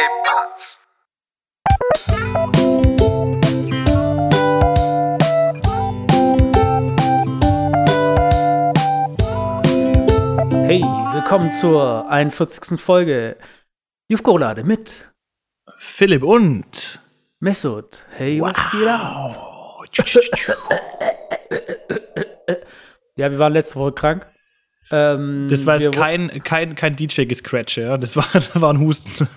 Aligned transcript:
¿Qué 0.00 0.06
pasa? 0.24 0.80
Hey, 10.66 10.80
willkommen 11.12 11.52
zur 11.52 12.08
41. 12.08 12.80
Folge 12.80 13.36
Jufkolade 14.08 14.64
mit 14.64 15.10
Philipp 15.76 16.22
und 16.22 17.00
Mesut. 17.40 18.04
Hey, 18.10 18.40
was 18.40 18.56
geht 18.70 18.86
ab? 18.86 19.36
Ja, 23.16 23.30
wir 23.30 23.38
waren 23.38 23.52
letzte 23.52 23.74
Woche 23.76 23.92
krank. 23.92 24.26
Ähm, 24.90 25.46
Das 25.50 25.66
war 25.66 25.76
jetzt 25.76 25.92
kein, 25.92 26.42
kein, 26.42 26.74
kein 26.74 26.96
DJ-Gescratch, 26.96 27.76
ja. 27.76 27.98
Das 27.98 28.16
war, 28.16 28.24
das 28.32 28.58
war 28.58 28.72
ein 28.72 28.80
Husten. 28.80 29.28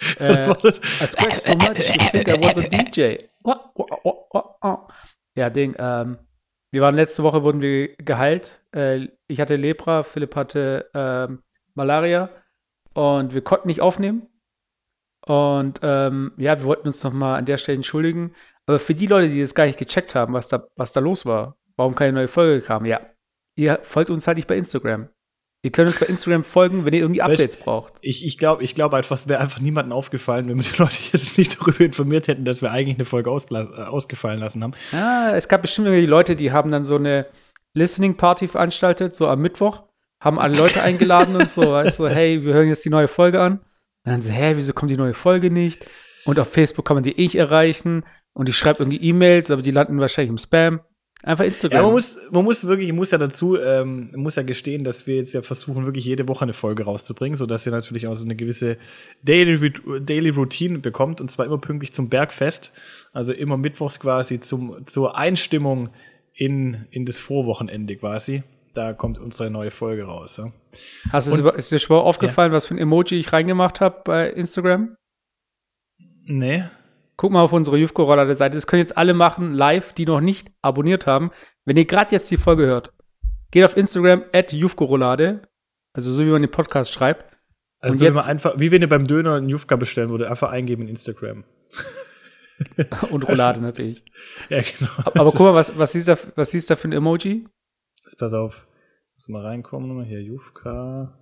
Äh, 0.18 0.50
I 0.50 1.06
scratched 1.06 1.40
so 1.40 1.54
much, 1.56 1.78
you 1.78 2.08
think 2.10 2.28
I 2.28 2.40
was 2.40 2.56
a 2.56 2.62
DJ. 2.62 3.28
Wah, 3.42 3.70
wah, 3.74 4.56
wah. 4.62 4.88
Ja, 5.36 5.50
Ding. 5.50 5.74
Ähm, 5.78 6.18
wir 6.72 6.82
waren 6.82 6.94
letzte 6.94 7.22
Woche, 7.22 7.42
wurden 7.42 7.60
wir 7.60 7.94
geheilt. 7.96 8.62
Äh, 8.74 9.08
ich 9.28 9.40
hatte 9.40 9.56
Lepra, 9.56 10.02
Philipp 10.02 10.36
hatte 10.36 10.88
ähm, 10.94 11.42
Malaria 11.74 12.30
und 12.94 13.34
wir 13.34 13.42
konnten 13.42 13.68
nicht 13.68 13.80
aufnehmen. 13.80 14.26
Und 15.26 15.80
ähm, 15.82 16.32
ja, 16.36 16.58
wir 16.58 16.64
wollten 16.64 16.88
uns 16.88 17.04
nochmal 17.04 17.38
an 17.38 17.44
der 17.44 17.58
Stelle 17.58 17.76
entschuldigen. 17.76 18.34
Aber 18.66 18.78
für 18.78 18.94
die 18.94 19.06
Leute, 19.06 19.28
die 19.28 19.40
das 19.40 19.54
gar 19.54 19.66
nicht 19.66 19.78
gecheckt 19.78 20.14
haben, 20.14 20.32
was 20.32 20.48
da, 20.48 20.66
was 20.76 20.92
da 20.92 21.00
los 21.00 21.26
war, 21.26 21.56
warum 21.76 21.94
keine 21.94 22.12
neue 22.12 22.28
Folge 22.28 22.64
kam, 22.64 22.84
ja, 22.84 23.00
ihr 23.56 23.80
folgt 23.82 24.10
uns 24.10 24.26
halt 24.26 24.36
nicht 24.36 24.48
bei 24.48 24.56
Instagram. 24.56 25.08
Ihr 25.62 25.70
könnt 25.70 25.88
uns 25.88 26.00
bei 26.00 26.06
Instagram 26.06 26.42
folgen, 26.42 26.86
wenn 26.86 26.94
ihr 26.94 27.00
irgendwie 27.00 27.20
Updates 27.20 27.58
braucht. 27.58 27.92
Ich, 28.00 28.24
ich 28.24 28.38
glaube 28.38 28.64
ich 28.64 28.74
glaub 28.74 28.94
einfach, 28.94 29.16
es 29.16 29.28
wäre 29.28 29.40
einfach 29.40 29.60
niemandem 29.60 29.92
aufgefallen, 29.92 30.48
wenn 30.48 30.56
wir 30.56 30.64
die 30.64 30.78
Leute 30.78 30.96
jetzt 31.12 31.36
nicht 31.36 31.60
darüber 31.60 31.80
informiert 31.80 32.28
hätten, 32.28 32.46
dass 32.46 32.62
wir 32.62 32.70
eigentlich 32.70 32.96
eine 32.96 33.04
Folge 33.04 33.30
äh, 33.30 33.82
ausgefallen 33.84 34.38
lassen 34.38 34.62
haben. 34.62 34.72
Ja, 34.92 35.36
es 35.36 35.48
gab 35.48 35.60
bestimmt 35.60 35.88
irgendwie 35.88 36.06
Leute, 36.06 36.34
die 36.34 36.50
haben 36.52 36.70
dann 36.70 36.86
so 36.86 36.96
eine 36.96 37.26
Listening 37.74 38.16
Party 38.16 38.48
veranstaltet, 38.48 39.14
so 39.14 39.28
am 39.28 39.42
Mittwoch, 39.42 39.84
haben 40.22 40.38
alle 40.38 40.56
Leute 40.56 40.82
eingeladen 40.82 41.36
und 41.36 41.50
so, 41.50 41.72
weißt 41.72 41.98
du, 41.98 42.08
hey, 42.08 42.42
wir 42.42 42.54
hören 42.54 42.68
jetzt 42.68 42.84
die 42.86 42.90
neue 42.90 43.08
Folge 43.08 43.40
an. 43.40 43.58
Und 43.58 44.12
dann 44.12 44.22
so, 44.22 44.30
hä, 44.30 44.54
wieso 44.56 44.72
kommt 44.72 44.90
die 44.90 44.96
neue 44.96 45.14
Folge 45.14 45.50
nicht? 45.50 45.86
Und 46.24 46.38
auf 46.38 46.50
Facebook 46.50 46.86
kann 46.86 46.96
man 46.96 47.04
die 47.04 47.18
eh 47.18 47.22
nicht 47.22 47.34
erreichen 47.34 48.04
und 48.32 48.48
die 48.48 48.54
schreibt 48.54 48.80
irgendwie 48.80 49.02
E-Mails, 49.02 49.50
aber 49.50 49.60
die 49.60 49.70
landen 49.70 50.00
wahrscheinlich 50.00 50.30
im 50.30 50.38
Spam. 50.38 50.80
Einfach 51.22 51.44
Instagram. 51.44 51.76
Ja, 51.76 51.82
man 51.82 51.92
muss, 51.92 52.16
man 52.30 52.44
muss 52.44 52.66
wirklich, 52.66 52.88
ich 52.88 52.94
muss 52.94 53.10
ja 53.10 53.18
dazu, 53.18 53.58
ähm, 53.58 54.10
muss 54.16 54.36
ja 54.36 54.42
gestehen, 54.42 54.84
dass 54.84 55.06
wir 55.06 55.16
jetzt 55.16 55.34
ja 55.34 55.42
versuchen, 55.42 55.84
wirklich 55.84 56.04
jede 56.06 56.26
Woche 56.28 56.42
eine 56.44 56.54
Folge 56.54 56.84
rauszubringen, 56.84 57.36
sodass 57.36 57.66
ihr 57.66 57.72
natürlich 57.72 58.06
auch 58.06 58.14
so 58.14 58.24
eine 58.24 58.36
gewisse 58.36 58.78
Daily, 59.22 59.70
Daily 60.00 60.30
Routine 60.30 60.78
bekommt 60.78 61.20
und 61.20 61.30
zwar 61.30 61.44
immer 61.44 61.58
pünktlich 61.58 61.92
zum 61.92 62.08
Bergfest. 62.08 62.72
Also 63.12 63.32
immer 63.34 63.58
mittwochs 63.58 64.00
quasi 64.00 64.40
zum, 64.40 64.86
zur 64.86 65.18
Einstimmung 65.18 65.90
in, 66.32 66.86
in 66.90 67.04
das 67.04 67.18
Vorwochenende 67.18 67.96
quasi. 67.96 68.42
Da 68.72 68.94
kommt 68.94 69.18
unsere 69.18 69.50
neue 69.50 69.70
Folge 69.72 70.04
raus. 70.04 70.38
Ja. 70.38 70.52
Hast 71.10 71.26
du 71.28 71.32
es 71.32 71.38
und- 71.40 71.44
über- 71.46 71.58
ist 71.58 71.70
dir 71.70 71.78
schon 71.80 71.96
mal 71.96 72.02
aufgefallen, 72.02 72.52
was 72.52 72.68
für 72.68 72.74
ein 72.74 72.78
Emoji 72.78 73.18
ich 73.18 73.30
reingemacht 73.32 73.82
habe 73.82 74.00
bei 74.04 74.30
Instagram? 74.30 74.96
Nee. 76.24 76.64
Guck 77.20 77.32
mal 77.32 77.42
auf 77.42 77.52
unsere 77.52 77.76
Jufko-Roller-Seite. 77.76 78.56
Das 78.56 78.66
können 78.66 78.80
jetzt 78.80 78.96
alle 78.96 79.12
machen, 79.12 79.52
live, 79.52 79.92
die 79.92 80.06
noch 80.06 80.22
nicht 80.22 80.50
abonniert 80.62 81.06
haben. 81.06 81.30
Wenn 81.66 81.76
ihr 81.76 81.84
gerade 81.84 82.12
jetzt 82.12 82.30
die 82.30 82.38
Folge 82.38 82.64
hört, 82.64 82.94
geht 83.50 83.62
auf 83.62 83.76
Instagram 83.76 84.24
at 84.32 84.54
Jufko-Rollade, 84.54 85.42
also 85.92 86.12
so 86.12 86.24
wie 86.24 86.30
man 86.30 86.40
den 86.40 86.50
Podcast 86.50 86.94
schreibt. 86.94 87.36
Also 87.78 88.06
Und 88.06 88.10
wie, 88.10 88.14
man 88.14 88.24
einfach, 88.24 88.54
wie 88.56 88.72
wenn 88.72 88.80
ihr 88.80 88.88
beim 88.88 89.06
Döner 89.06 89.34
einen 89.34 89.50
Jufka 89.50 89.76
bestellen 89.76 90.08
würde, 90.08 90.30
einfach 90.30 90.50
eingeben 90.50 90.84
in 90.84 90.88
Instagram. 90.88 91.44
Und 93.10 93.28
Roulade 93.28 93.60
natürlich. 93.60 94.02
Ja, 94.48 94.62
genau. 94.62 94.90
Aber, 95.04 95.20
aber 95.20 95.32
guck 95.32 95.40
mal, 95.40 95.54
was, 95.54 95.76
was, 95.76 95.92
siehst 95.92 96.08
du 96.08 96.14
da, 96.14 96.20
was 96.36 96.52
siehst 96.52 96.70
da 96.70 96.76
für 96.76 96.88
ein 96.88 96.92
Emoji? 96.92 97.46
Jetzt 98.02 98.18
pass 98.18 98.32
auf. 98.32 98.66
Muss 99.12 99.28
mal 99.28 99.44
reinkommen. 99.44 100.02
Hier, 100.06 100.22
Jufka. 100.22 101.18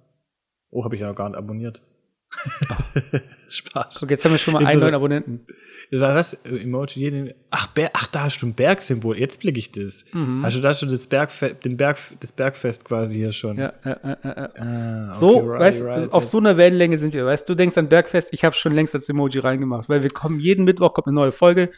Oh, 0.71 0.84
habe 0.84 0.94
ich 0.94 1.00
ja 1.00 1.09
noch 1.09 1.17
gar 1.17 1.28
nicht 1.28 1.39
abonniert. 1.39 1.83
Spaß. 3.49 3.97
Guck, 3.99 4.11
jetzt 4.11 4.25
haben 4.25 4.33
wir 4.33 4.39
schon 4.39 4.55
mal 4.55 4.65
einen 4.65 4.81
neuen 4.81 4.94
Abonnenten. 4.94 5.47
Das 5.91 6.00
das 6.00 6.34
Äh, 6.44 6.62
Emoji. 6.62 7.00
jeden- 7.00 7.32
Ach, 7.50 7.66
Ber 7.69 7.91
ach, 7.94 8.06
da 8.09 8.25
hast 8.25 8.41
du 8.43 8.47
ein 8.47 8.54
Bergsymbol. 8.54 9.19
Jetzt 9.19 9.41
blicke 9.41 9.59
ich 9.59 9.72
das. 9.72 10.04
Mhm. 10.12 10.43
Hast 10.44 10.56
du 10.56 10.60
da 10.60 10.75
schon 10.75 10.91
das, 10.91 11.06
Bergfe 11.06 11.54
den 11.54 11.76
Berg 11.78 11.97
das 12.21 12.31
Bergfest 12.32 12.84
quasi 12.84 13.16
hier 13.16 13.32
schon? 13.32 13.56
Ja, 13.56 13.72
äh, 13.84 13.91
äh, 13.91 14.16
äh. 14.22 14.49
Ah, 14.60 15.09
okay, 15.10 15.19
So, 15.19 15.38
right, 15.38 15.60
weißt 15.60 15.82
right, 15.84 16.12
auf 16.12 16.25
so 16.25 16.38
einer 16.38 16.56
Wellenlänge 16.59 16.99
sind 16.99 17.15
wir. 17.15 17.25
Weißt 17.25 17.49
du, 17.49 17.54
denkst 17.54 17.78
an 17.78 17.88
Bergfest, 17.88 18.28
ich 18.32 18.44
habe 18.44 18.54
schon 18.54 18.72
längst 18.72 18.94
als 18.94 19.09
Emoji 19.09 19.38
reingemacht, 19.41 19.88
weil 19.88 20.03
wir 20.03 20.10
kommen, 20.10 20.41
jeden 20.41 20.65
Mittwoch 20.66 20.93
kommt 20.93 21.06
eine 21.06 21.15
neue 21.15 21.32
Folge. 21.32 21.71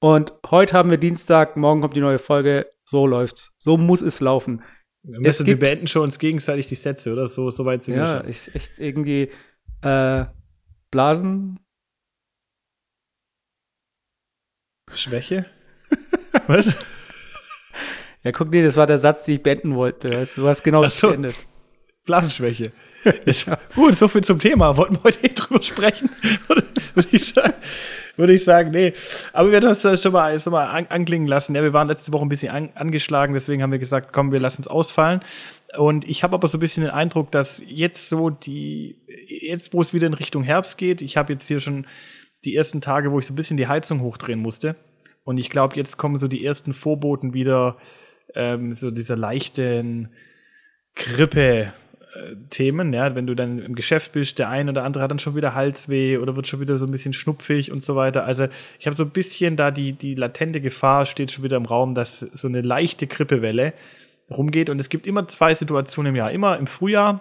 Und 0.00 0.34
heute 0.50 0.74
haben 0.76 0.90
wir 0.90 0.98
Dienstag, 0.98 1.56
morgen 1.56 1.80
kommt 1.80 1.96
die 1.96 2.00
neue 2.00 2.18
Folge. 2.18 2.66
So 2.84 3.06
läuft's. 3.06 3.50
So 3.58 3.78
muss 3.78 4.02
es 4.02 4.20
laufen. 4.20 4.62
Wir, 5.02 5.20
müssen, 5.20 5.46
wir 5.46 5.54
gibt- 5.54 5.60
beenden 5.60 5.86
schon 5.86 6.02
uns 6.02 6.18
gegenseitig 6.18 6.68
die 6.68 6.74
Sätze, 6.74 7.12
oder? 7.12 7.28
So, 7.28 7.48
so 7.50 7.64
weit 7.64 7.82
sind 7.82 7.94
wir 7.94 8.02
Ja, 8.04 8.20
schon. 8.20 8.28
ich 8.28 8.54
echt 8.54 8.78
irgendwie 8.78 9.30
äh, 9.80 10.24
Blasen. 10.90 11.58
Schwäche? 14.96 15.46
Was? 16.46 16.76
Ja, 18.22 18.32
guck 18.32 18.50
dir, 18.50 18.64
das 18.64 18.76
war 18.76 18.86
der 18.86 18.98
Satz, 18.98 19.24
den 19.24 19.36
ich 19.36 19.42
beenden 19.42 19.74
wollte. 19.74 20.26
Du, 20.34 20.48
hast 20.48 20.62
genau 20.62 20.82
das 20.82 20.98
so. 20.98 21.08
beendet. 21.08 21.34
Blasenschwäche. 22.04 22.72
Jetzt, 23.26 23.50
Gut, 23.74 23.94
so 23.94 24.08
viel 24.08 24.24
zum 24.24 24.38
Thema. 24.38 24.76
Wollten 24.76 24.94
wir 24.96 25.04
heute 25.04 25.20
nicht 25.20 25.34
drüber 25.34 25.62
sprechen? 25.62 26.08
Würde 26.94 27.08
ich 27.10 27.26
sagen. 27.26 27.54
Würde 28.16 28.32
ich 28.32 28.44
sagen, 28.44 28.70
nee. 28.70 28.92
Aber 29.32 29.50
wir 29.50 29.56
haben 29.56 29.64
das 29.64 30.02
schon 30.02 30.12
mal, 30.12 30.38
schon 30.40 30.52
mal 30.52 30.66
an, 30.66 30.86
anklingen 30.88 31.26
lassen. 31.26 31.54
Ja, 31.54 31.62
wir 31.62 31.72
waren 31.72 31.88
letzte 31.88 32.12
Woche 32.12 32.24
ein 32.24 32.28
bisschen 32.28 32.52
an, 32.52 32.70
angeschlagen, 32.74 33.34
deswegen 33.34 33.62
haben 33.62 33.72
wir 33.72 33.80
gesagt, 33.80 34.12
komm, 34.12 34.30
wir 34.32 34.38
lassen 34.38 34.62
es 34.62 34.68
ausfallen. 34.68 35.20
Und 35.76 36.08
ich 36.08 36.22
habe 36.22 36.34
aber 36.34 36.46
so 36.46 36.56
ein 36.56 36.60
bisschen 36.60 36.84
den 36.84 36.92
Eindruck, 36.92 37.32
dass 37.32 37.62
jetzt 37.66 38.08
so 38.08 38.30
die, 38.30 38.96
jetzt 39.26 39.72
wo 39.72 39.80
es 39.80 39.92
wieder 39.92 40.06
in 40.06 40.14
Richtung 40.14 40.44
Herbst 40.44 40.78
geht, 40.78 41.02
ich 41.02 41.16
habe 41.16 41.32
jetzt 41.32 41.48
hier 41.48 41.58
schon 41.58 41.86
die 42.44 42.56
ersten 42.56 42.80
Tage, 42.80 43.10
wo 43.12 43.18
ich 43.18 43.26
so 43.26 43.32
ein 43.32 43.36
bisschen 43.36 43.56
die 43.56 43.68
Heizung 43.68 44.00
hochdrehen 44.00 44.40
musste. 44.40 44.76
Und 45.24 45.38
ich 45.38 45.50
glaube, 45.50 45.76
jetzt 45.76 45.96
kommen 45.96 46.18
so 46.18 46.28
die 46.28 46.44
ersten 46.44 46.72
Vorboten 46.74 47.32
wieder, 47.34 47.76
ähm, 48.34 48.74
so 48.74 48.90
dieser 48.90 49.16
leichten 49.16 50.10
Grippe. 50.94 51.72
äh, 52.14 52.36
Themen, 52.50 52.92
ja, 52.92 53.14
wenn 53.14 53.26
du 53.26 53.34
dann 53.34 53.58
im 53.58 53.74
Geschäft 53.74 54.12
bist, 54.12 54.38
der 54.38 54.48
eine 54.48 54.70
oder 54.70 54.84
andere 54.84 55.02
hat 55.02 55.10
dann 55.10 55.18
schon 55.18 55.34
wieder 55.34 55.54
Halsweh 55.54 56.18
oder 56.18 56.36
wird 56.36 56.46
schon 56.46 56.60
wieder 56.60 56.78
so 56.78 56.86
ein 56.86 56.92
bisschen 56.92 57.12
schnupfig 57.12 57.72
und 57.72 57.82
so 57.82 57.96
weiter. 57.96 58.24
Also 58.24 58.46
ich 58.78 58.86
habe 58.86 58.94
so 58.94 59.04
ein 59.04 59.10
bisschen 59.10 59.56
da 59.56 59.70
die, 59.70 59.92
die 59.92 60.14
latente 60.14 60.60
Gefahr 60.60 61.06
steht 61.06 61.32
schon 61.32 61.42
wieder 61.42 61.56
im 61.56 61.66
Raum, 61.66 61.94
dass 61.94 62.20
so 62.20 62.46
eine 62.46 62.60
leichte 62.60 63.06
Grippewelle 63.06 63.72
rumgeht. 64.30 64.70
Und 64.70 64.80
es 64.80 64.88
gibt 64.88 65.06
immer 65.06 65.26
zwei 65.28 65.54
Situationen 65.54 66.10
im 66.10 66.16
Jahr. 66.16 66.30
Immer 66.30 66.58
im 66.58 66.66
Frühjahr, 66.66 67.20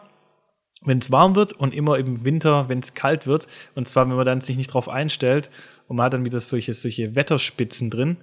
wenn 0.86 1.00
es 1.00 1.12
warm 1.12 1.36
wird 1.36 1.54
und 1.54 1.74
immer 1.74 1.98
im 1.98 2.24
Winter, 2.24 2.70
wenn 2.70 2.80
es 2.80 2.94
kalt 2.94 3.28
wird. 3.28 3.48
Und 3.76 3.88
zwar, 3.88 4.08
wenn 4.10 4.16
man 4.16 4.26
dann 4.26 4.42
sich 4.42 4.58
nicht 4.58 4.74
drauf 4.74 4.90
einstellt 4.90 5.50
und 5.88 5.98
man 5.98 6.06
hat 6.06 6.14
dann 6.14 6.26
wieder 6.26 6.40
solche, 6.40 6.74
solche 6.74 7.16
Wetterspitzen 7.16 7.90
drin. 7.90 8.18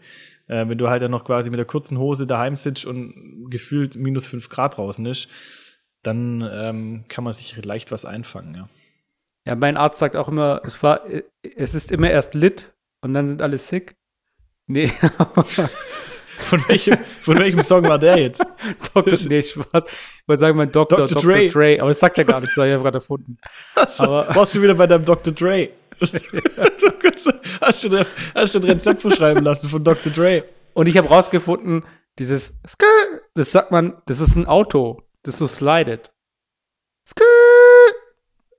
Äh, 0.47 0.69
wenn 0.69 0.78
du 0.78 0.88
halt 0.88 1.03
dann 1.03 1.10
noch 1.10 1.25
quasi 1.25 1.50
mit 1.50 1.59
der 1.59 1.66
kurzen 1.66 1.99
Hose 1.99 2.26
daheim 2.26 2.56
sitzt 2.56 2.84
und 2.84 3.50
gefühlt 3.50 3.97
minus 3.97 4.26
fünf 4.26 4.49
Grad 4.49 4.76
draußen 4.76 5.06
ist, 5.06 5.28
dann 6.03 6.49
ähm, 6.53 7.04
kann 7.09 7.25
man 7.25 7.32
sich 7.32 7.62
leicht 7.65 7.93
was 7.93 8.04
einfangen, 8.04 8.54
ja. 8.54 8.69
Ja, 9.47 9.56
mein 9.56 9.78
Arzt 9.78 9.99
sagt 9.99 10.16
auch 10.16 10.28
immer, 10.28 10.60
es 10.65 10.82
war, 10.82 11.06
äh, 11.06 11.22
es 11.43 11.75
ist 11.75 11.93
immer 11.93 12.10
erst 12.10 12.34
lit 12.34 12.72
und 13.00 13.15
dann 13.15 13.26
sind 13.26 13.43
alle 13.43 13.59
sick. 13.59 13.97
Nee, 14.66 14.93
Von 16.43 16.65
welchem, 16.69 16.99
von 17.23 17.39
welchem 17.39 17.62
Song 17.62 17.84
war 17.84 17.99
der 17.99 18.19
jetzt? 18.19 18.43
Dr. 18.95 19.19
Nee, 19.28 19.43
Spaß. 19.43 19.84
Ich 19.84 20.28
wollte 20.28 20.41
sagen, 20.41 20.56
mein 20.56 20.73
Doktor, 20.73 20.97
Dr. 20.99 21.23
Dr. 21.23 21.23
Dre. 21.33 21.49
Dre. 21.49 21.81
Aber 21.81 21.89
das 21.91 22.01
sagt 22.01 22.19
er 22.19 22.25
gar 22.25 22.41
nicht, 22.41 22.51
das 22.51 22.56
habe 22.56 22.69
ich 22.69 22.73
ja 22.75 22.78
gerade 22.78 22.99
erfunden. 22.99 23.39
Aber- 23.99 24.34
Warst 24.34 24.55
du 24.55 24.62
wieder 24.62 24.75
bei 24.75 24.87
deinem 24.87 25.05
Dr. 25.05 25.32
Dre? 25.32 25.69
hast, 26.00 27.85
du, 27.85 28.06
hast 28.35 28.55
du 28.55 28.59
ein 28.59 28.64
Rezept 28.64 29.03
verschreiben 29.03 29.44
lassen 29.44 29.69
von 29.69 29.85
Dr. 29.85 30.12
Dre? 30.12 30.44
Und 30.73 30.88
ich 30.88 30.97
habe 30.97 31.09
rausgefunden, 31.09 31.85
dieses 32.19 32.55
Skr, 32.67 32.87
das 33.35 33.53
sagt 33.53 33.70
man, 33.70 34.00
das 34.06 34.20
ist 34.20 34.37
ein 34.37 34.47
Auto, 34.47 35.03
das 35.23 35.38
so 35.38 35.47
slidet. 35.47 36.12
Skr. 37.06 37.23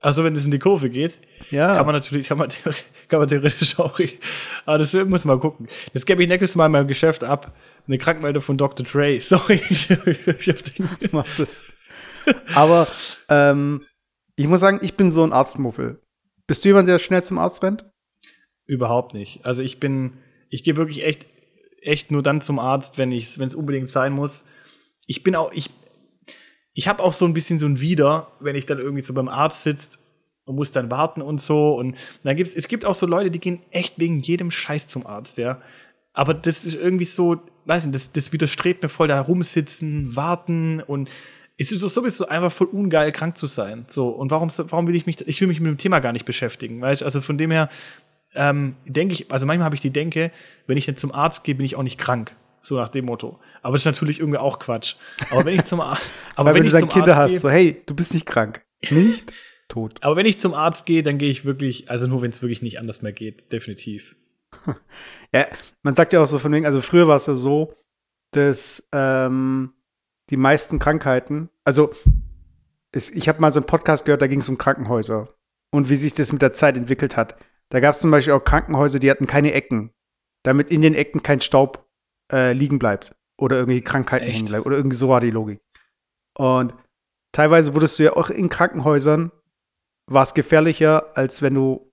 Also 0.00 0.24
wenn 0.24 0.34
es 0.34 0.44
in 0.44 0.50
die 0.50 0.58
Kurve 0.58 0.90
geht, 0.90 1.18
Ja. 1.50 1.76
kann 1.76 1.86
man 1.86 1.94
natürlich, 1.94 2.28
kann 2.28 2.38
man, 2.38 2.48
kann 3.08 3.20
man 3.20 3.28
theoretisch 3.28 3.78
auch. 3.78 3.98
Aber 4.66 4.78
das 4.78 4.92
muss 4.94 5.24
man 5.24 5.38
gucken. 5.40 5.68
Das 5.94 6.06
gebe 6.06 6.22
ich 6.22 6.28
nächstes 6.28 6.56
Mal 6.56 6.66
in 6.66 6.72
meinem 6.72 6.88
Geschäft 6.88 7.22
ab. 7.24 7.52
Eine 7.86 7.98
Krankmeldung 7.98 8.42
von 8.42 8.58
Dr. 8.58 8.86
Dre. 8.86 9.20
Sorry, 9.20 9.60
ich, 9.68 9.90
hab 9.90 10.74
den. 10.74 10.88
macht 11.12 11.38
das. 11.38 11.62
Aber 12.54 12.88
ähm, 13.28 13.84
ich 14.36 14.46
muss 14.46 14.60
sagen, 14.60 14.80
ich 14.82 14.96
bin 14.96 15.10
so 15.10 15.24
ein 15.24 15.32
Arztmuffel. 15.32 16.00
Bist 16.46 16.64
du 16.64 16.68
jemand, 16.68 16.88
der 16.88 16.98
schnell 16.98 17.22
zum 17.22 17.38
Arzt 17.38 17.62
rennt? 17.62 17.84
Überhaupt 18.66 19.14
nicht. 19.14 19.44
Also 19.44 19.62
ich 19.62 19.80
bin, 19.80 20.18
ich 20.48 20.64
gehe 20.64 20.76
wirklich 20.76 21.04
echt, 21.04 21.26
echt 21.80 22.10
nur 22.10 22.22
dann 22.22 22.40
zum 22.40 22.58
Arzt, 22.58 22.98
wenn 22.98 23.12
es 23.12 23.54
unbedingt 23.54 23.88
sein 23.88 24.12
muss. 24.12 24.44
Ich 25.06 25.22
bin 25.22 25.34
auch, 25.34 25.52
ich, 25.52 25.70
ich 26.74 26.88
habe 26.88 27.02
auch 27.02 27.12
so 27.12 27.24
ein 27.24 27.34
bisschen 27.34 27.58
so 27.58 27.66
ein 27.66 27.80
Wider, 27.80 28.32
wenn 28.40 28.56
ich 28.56 28.66
dann 28.66 28.78
irgendwie 28.78 29.02
so 29.02 29.14
beim 29.14 29.28
Arzt 29.28 29.64
sitzt 29.64 29.98
und 30.44 30.56
muss 30.56 30.72
dann 30.72 30.90
warten 30.90 31.22
und 31.22 31.40
so. 31.40 31.74
Und 31.74 31.96
dann 32.24 32.36
gibt's, 32.36 32.54
es 32.54 32.68
gibt 32.68 32.84
auch 32.84 32.94
so 32.94 33.06
Leute, 33.06 33.30
die 33.30 33.40
gehen 33.40 33.62
echt 33.70 33.98
wegen 33.98 34.20
jedem 34.20 34.50
Scheiß 34.50 34.88
zum 34.88 35.06
Arzt, 35.06 35.38
ja. 35.38 35.60
Aber 36.12 36.34
das 36.34 36.64
ist 36.64 36.74
irgendwie 36.74 37.04
so, 37.04 37.40
weiß 37.64 37.86
nicht, 37.86 37.94
das, 37.94 38.12
das 38.12 38.32
widerstrebt 38.32 38.82
mir 38.82 38.88
voll, 38.88 39.08
da 39.08 39.20
rumsitzen, 39.20 40.14
warten 40.14 40.80
und 40.80 41.08
es 41.58 41.70
ist 41.70 41.80
sowieso 41.80 42.26
einfach 42.26 42.50
voll 42.50 42.66
ungeil, 42.68 43.12
krank 43.12 43.36
zu 43.36 43.46
sein. 43.46 43.84
So, 43.88 44.08
und 44.08 44.30
warum, 44.30 44.50
warum 44.50 44.86
will 44.86 44.96
ich 44.96 45.06
mich, 45.06 45.26
ich 45.26 45.40
will 45.40 45.48
mich 45.48 45.60
mit 45.60 45.70
dem 45.70 45.78
Thema 45.78 46.00
gar 46.00 46.12
nicht 46.12 46.24
beschäftigen, 46.24 46.80
weißt 46.80 47.02
Also 47.02 47.20
von 47.20 47.38
dem 47.38 47.50
her, 47.50 47.68
ähm, 48.34 48.76
denke 48.86 49.14
ich, 49.14 49.30
also 49.30 49.46
manchmal 49.46 49.66
habe 49.66 49.74
ich 49.74 49.80
die 49.80 49.90
Denke, 49.90 50.32
wenn 50.66 50.76
ich 50.76 50.86
dann 50.86 50.96
zum 50.96 51.12
Arzt 51.12 51.44
gehe, 51.44 51.54
bin 51.54 51.66
ich 51.66 51.76
auch 51.76 51.82
nicht 51.82 51.98
krank. 51.98 52.34
So 52.60 52.76
nach 52.76 52.88
dem 52.88 53.06
Motto. 53.06 53.40
Aber 53.60 53.74
das 53.74 53.82
ist 53.82 53.86
natürlich 53.86 54.20
irgendwie 54.20 54.38
auch 54.38 54.60
Quatsch. 54.60 54.94
Aber 55.30 55.44
wenn 55.44 55.56
ich 55.56 55.64
zum 55.64 55.80
Arzt, 55.80 56.02
aber 56.36 56.54
wenn, 56.54 56.62
wenn 56.62 56.70
du 56.70 56.78
dann 56.78 56.88
Kinder 56.88 57.16
Arzt 57.16 57.34
hast, 57.34 57.42
so 57.42 57.50
hey, 57.50 57.82
du 57.86 57.94
bist 57.94 58.14
nicht 58.14 58.24
krank. 58.24 58.62
Nicht 58.90 59.32
tot. 59.68 59.98
Aber 60.00 60.16
wenn 60.16 60.26
ich 60.26 60.38
zum 60.38 60.54
Arzt 60.54 60.86
gehe, 60.86 61.02
dann 61.02 61.18
gehe 61.18 61.30
ich 61.30 61.44
wirklich, 61.44 61.90
also 61.90 62.06
nur 62.06 62.22
wenn 62.22 62.30
es 62.30 62.40
wirklich 62.40 62.62
nicht 62.62 62.78
anders 62.78 63.02
mehr 63.02 63.12
geht, 63.12 63.52
definitiv. 63.52 64.16
Ja, 65.34 65.46
man 65.82 65.94
sagt 65.94 66.12
ja 66.12 66.22
auch 66.22 66.26
so 66.26 66.38
von 66.38 66.52
wegen, 66.52 66.66
also 66.66 66.80
früher 66.80 67.08
war 67.08 67.16
es 67.16 67.26
ja 67.26 67.34
so, 67.34 67.74
dass 68.32 68.86
ähm, 68.92 69.72
die 70.30 70.36
meisten 70.36 70.78
Krankheiten, 70.78 71.48
also 71.64 71.92
es, 72.92 73.10
ich 73.10 73.28
habe 73.28 73.40
mal 73.40 73.52
so 73.52 73.60
einen 73.60 73.66
Podcast 73.66 74.04
gehört, 74.04 74.20
da 74.20 74.26
ging 74.26 74.40
es 74.40 74.48
um 74.48 74.58
Krankenhäuser 74.58 75.34
und 75.70 75.88
wie 75.88 75.96
sich 75.96 76.12
das 76.12 76.32
mit 76.32 76.42
der 76.42 76.52
Zeit 76.52 76.76
entwickelt 76.76 77.16
hat. 77.16 77.36
Da 77.70 77.80
gab 77.80 77.94
es 77.94 78.00
zum 78.00 78.10
Beispiel 78.10 78.34
auch 78.34 78.44
Krankenhäuser, 78.44 78.98
die 78.98 79.10
hatten 79.10 79.26
keine 79.26 79.52
Ecken, 79.54 79.94
damit 80.42 80.70
in 80.70 80.82
den 80.82 80.94
Ecken 80.94 81.22
kein 81.22 81.40
Staub 81.40 81.88
äh, 82.30 82.52
liegen 82.52 82.78
bleibt 82.78 83.14
oder 83.38 83.56
irgendwie 83.56 83.80
Krankheiten 83.80 84.26
Echt? 84.26 84.34
hängen 84.34 84.48
bleiben 84.48 84.66
oder 84.66 84.76
irgendwie 84.76 84.96
so 84.96 85.08
war 85.08 85.20
die 85.20 85.30
Logik. 85.30 85.62
Und 86.36 86.74
teilweise 87.32 87.74
wurdest 87.74 87.98
du 87.98 88.02
ja 88.02 88.12
auch 88.16 88.28
in 88.28 88.50
Krankenhäusern 88.50 89.32
war 90.06 90.24
es 90.24 90.34
gefährlicher, 90.34 91.16
als 91.16 91.40
wenn 91.40 91.54
du 91.54 91.91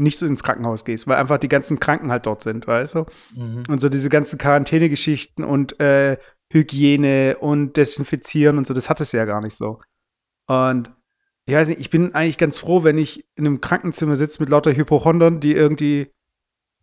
nicht 0.00 0.18
so 0.18 0.26
ins 0.26 0.42
Krankenhaus 0.42 0.84
gehst, 0.84 1.06
weil 1.06 1.16
einfach 1.16 1.38
die 1.38 1.48
ganzen 1.48 1.78
Kranken 1.78 2.10
halt 2.10 2.26
dort 2.26 2.42
sind, 2.42 2.66
weißt 2.66 2.96
du? 2.96 3.06
Mhm. 3.34 3.64
Und 3.68 3.80
so 3.80 3.88
diese 3.88 4.08
ganzen 4.08 4.38
Quarantänegeschichten 4.38 5.44
und 5.44 5.78
äh, 5.80 6.16
Hygiene 6.52 7.36
und 7.38 7.76
Desinfizieren 7.76 8.58
und 8.58 8.66
so, 8.66 8.74
das 8.74 8.90
hat 8.90 9.00
es 9.00 9.12
ja 9.12 9.24
gar 9.24 9.40
nicht 9.40 9.56
so. 9.56 9.80
Und 10.46 10.90
ich 11.46 11.54
weiß 11.54 11.68
nicht, 11.68 11.80
ich 11.80 11.90
bin 11.90 12.14
eigentlich 12.14 12.38
ganz 12.38 12.58
froh, 12.58 12.84
wenn 12.84 12.98
ich 12.98 13.24
in 13.36 13.46
einem 13.46 13.60
Krankenzimmer 13.60 14.16
sitze 14.16 14.42
mit 14.42 14.48
lauter 14.48 14.74
Hypochondern, 14.74 15.40
die 15.40 15.52
irgendwie, 15.52 16.10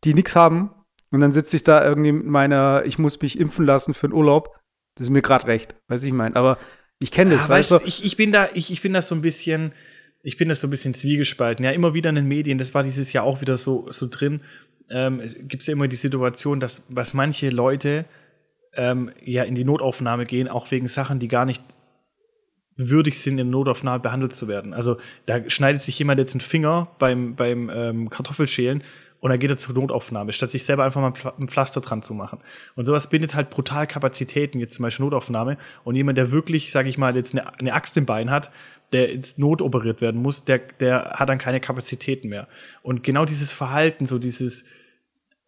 die 0.03 0.13
nichts 0.13 0.35
haben. 0.35 0.71
Und 1.09 1.21
dann 1.21 1.31
sitze 1.31 1.55
ich 1.55 1.63
da 1.63 1.83
irgendwie 1.85 2.11
mit 2.11 2.25
meiner, 2.25 2.83
ich 2.85 2.99
muss 2.99 3.21
mich 3.21 3.39
impfen 3.39 3.65
lassen 3.65 3.93
für 3.93 4.07
den 4.07 4.13
Urlaub. 4.13 4.57
Das 4.95 5.07
ist 5.07 5.11
mir 5.11 5.21
gerade 5.21 5.47
recht, 5.47 5.75
weiß 5.87 6.03
ich 6.03 6.11
mein. 6.11 6.35
Aber 6.35 6.57
ich 6.99 7.11
kenne 7.11 7.31
das. 7.31 7.41
Ja, 7.41 7.49
weißt 7.49 7.71
du, 7.71 7.79
ich, 7.85 8.03
ich 8.03 8.17
bin 8.17 8.31
da, 8.31 8.49
ich, 8.53 8.71
ich 8.71 8.81
bin 8.81 8.93
da 8.93 9.01
so 9.01 9.15
ein 9.15 9.21
bisschen, 9.21 9.73
ich 10.27 10.35
bin 10.35 10.50
das 10.50 10.59
so 10.59 10.68
ein 10.68 10.71
bisschen 10.71 10.94
zwiegespalten. 10.94 11.63
Ja, 11.63 11.71
immer 11.71 11.94
wieder 11.94 12.09
in 12.09 12.18
den 12.18 12.27
Medien, 12.27 12.57
das 12.57 12.74
war 12.74 12.83
dieses 12.83 13.13
Jahr 13.13 13.24
auch 13.24 13.39
wieder 13.39 13.57
so, 13.57 13.88
so 13.91 14.09
drin, 14.12 14.41
ähm, 14.89 15.21
gibt 15.44 15.62
es 15.62 15.68
ja 15.68 15.71
immer 15.71 15.88
die 15.88 15.95
Situation, 15.95 16.59
dass 16.59 16.83
was 16.89 17.13
manche 17.13 17.50
Leute 17.50 18.03
ähm, 18.74 19.09
ja 19.24 19.44
in 19.44 19.56
die 19.56 19.63
Notaufnahme 19.63 20.25
gehen, 20.25 20.50
auch 20.50 20.69
wegen 20.69 20.89
Sachen, 20.89 21.19
die 21.19 21.29
gar 21.29 21.45
nicht 21.45 21.63
würdig 22.75 23.21
sind, 23.21 23.39
in 23.39 23.50
Notaufnahme 23.50 24.01
behandelt 24.01 24.35
zu 24.35 24.50
werden. 24.50 24.74
Also 24.74 24.97
da 25.27 25.50
schneidet 25.50 25.81
sich 25.81 25.97
jemand 25.97 26.19
jetzt 26.19 26.35
einen 26.35 26.41
Finger 26.41 26.91
beim, 27.00 27.38
beim 27.38 27.71
ähm, 27.73 28.09
Kartoffelschälen 28.09 28.83
und 29.19 29.30
dann 29.30 29.39
geht 29.39 29.50
er 29.50 29.57
zur 29.57 29.75
Notaufnahme, 29.75 30.31
statt 30.33 30.51
sich 30.51 30.63
selber 30.63 30.83
einfach 30.83 31.01
mal 31.01 31.13
ein 31.39 31.47
Pflaster 31.47 31.81
dran 31.81 32.03
zu 32.03 32.13
machen. 32.13 32.39
Und 32.75 32.85
sowas 32.85 33.09
bindet 33.09 33.33
halt 33.33 33.50
brutal 33.50 33.88
Kapazitäten, 33.88 34.59
jetzt 34.59 34.75
zum 34.75 34.83
Beispiel 34.83 35.06
Notaufnahme. 35.06 35.57
Und 35.83 35.95
jemand, 35.95 36.18
der 36.18 36.31
wirklich, 36.31 36.71
sage 36.71 36.89
ich 36.89 36.97
mal, 36.97 37.15
jetzt 37.15 37.33
eine, 37.33 37.57
eine 37.57 37.73
Axt 37.73 37.97
im 37.97 38.06
Bein 38.06 38.30
hat, 38.30 38.51
der 38.93 39.11
ins 39.11 39.37
Not 39.37 39.61
operiert 39.61 40.01
werden 40.01 40.21
muss, 40.21 40.45
der, 40.45 40.59
der 40.79 41.15
hat 41.15 41.29
dann 41.29 41.37
keine 41.37 41.59
Kapazitäten 41.59 42.29
mehr. 42.29 42.47
Und 42.83 43.03
genau 43.03 43.25
dieses 43.25 43.51
Verhalten, 43.51 44.05
so 44.05 44.19
dieses 44.19 44.65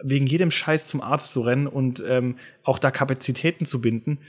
wegen 0.02 0.28
jedem 0.28 0.52
Scheiß 0.52 0.86
zum 0.86 1.02
Arzt 1.02 1.32
zu 1.32 1.42
rennen 1.42 1.68
und 1.68 2.04
ähm, 2.08 2.38
auch 2.64 2.80
da 2.80 2.90
Kapazitäten 2.90 3.66
zu 3.66 3.82
binden, 3.82 4.20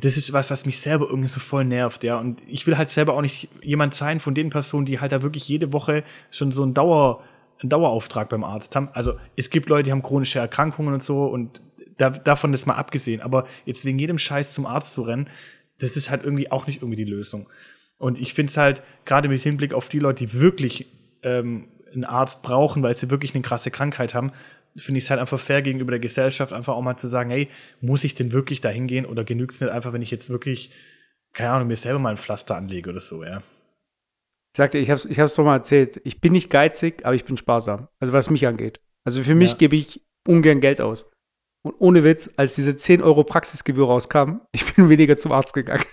das 0.00 0.16
ist 0.16 0.32
was, 0.32 0.50
was 0.50 0.66
mich 0.66 0.80
selber 0.80 1.06
irgendwie 1.08 1.28
so 1.28 1.40
voll 1.40 1.64
nervt, 1.64 2.04
ja. 2.04 2.18
Und 2.18 2.42
ich 2.46 2.66
will 2.66 2.76
halt 2.76 2.90
selber 2.90 3.14
auch 3.14 3.22
nicht 3.22 3.48
jemand 3.62 3.94
sein 3.94 4.20
von 4.20 4.34
den 4.34 4.50
Personen, 4.50 4.84
die 4.84 5.00
halt 5.00 5.12
da 5.12 5.22
wirklich 5.22 5.48
jede 5.48 5.72
Woche 5.72 6.04
schon 6.30 6.52
so 6.52 6.62
einen 6.62 6.74
Dauer, 6.74 7.24
einen 7.60 7.70
Dauerauftrag 7.70 8.28
beim 8.28 8.44
Arzt 8.44 8.76
haben. 8.76 8.90
Also 8.92 9.14
es 9.36 9.48
gibt 9.48 9.68
Leute, 9.68 9.84
die 9.84 9.92
haben 9.92 10.02
chronische 10.02 10.38
Erkrankungen 10.38 10.92
und 10.92 11.02
so 11.02 11.24
und 11.24 11.62
da, 11.96 12.10
davon 12.10 12.52
ist 12.54 12.66
mal 12.66 12.74
abgesehen. 12.74 13.22
Aber 13.22 13.46
jetzt 13.64 13.84
wegen 13.84 13.98
jedem 13.98 14.18
Scheiß 14.18 14.52
zum 14.52 14.66
Arzt 14.66 14.92
zu 14.94 15.02
rennen, 15.02 15.28
das 15.78 15.96
ist 15.96 16.10
halt 16.10 16.24
irgendwie 16.24 16.50
auch 16.50 16.66
nicht 16.66 16.82
irgendwie 16.82 17.02
die 17.02 17.10
Lösung. 17.10 17.48
Und 17.98 18.18
ich 18.18 18.34
finde 18.34 18.50
es 18.50 18.56
halt, 18.56 18.82
gerade 19.04 19.28
mit 19.28 19.42
Hinblick 19.42 19.74
auf 19.74 19.88
die 19.88 19.98
Leute, 19.98 20.26
die 20.26 20.40
wirklich 20.40 20.86
ähm, 21.22 21.68
einen 21.92 22.04
Arzt 22.04 22.42
brauchen, 22.42 22.82
weil 22.82 22.94
sie 22.94 23.10
wirklich 23.10 23.34
eine 23.34 23.42
krasse 23.42 23.70
Krankheit 23.70 24.14
haben, 24.14 24.32
finde 24.76 24.98
ich 24.98 25.04
es 25.04 25.10
halt 25.10 25.20
einfach 25.20 25.38
fair 25.38 25.62
gegenüber 25.62 25.90
der 25.90 26.00
Gesellschaft, 26.00 26.52
einfach 26.52 26.74
auch 26.74 26.82
mal 26.82 26.96
zu 26.96 27.08
sagen, 27.08 27.30
hey, 27.30 27.48
muss 27.80 28.04
ich 28.04 28.14
denn 28.14 28.32
wirklich 28.32 28.60
da 28.60 28.68
hingehen 28.68 29.06
oder 29.06 29.24
genügt 29.24 29.52
es 29.52 29.60
nicht 29.60 29.70
einfach, 29.70 29.92
wenn 29.92 30.02
ich 30.02 30.10
jetzt 30.10 30.30
wirklich, 30.30 30.70
keine 31.32 31.50
Ahnung, 31.50 31.68
mir 31.68 31.76
selber 31.76 31.98
mal 31.98 32.10
ein 32.10 32.16
Pflaster 32.16 32.56
anlege 32.56 32.90
oder 32.90 33.00
so, 33.00 33.24
ja. 33.24 33.42
Ich 34.54 34.58
sagte, 34.58 34.78
ich 34.78 34.90
habe 34.90 34.96
es 34.96 35.04
ich 35.04 35.20
hab's 35.20 35.34
doch 35.34 35.44
mal 35.44 35.56
erzählt, 35.56 36.00
ich 36.04 36.20
bin 36.20 36.32
nicht 36.32 36.50
geizig, 36.50 37.04
aber 37.04 37.14
ich 37.14 37.24
bin 37.24 37.36
sparsam. 37.36 37.88
Also 38.00 38.12
was 38.12 38.30
mich 38.30 38.46
angeht. 38.46 38.80
Also 39.04 39.22
für 39.22 39.34
mich 39.34 39.52
ja. 39.52 39.56
gebe 39.56 39.76
ich 39.76 40.02
ungern 40.26 40.60
Geld 40.60 40.80
aus. 40.80 41.10
Und 41.62 41.74
ohne 41.78 42.02
Witz, 42.04 42.30
als 42.36 42.54
diese 42.54 42.76
10 42.76 43.02
Euro 43.02 43.24
Praxisgebühr 43.24 43.86
rauskam, 43.86 44.40
ich 44.52 44.74
bin 44.74 44.88
weniger 44.88 45.16
zum 45.16 45.32
Arzt 45.32 45.52
gegangen. 45.52 45.84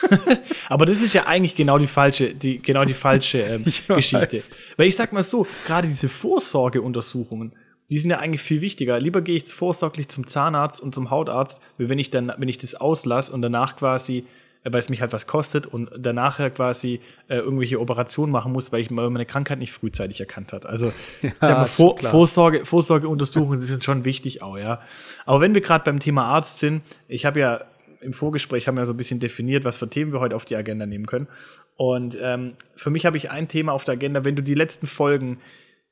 Aber 0.68 0.86
das 0.86 1.02
ist 1.02 1.12
ja 1.12 1.26
eigentlich 1.26 1.54
genau 1.54 1.78
die 1.78 1.86
falsche, 1.86 2.34
die, 2.34 2.60
genau 2.60 2.84
die 2.84 2.94
falsche 2.94 3.38
ähm, 3.42 3.64
Geschichte. 3.64 4.42
Weil 4.76 4.86
ich 4.86 4.96
sag 4.96 5.12
mal 5.12 5.22
so, 5.22 5.46
gerade 5.66 5.88
diese 5.88 6.08
Vorsorgeuntersuchungen, 6.08 7.52
die 7.90 7.98
sind 7.98 8.10
ja 8.10 8.18
eigentlich 8.18 8.40
viel 8.40 8.62
wichtiger. 8.62 8.98
Lieber 8.98 9.20
gehe 9.20 9.36
ich 9.36 9.52
vorsorglich 9.52 10.08
zum 10.08 10.26
Zahnarzt 10.26 10.80
und 10.80 10.94
zum 10.94 11.10
Hautarzt, 11.10 11.60
wie 11.76 11.88
wenn 11.88 11.98
ich 11.98 12.10
dann, 12.10 12.32
wenn 12.38 12.48
ich 12.48 12.56
das 12.58 12.74
auslasse 12.74 13.30
und 13.32 13.42
danach 13.42 13.76
quasi, 13.76 14.24
äh, 14.64 14.72
weil 14.72 14.78
es 14.78 14.88
mich 14.88 15.02
halt 15.02 15.12
was 15.12 15.26
kostet 15.26 15.66
und 15.66 15.90
danach 15.98 16.38
quasi 16.54 17.00
äh, 17.28 17.36
irgendwelche 17.36 17.78
Operationen 17.78 18.32
machen 18.32 18.52
muss, 18.52 18.72
weil 18.72 18.80
ich 18.80 18.90
meine 18.90 19.26
Krankheit 19.26 19.58
nicht 19.58 19.72
frühzeitig 19.72 20.20
erkannt 20.20 20.54
hat. 20.54 20.64
Also 20.64 20.92
ja, 21.22 21.32
mal, 21.40 21.66
Vor 21.66 21.98
Vorsorge, 21.98 22.64
Vorsorgeuntersuchungen 22.64 23.60
die 23.60 23.66
sind 23.66 23.84
schon 23.84 24.06
wichtig 24.06 24.40
auch, 24.40 24.56
ja. 24.56 24.80
Aber 25.26 25.42
wenn 25.42 25.52
wir 25.52 25.60
gerade 25.60 25.84
beim 25.84 26.00
Thema 26.00 26.24
Arzt 26.24 26.60
sind, 26.60 26.82
ich 27.08 27.26
habe 27.26 27.40
ja 27.40 27.60
im 28.02 28.12
Vorgespräch 28.12 28.68
haben 28.68 28.76
wir 28.76 28.86
so 28.86 28.92
ein 28.92 28.96
bisschen 28.96 29.20
definiert, 29.20 29.64
was 29.64 29.76
für 29.76 29.88
Themen 29.88 30.12
wir 30.12 30.20
heute 30.20 30.36
auf 30.36 30.44
die 30.44 30.56
Agenda 30.56 30.86
nehmen 30.86 31.06
können. 31.06 31.28
Und 31.76 32.18
ähm, 32.20 32.54
für 32.74 32.90
mich 32.90 33.06
habe 33.06 33.16
ich 33.16 33.30
ein 33.30 33.48
Thema 33.48 33.72
auf 33.72 33.84
der 33.84 33.94
Agenda, 33.94 34.24
wenn 34.24 34.36
du 34.36 34.42
die 34.42 34.54
letzten 34.54 34.86
Folgen 34.86 35.38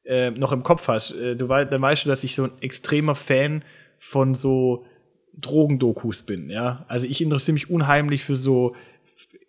äh, 0.04 0.30
noch 0.30 0.52
im 0.52 0.62
Kopf 0.62 0.88
hast, 0.88 1.12
äh, 1.12 1.36
du 1.36 1.48
weißt, 1.48 1.72
dann 1.72 1.82
weißt 1.82 2.04
du, 2.04 2.08
dass 2.08 2.24
ich 2.24 2.34
so 2.34 2.44
ein 2.44 2.52
extremer 2.60 3.14
Fan 3.14 3.62
von 3.98 4.34
so 4.34 4.86
Drogendokus 5.34 6.22
bin, 6.22 6.50
ja. 6.50 6.84
Also 6.88 7.06
ich 7.06 7.20
interessiere 7.22 7.54
mich 7.54 7.70
unheimlich 7.70 8.24
für 8.24 8.36
so 8.36 8.74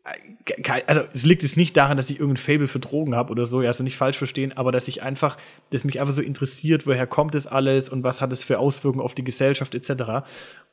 äh, 0.03 0.81
also 0.87 1.01
es 1.13 1.25
liegt 1.25 1.43
jetzt 1.43 1.57
nicht 1.57 1.77
daran, 1.77 1.97
dass 1.97 2.09
ich 2.09 2.19
irgendein 2.19 2.43
Fable 2.43 2.67
für 2.67 2.79
Drogen 2.79 3.15
habe 3.15 3.31
oder 3.31 3.45
so, 3.45 3.61
ja, 3.61 3.69
also 3.69 3.83
nicht 3.83 3.97
falsch 3.97 4.17
verstehen, 4.17 4.53
aber 4.55 4.71
dass 4.71 4.87
ich 4.87 5.03
einfach, 5.03 5.37
dass 5.69 5.85
mich 5.85 5.99
einfach 5.99 6.13
so 6.13 6.21
interessiert, 6.21 6.87
woher 6.87 7.07
kommt 7.07 7.35
das 7.35 7.47
alles 7.47 7.89
und 7.89 8.03
was 8.03 8.21
hat 8.21 8.33
es 8.33 8.43
für 8.43 8.59
Auswirkungen 8.59 9.03
auf 9.03 9.15
die 9.15 9.23
Gesellschaft 9.23 9.75
etc. 9.75 10.25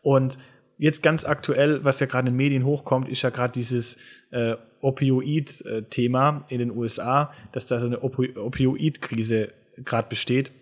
Und 0.03 0.39
jetzt 0.79 1.03
ganz 1.03 1.25
aktuell, 1.25 1.85
was 1.85 2.01
ja 2.01 2.07
gerade 2.07 2.29
in 2.29 2.35
den 2.35 2.37
Medien 2.37 2.65
hochkommt, 2.65 3.09
ist 3.09 3.23
ja 3.23 3.31
gerade 3.31 3.53
dieses 3.53 3.99
äh, 4.31 4.55
Opioid-Thema 4.81 6.45
in 6.49 6.59
den 6.59 6.71
USA, 6.71 7.33
dass 7.53 7.67
da 7.67 7.81
so 7.81 7.87
eine 7.87 8.01
Opi 8.01 8.37
Opioid-Krise 8.37 9.53
gerade 9.85 10.09
besteht. 10.09 10.53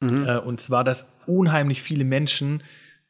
Mhm. 0.00 0.26
Äh, 0.26 0.38
und 0.38 0.60
zwar, 0.60 0.82
dass 0.82 1.12
unheimlich 1.26 1.82
viele 1.82 2.04
Menschen 2.04 2.62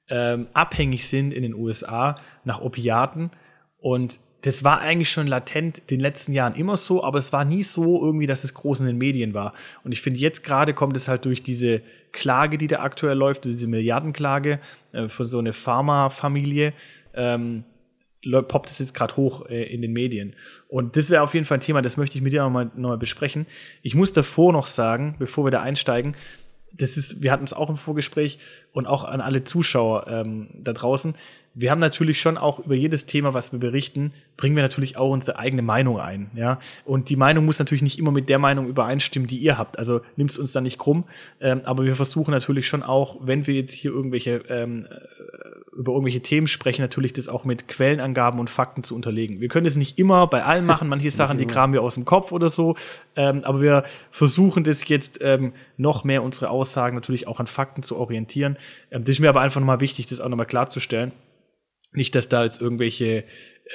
ähm, 0.09 0.49
abhängig 0.53 1.07
sind 1.07 1.33
in 1.33 1.43
den 1.43 1.55
USA 1.55 2.17
nach 2.45 2.61
Opiaten. 2.61 3.31
Und 3.79 4.21
das 4.43 4.65
war 4.65 4.81
eigentlich 4.81 5.11
schon 5.11 5.27
latent 5.27 5.79
in 5.79 5.87
den 5.87 6.01
letzten 6.01 6.33
Jahren 6.33 6.55
immer 6.55 6.77
so, 6.77 7.05
aber 7.05 7.19
es 7.19 7.33
war 7.33 7.45
nie 7.45 7.63
so 7.63 8.03
irgendwie, 8.03 8.27
dass 8.27 8.43
es 8.43 8.55
groß 8.55 8.81
in 8.81 8.87
den 8.87 8.99
Medien 8.99 9.35
war. 9.35 9.55
Und 9.85 9.93
ich 9.93 10.01
finde, 10.01 10.19
jetzt 10.19 10.43
gerade 10.43 10.75
kommt 10.75 10.97
es 10.97 11.09
halt 11.09 11.25
durch 11.25 11.43
diese 11.43 11.83
Klage, 12.13 12.59
die 12.59 12.67
da 12.67 12.81
aktuell 12.81 13.17
läuft, 13.17 13.45
diese 13.45 13.67
Milliardenklage 13.67 14.61
äh, 14.93 15.09
von 15.09 15.27
so 15.27 15.39
einer 15.39 15.53
Pharmafamilie, 15.53 16.73
ähm, 17.15 17.65
poppt 18.23 18.71
es 18.71 18.79
jetzt 18.79 18.95
gerade 18.95 19.17
hoch 19.17 19.47
äh, 19.49 19.63
in 19.65 19.83
den 19.83 19.93
Medien. 19.93 20.35
Und 20.69 20.97
das 20.97 21.11
wäre 21.11 21.23
auf 21.23 21.35
jeden 21.35 21.47
Fall 21.47 21.59
ein 21.59 21.63
Thema, 21.63 21.83
das 21.83 21.97
möchte 21.97 22.19
ich 22.19 22.23
mit 22.23 22.33
dir 22.33 22.43
nochmal 22.43 22.71
noch 22.77 22.91
mal 22.91 22.99
besprechen. 22.99 23.47
Ich 23.83 23.95
muss 23.95 24.13
davor 24.13 24.53
noch 24.53 24.67
sagen, 24.67 25.17
bevor 25.19 25.45
wir 25.45 25.51
da 25.51 25.63
einsteigen, 25.63 26.15
das 26.73 26.97
ist, 26.97 27.23
wir 27.23 27.33
hatten 27.33 27.45
es 27.45 27.53
auch 27.53 27.69
im 27.69 27.77
Vorgespräch 27.77 28.39
und 28.73 28.87
auch 28.87 29.05
an 29.05 29.21
alle 29.21 29.45
Zuschauer 29.45 30.07
ähm, 30.09 30.49
da 30.55 30.73
draußen. 30.73 31.15
Wir 31.55 31.71
haben 31.71 31.81
natürlich 31.81 32.21
schon 32.21 32.39
auch 32.39 32.61
über 32.61 32.75
jedes 32.75 33.07
Thema, 33.07 33.35
was 33.35 33.53
wir 33.53 33.59
berichten, 33.59 34.13
bringen 34.37 34.55
wir 34.55 34.63
natürlich 34.63 34.97
auch 34.97 35.11
unsere 35.11 35.39
eigene 35.39 35.63
Meinung 35.63 35.99
ein, 35.99 36.31
ja. 36.35 36.61
Und 36.85 37.09
die 37.09 37.17
Meinung 37.17 37.45
muss 37.45 37.59
natürlich 37.59 37.83
nicht 37.83 37.99
immer 37.99 38.13
mit 38.13 38.29
der 38.29 38.39
Meinung 38.39 38.69
übereinstimmen, 38.69 39.27
die 39.27 39.39
ihr 39.39 39.59
habt. 39.59 39.79
Also 39.79 40.01
nimmt 40.17 40.31
es 40.31 40.39
uns 40.39 40.53
da 40.53 40.61
nicht 40.61 40.79
krumm. 40.79 41.05
Ähm, 41.41 41.63
aber 41.65 41.85
wir 41.85 41.97
versuchen 41.97 42.31
natürlich 42.31 42.69
schon 42.69 42.83
auch, 42.83 43.17
wenn 43.21 43.47
wir 43.47 43.55
jetzt 43.55 43.73
hier 43.73 43.91
irgendwelche 43.91 44.43
ähm, 44.49 44.87
über 45.81 45.93
irgendwelche 45.93 46.21
Themen 46.21 46.47
sprechen, 46.47 46.83
natürlich 46.83 47.13
das 47.13 47.29
auch 47.29 47.45
mit 47.45 47.69
Quellenangaben 47.69 48.41
und 48.41 48.51
Fakten 48.51 48.83
zu 48.83 48.95
unterlegen. 48.95 49.41
Wir 49.41 49.49
können 49.49 49.67
es 49.67 49.77
nicht 49.77 49.99
immer 49.99 50.27
bei 50.27 50.45
allen 50.45 50.67
machen, 50.67 50.89
manche 50.89 51.11
Sachen, 51.11 51.39
die 51.39 51.47
kramen 51.47 51.73
wir 51.73 51.83
aus 51.83 51.95
dem 51.95 52.05
Kopf 52.05 52.33
oder 52.33 52.49
so, 52.49 52.77
ähm, 53.17 53.43
aber 53.45 53.61
wir 53.61 53.85
versuchen 54.11 54.65
das 54.65 54.87
jetzt 54.89 55.21
ähm, 55.23 55.53
noch 55.77 56.05
mehr 56.05 56.23
unsere 56.23 56.51
Aussagen 56.51 56.97
natürlich 56.97 57.27
auch 57.29 57.41
an 57.41 57.47
Fakten 57.47 57.83
zu 57.83 57.97
orientieren. 57.97 58.57
Ähm, 58.91 59.05
das 59.05 59.11
ist 59.11 59.21
mir 59.21 59.29
aber 59.29 59.41
einfach 59.41 59.61
nochmal 59.61 59.81
wichtig, 59.81 60.07
das 60.07 60.21
auch 60.21 60.29
nochmal 60.29 60.47
klarzustellen. 60.47 61.13
Nicht, 61.93 62.15
dass 62.15 62.29
da 62.29 62.45
jetzt 62.45 62.61
irgendwelche 62.61 63.25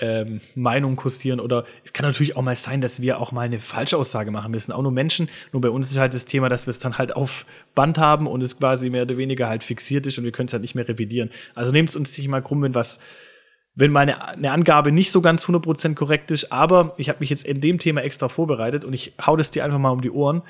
ähm, 0.02 0.42
Meinungen 0.56 0.96
kursieren 0.96 1.40
oder 1.40 1.66
es 1.84 1.94
kann 1.94 2.06
natürlich 2.06 2.36
auch 2.36 2.42
mal 2.42 2.56
sein, 2.56 2.82
dass 2.82 3.02
wir 3.02 3.20
auch 3.20 3.32
mal 3.32 3.42
eine 3.42 3.60
Falschaussage 3.60 4.32
machen. 4.32 4.54
Wir 4.54 4.60
sind 4.60 4.74
auch 4.74 4.82
nur 4.82 4.92
Menschen. 4.92 5.30
Nur 5.52 5.62
bei 5.62 5.70
uns 5.70 5.92
ist 5.92 5.98
halt 5.98 6.14
das 6.14 6.26
Thema, 6.26 6.50
dass 6.50 6.68
wir 6.68 6.72
es 6.72 6.80
dann 6.80 6.98
halt 6.98 7.16
auf 7.16 7.46
Band 7.76 7.98
haben 7.98 8.28
und 8.28 8.42
es 8.42 8.58
quasi 8.58 8.90
mehr 8.90 9.04
oder 9.04 9.18
weniger 9.18 9.48
halt 9.48 9.64
fixiert 9.64 10.06
ist 10.06 10.18
und 10.18 10.24
wir 10.24 10.32
können 10.32 10.48
es 10.48 10.54
halt 10.54 10.62
nicht 10.62 10.76
mehr 10.76 10.88
revidieren. 10.88 11.30
Also 11.54 11.72
nehmt 11.72 11.90
es 11.90 11.96
uns 11.96 12.18
nicht 12.18 12.28
mal 12.28 12.42
krumm, 12.42 12.62
wenn 12.62 12.76
was 12.76 13.00
wenn 13.78 13.92
meine 13.92 14.26
eine 14.30 14.52
Angabe 14.52 14.92
nicht 14.92 15.12
so 15.12 15.22
ganz 15.22 15.46
100% 15.46 15.96
korrekt 15.96 16.32
ist, 16.32 16.52
aber 16.52 16.94
ich 16.98 17.10
habe 17.10 17.20
mich 17.20 17.30
jetzt 17.30 17.46
in 17.46 17.60
dem 17.60 17.78
Thema 17.78 18.02
extra 18.02 18.30
vorbereitet 18.30 18.86
und 18.86 18.94
ich 18.94 19.14
hau 19.26 19.36
das 19.36 19.52
dir 19.52 19.66
einfach 19.66 19.80
mal 19.80 19.90
um 19.90 20.02
die 20.02 20.12
Ohren. 20.12 20.44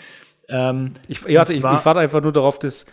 Ähm, 0.47 0.93
ich, 1.07 1.23
ja, 1.23 1.43
ich, 1.43 1.57
ich 1.57 1.63
warte 1.63 1.99
einfach 1.99 2.21
nur 2.21 2.31
darauf, 2.31 2.59
dass 2.59 2.85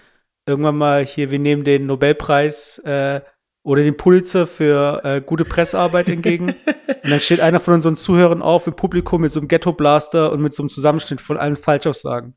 irgendwann 0.47 0.76
mal 0.76 1.05
hier, 1.05 1.31
wir 1.31 1.38
nehmen 1.38 1.64
den 1.64 1.85
Nobelpreis 1.87 2.79
äh, 2.79 3.21
oder 3.62 3.83
den 3.83 3.97
Pulitzer 3.97 4.47
für 4.47 5.00
äh, 5.04 5.21
gute 5.21 5.45
Pressearbeit 5.45 6.09
entgegen. 6.09 6.49
und 6.49 7.11
dann 7.11 7.21
steht 7.21 7.40
einer 7.40 7.61
von 7.61 7.75
unseren 7.75 7.97
Zuhörern 7.97 8.42
auf 8.42 8.66
im 8.66 8.75
Publikum 8.75 9.21
mit 9.21 9.33
so 9.33 9.40
einem 9.40 9.49
Ghetto-Blaster 9.49 10.33
und 10.33 10.40
mit 10.40 10.54
so 10.54 10.62
einem 10.62 10.71
Zusammenschnitt 10.71 11.21
von 11.21 11.37
allen 11.37 11.57
Falschaussagen. 11.57 12.35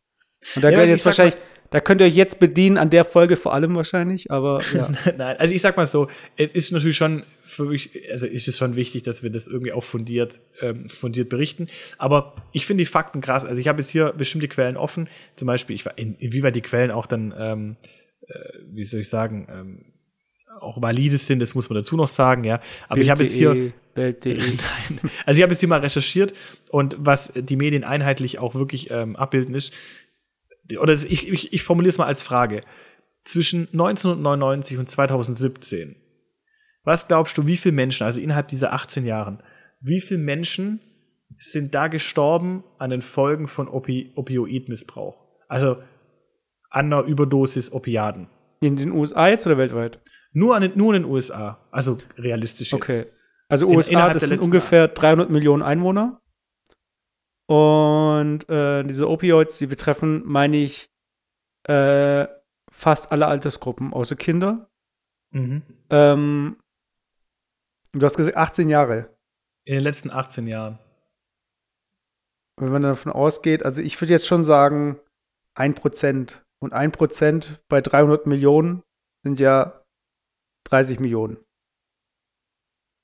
Und 0.56 0.64
da 0.64 0.70
ja, 0.70 0.78
könnt 0.78 0.90
jetzt 0.90 1.06
wahrscheinlich, 1.06 1.36
da 1.72 1.80
könnt 1.82 2.02
ihr 2.02 2.08
euch 2.08 2.16
jetzt 2.16 2.40
bedienen 2.40 2.78
an 2.78 2.92
der 2.92 3.04
Folge 3.04 3.38
vor 3.38 3.56
allem 3.56 3.76
wahrscheinlich, 3.76 4.30
aber 4.30 4.62
ja. 4.74 4.90
Nein, 5.18 5.38
also 5.38 5.56
ich 5.56 5.62
sag 5.62 5.78
mal 5.78 5.88
so, 5.88 6.08
es 6.38 6.54
ist 6.54 6.72
natürlich 6.72 6.98
schon 6.98 7.24
für 7.44 7.66
mich, 7.66 7.90
also 8.12 8.28
ist 8.28 8.48
es 8.48 8.58
schon 8.58 8.76
wichtig, 8.76 9.02
dass 9.02 9.24
wir 9.24 9.32
das 9.32 9.48
irgendwie 9.48 9.72
auch 9.72 9.84
fundiert, 9.84 10.42
ähm, 10.62 10.90
fundiert 10.90 11.30
berichten. 11.30 11.68
Aber 11.98 12.36
ich 12.52 12.68
finde 12.68 12.84
die 12.84 12.90
Fakten 12.90 13.22
krass. 13.22 13.46
Also 13.46 13.60
ich 13.60 13.68
habe 13.68 13.82
jetzt 13.82 13.90
hier 13.90 14.14
bestimmte 14.14 14.48
Quellen 14.48 14.78
offen. 14.78 15.10
Zum 15.36 15.48
Beispiel, 15.48 15.76
ich 15.76 15.86
war 15.86 15.98
in, 15.98 16.16
inwieweit 16.16 16.56
die 16.56 16.62
Quellen 16.62 16.92
auch 16.92 17.08
dann, 17.08 17.34
ähm, 17.38 17.78
äh, 18.28 18.40
wie 18.72 18.86
soll 18.86 19.02
ich 19.02 19.10
sagen, 19.10 19.48
ähm, 19.50 19.95
auch 20.66 20.82
valides 20.82 21.28
sind, 21.28 21.40
das 21.40 21.56
muss 21.56 21.70
man 21.70 21.76
dazu 21.76 21.96
noch 21.96 22.08
sagen, 22.08 22.44
ja. 22.44 22.60
Aber 22.88 22.96
Bild. 22.96 23.06
ich 23.06 23.10
habe 23.12 23.24
jetzt 23.24 23.34
hier. 23.34 23.74
Welt.de. 23.96 24.38
Nein. 24.38 25.12
Also 25.26 25.38
ich 25.38 25.44
habe 25.44 25.54
jetzt 25.54 25.60
hier 25.62 25.70
mal 25.70 25.80
recherchiert 25.80 26.34
und 26.70 26.98
was 27.00 27.32
die 27.34 27.56
Medien 27.56 27.84
einheitlich 27.84 28.40
auch 28.40 28.56
wirklich 28.56 28.92
ähm, 28.92 29.16
abbilden 29.16 29.56
ist, 29.56 29.74
oder 30.80 30.94
ich, 30.94 31.30
ich, 31.32 31.54
ich 31.54 31.64
formuliere 31.64 31.90
es 31.90 31.98
mal 31.98 32.08
als 32.08 32.22
Frage. 32.22 32.62
Zwischen 33.24 33.68
1999 33.72 34.78
und 34.78 34.90
2017, 34.90 35.96
was 36.84 37.08
glaubst 37.08 37.38
du, 37.38 37.48
wie 37.48 37.58
viele 37.58 37.74
Menschen, 37.74 38.06
also 38.06 38.22
innerhalb 38.22 38.48
dieser 38.48 38.74
18 38.74 39.06
Jahren, 39.06 39.42
wie 39.82 40.02
viele 40.02 40.20
Menschen 40.20 40.80
sind 41.38 41.74
da 41.74 41.88
gestorben 41.88 42.64
an 42.78 42.92
den 42.92 43.02
Folgen 43.02 43.48
von 43.48 43.68
Opi 43.68 44.14
Opioidmissbrauch? 44.16 45.26
Also 45.48 45.78
an 46.70 46.92
einer 46.92 47.04
Überdosis 47.04 47.72
Opiaten. 47.72 48.28
In 48.62 48.76
den 48.76 48.92
USA 48.92 49.28
jetzt 49.28 49.46
oder 49.48 49.58
weltweit? 49.58 50.00
Nur, 50.36 50.56
an, 50.56 50.70
nur 50.76 50.94
in 50.94 51.04
den 51.04 51.12
USA. 51.12 51.66
Also 51.72 51.98
realistisch 52.18 52.74
jetzt. 52.74 52.82
Okay. 52.82 53.06
Also 53.48 53.68
USA, 53.68 54.08
in, 54.08 54.14
das 54.14 54.24
sind 54.24 54.42
ungefähr 54.42 54.90
300 54.90 55.30
Millionen 55.30 55.64
Einwohner. 55.64 56.22
Und 57.48 58.50
äh, 58.50 58.84
diese 58.84 59.08
Opioids, 59.08 59.58
die 59.60 59.68
betreffen, 59.68 60.24
meine 60.26 60.58
ich, 60.58 60.90
äh, 61.64 62.28
fast 62.70 63.14
alle 63.14 63.28
Altersgruppen, 63.28 63.94
außer 63.94 64.18
Kinder. 64.18 64.70
Mhm. 65.32 65.62
Ähm, 65.90 66.58
du 67.94 68.06
hast 68.06 68.18
gesagt 68.18 68.36
18 68.36 68.68
Jahre. 68.68 69.16
In 69.64 69.76
den 69.76 69.84
letzten 69.84 70.10
18 70.10 70.48
Jahren. 70.48 70.80
Wenn 72.58 72.72
man 72.72 72.82
davon 72.82 73.14
ausgeht, 73.14 73.64
also 73.64 73.80
ich 73.80 74.02
würde 74.02 74.12
jetzt 74.12 74.28
schon 74.28 74.44
sagen, 74.44 75.00
1%. 75.56 76.42
Und 76.60 76.74
1% 76.74 77.58
bei 77.70 77.80
300 77.80 78.28
Millionen 78.28 78.84
sind 79.24 79.40
ja 79.40 79.85
30 80.66 81.00
Millionen. 81.00 81.38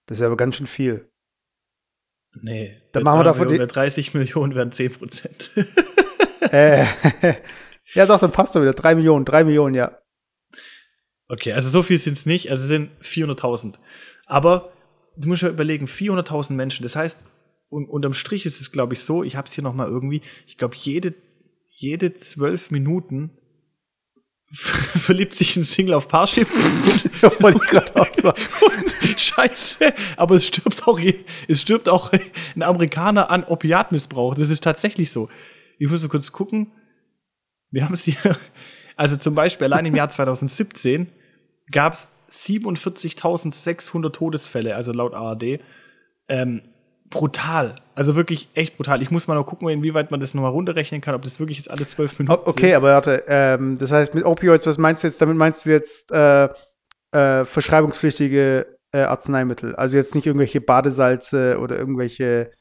Das 0.08 0.20
wäre 0.20 0.27
aber 0.27 0.38
ganz 0.38 0.58
schön 0.58 0.68
viel. 0.68 1.10
Nee. 2.34 2.82
Dann 2.91 3.03
machen 3.03 3.20
wir 3.20 3.24
davon 3.24 3.48
Millionen, 3.48 3.68
30 3.68 4.13
Millionen 4.13 4.56
wären 4.56 4.72
10 4.72 4.94
Prozent. 4.94 5.50
äh, 6.51 6.86
ja, 7.94 8.06
doch, 8.06 8.20
dann 8.20 8.32
passt 8.32 8.56
doch 8.56 8.62
wieder. 8.62 8.74
3 8.74 8.96
Millionen, 8.96 9.25
3 9.25 9.44
Millionen, 9.44 9.75
ja. 9.75 9.98
Okay, 11.27 11.53
also 11.53 11.70
so 11.70 11.82
viel 11.82 11.98
sind 11.98 12.18
es 12.18 12.25
nicht. 12.25 12.50
Also 12.50 12.63
es 12.63 12.68
sind 12.68 12.91
400.000. 13.01 13.80
Aber 14.25 14.74
du 15.18 15.30
musst 15.30 15.44
ja 15.44 15.50
überlegen, 15.50 15.86
400.000 15.86 16.53
Menschen. 16.53 16.84
Das 16.84 16.96
heißt, 16.96 17.24
un 17.70 17.86
unterm 17.86 18.13
Strich 18.13 18.46
ist 18.46 18.60
es, 18.60 18.72
glaube 18.72 18.94
ich, 18.94 19.01
so, 19.01 19.24
ich 19.24 19.36
habe 19.36 19.48
es 19.48 19.53
hier 19.53 19.63
noch 19.63 19.74
mal 19.74 19.88
irgendwie, 19.88 20.22
ich 20.46 20.58
glaube, 20.58 20.75
jede, 20.75 21.15
jede 21.70 22.13
zwölf 22.13 22.72
Minuten 22.72 23.38
verliebt 24.53 25.34
sich 25.34 25.55
ein 25.55 25.63
Single 25.63 25.93
auf 25.93 26.08
Parship. 26.08 26.48
Wollte 27.39 27.60
ich 27.63 27.70
gerade 27.70 27.96
auch 27.96 28.13
sagen. 28.22 28.41
Scheiße, 29.17 29.93
aber 30.17 30.36
es 30.36 30.48
stirbt 30.48 30.88
auch, 30.88 31.00
es 31.48 31.62
stirbt 31.62 31.88
auch 31.88 32.12
ein 32.55 32.62
Amerikaner 32.62 33.29
an 33.29 33.46
Opiatmissbrauch. 33.46 34.36
Das 34.36 34.50
ist 34.50 34.63
tatsächlich 34.63 35.12
so. 35.12 35.29
Ich 35.79 35.89
muss 35.89 36.01
nur 36.01 36.10
kurz 36.10 36.31
gucken. 36.31 36.72
Wir 37.72 37.86
haben 37.86 37.93
es 37.93 38.03
hier, 38.03 38.38
also 38.98 39.15
zum 39.15 39.36
Beispiel 39.36 39.65
allein 39.65 39.86
im 39.86 39.96
Jahr 39.96 40.10
2017 40.10 41.08
gab 41.72 41.93
es 41.93 42.12
47.600 42.29 44.12
Todesfälle, 44.12 44.75
also 44.75 44.91
laut 44.91 45.13
ARD. 45.13 45.62
Ähm, 46.27 46.62
brutal. 47.12 47.75
Also 47.94 48.15
wirklich 48.15 48.50
echt 48.56 48.77
brutal. 48.77 49.03
Ich 49.03 49.12
muss 49.12 49.27
mal 49.27 49.36
noch 49.36 49.46
gucken, 49.46 49.70
inwieweit 49.70 50.10
man 50.10 50.20
das 50.20 50.34
nochmal 50.34 50.51
runterrechnen 50.51 51.01
kann, 51.01 51.13
ob 51.13 51.22
das 51.22 51.39
wirklich 51.39 51.58
jetzt 51.58 51.70
alle 51.70 51.86
zwölf 51.86 52.18
Minuten 52.18 52.50
okay, 52.50 52.68
sind. 52.68 52.75
aber 52.75 52.94
warte, 52.94 53.24
ähm, 53.27 53.77
das 53.77 53.91
heißt 53.91 54.15
mit 54.15 54.25
Opioids, 54.25 54.65
was 54.65 54.80
meinst 54.80 55.03
du 55.03 55.08
jetzt? 55.08 55.22
Damit 55.22 55.38
meinst 55.38 55.65
du 55.65 55.70
jetzt 55.70 56.12
äh, 56.12 56.46
äh, 57.12 57.46
verschreibungspflichtige 57.46 58.65
äh, 58.91 59.01
Arzneimittel? 59.01 59.75
Also 59.75 59.98
jetzt 59.98 60.15
nicht 60.15 60.25
irgendwelche 60.25 60.62
Badesalze 60.62 61.60
oder 61.60 61.77
irgendwelche 61.77 62.51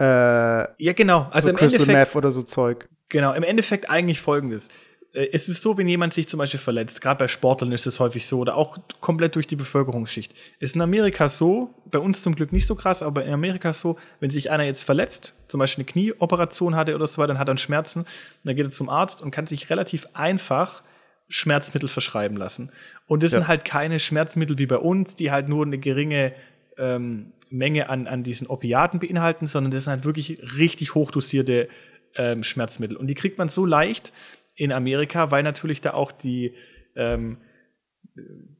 äh, 0.00 0.04
Ja, 0.04 0.92
genau. 0.94 1.28
Also 1.30 1.46
so 1.46 1.50
im 1.50 1.56
Crystal 1.56 1.82
Endeffekt, 1.82 2.14
Meth 2.14 2.16
oder 2.16 2.32
so 2.32 2.42
Zeug. 2.42 2.88
Genau, 3.10 3.34
im 3.34 3.44
Endeffekt 3.44 3.88
eigentlich 3.88 4.20
folgendes. 4.20 4.70
Äh, 5.12 5.28
es 5.32 5.48
ist 5.48 5.62
so, 5.62 5.76
wenn 5.78 5.88
jemand 5.88 6.14
sich 6.14 6.28
zum 6.28 6.38
Beispiel 6.38 6.60
verletzt, 6.60 7.00
gerade 7.00 7.18
bei 7.18 7.28
Sportlern 7.28 7.72
ist 7.72 7.86
es 7.86 8.00
häufig 8.00 8.26
so, 8.26 8.38
oder 8.40 8.56
auch 8.56 8.76
komplett 9.00 9.34
durch 9.34 9.46
die 9.46 9.56
Bevölkerungsschicht. 9.56 10.34
Ist 10.58 10.74
in 10.74 10.82
Amerika 10.82 11.28
so, 11.28 11.74
bei 11.90 11.98
uns 11.98 12.22
zum 12.22 12.34
Glück 12.34 12.52
nicht 12.52 12.66
so 12.66 12.74
krass, 12.74 13.02
aber 13.02 13.24
in 13.24 13.32
Amerika 13.32 13.72
so, 13.72 13.98
wenn 14.20 14.30
sich 14.30 14.50
einer 14.50 14.64
jetzt 14.64 14.82
verletzt, 14.82 15.34
zum 15.48 15.58
Beispiel 15.58 15.84
eine 15.84 15.92
Knieoperation 15.92 16.76
hatte 16.76 16.94
oder 16.94 17.06
so 17.06 17.18
weiter, 17.18 17.28
dann 17.28 17.38
hat 17.38 17.48
er 17.48 17.56
Schmerzen, 17.58 18.06
dann 18.44 18.56
geht 18.56 18.66
er 18.66 18.70
zum 18.70 18.88
Arzt 18.88 19.22
und 19.22 19.30
kann 19.30 19.46
sich 19.46 19.70
relativ 19.70 20.06
einfach 20.14 20.82
Schmerzmittel 21.28 21.88
verschreiben 21.88 22.36
lassen. 22.36 22.70
Und 23.06 23.22
das 23.22 23.32
ja. 23.32 23.38
sind 23.38 23.48
halt 23.48 23.64
keine 23.64 24.00
Schmerzmittel 24.00 24.58
wie 24.58 24.66
bei 24.66 24.78
uns, 24.78 25.16
die 25.16 25.30
halt 25.30 25.48
nur 25.48 25.64
eine 25.64 25.78
geringe 25.78 26.34
ähm, 26.78 27.32
Menge 27.50 27.88
an, 27.88 28.06
an 28.06 28.24
diesen 28.24 28.46
Opiaten 28.46 28.98
beinhalten, 28.98 29.46
sondern 29.46 29.70
das 29.70 29.84
sind 29.84 29.92
halt 29.92 30.04
wirklich 30.04 30.40
richtig 30.56 30.94
hochdosierte 30.94 31.68
ähm, 32.14 32.42
Schmerzmittel. 32.42 32.96
Und 32.96 33.06
die 33.06 33.14
kriegt 33.14 33.38
man 33.38 33.48
so 33.48 33.64
leicht, 33.64 34.12
in 34.58 34.72
Amerika, 34.72 35.30
weil 35.30 35.42
natürlich 35.42 35.80
da 35.80 35.94
auch 35.94 36.12
die, 36.12 36.52
ähm, 36.96 37.38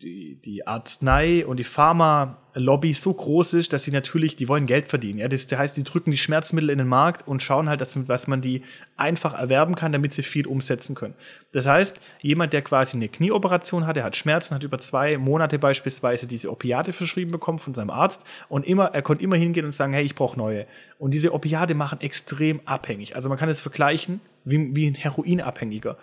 die, 0.01 0.41
die 0.41 0.65
Arznei- 0.65 1.45
und 1.45 1.57
die 1.57 1.65
Pharma-Lobby 1.65 2.93
so 2.93 3.13
groß 3.13 3.55
ist, 3.55 3.73
dass 3.73 3.83
sie 3.83 3.91
natürlich, 3.91 4.37
die 4.37 4.47
wollen 4.47 4.67
Geld 4.67 4.87
verdienen. 4.87 5.19
Ja? 5.19 5.27
Das, 5.27 5.51
heißt, 5.51 5.77
die 5.77 5.83
drücken 5.83 6.13
die 6.13 6.17
Schmerzmittel 6.17 6.71
in 6.71 6.79
den 6.79 6.87
Markt 6.87 7.27
und 7.27 7.43
schauen 7.43 7.69
halt, 7.69 7.81
dass, 7.81 7.99
dass 8.07 8.29
man 8.29 8.41
die 8.41 8.63
einfach 8.97 9.35
erwerben 9.35 9.75
kann, 9.75 9.91
damit 9.91 10.13
sie 10.13 10.23
viel 10.23 10.47
umsetzen 10.47 10.95
können. 10.95 11.15
Das 11.51 11.67
heißt, 11.67 11.99
jemand, 12.21 12.53
der 12.53 12.63
quasi 12.63 12.97
eine 12.97 13.09
Knieoperation 13.09 13.89
hat, 13.89 13.97
der 13.97 14.05
hat 14.05 14.15
Schmerzen, 14.15 14.55
hat 14.55 14.63
über 14.63 14.79
zwei 14.79 15.19
Monate 15.19 15.59
beispielsweise 15.59 16.29
diese 16.29 16.53
Opiate 16.53 16.93
verschrieben 16.93 17.33
bekommen 17.33 17.59
von 17.59 17.75
seinem 17.75 17.91
Arzt 17.91 18.25
und 18.49 18.65
immer, 18.67 18.95
er 18.95 19.03
konnte 19.03 19.25
immer 19.25 19.37
hingehen 19.37 19.65
und 19.65 19.73
sagen, 19.73 19.93
hey, 19.93 20.05
ich 20.05 20.15
brauche 20.15 20.39
neue. 20.39 20.67
Und 21.01 21.13
diese 21.13 21.35
Opiate 21.35 21.75
machen 21.75 22.01
extrem 22.01 22.61
abhängig. 22.67 23.17
Also 23.17 23.29
man 23.29 23.39
kann 23.39 23.49
es 23.49 23.61
vergleichen 23.61 24.21
wie, 24.49 24.75
wie 24.75 24.87
ein 24.87 24.95
Heroinabhängiger. 24.95 25.97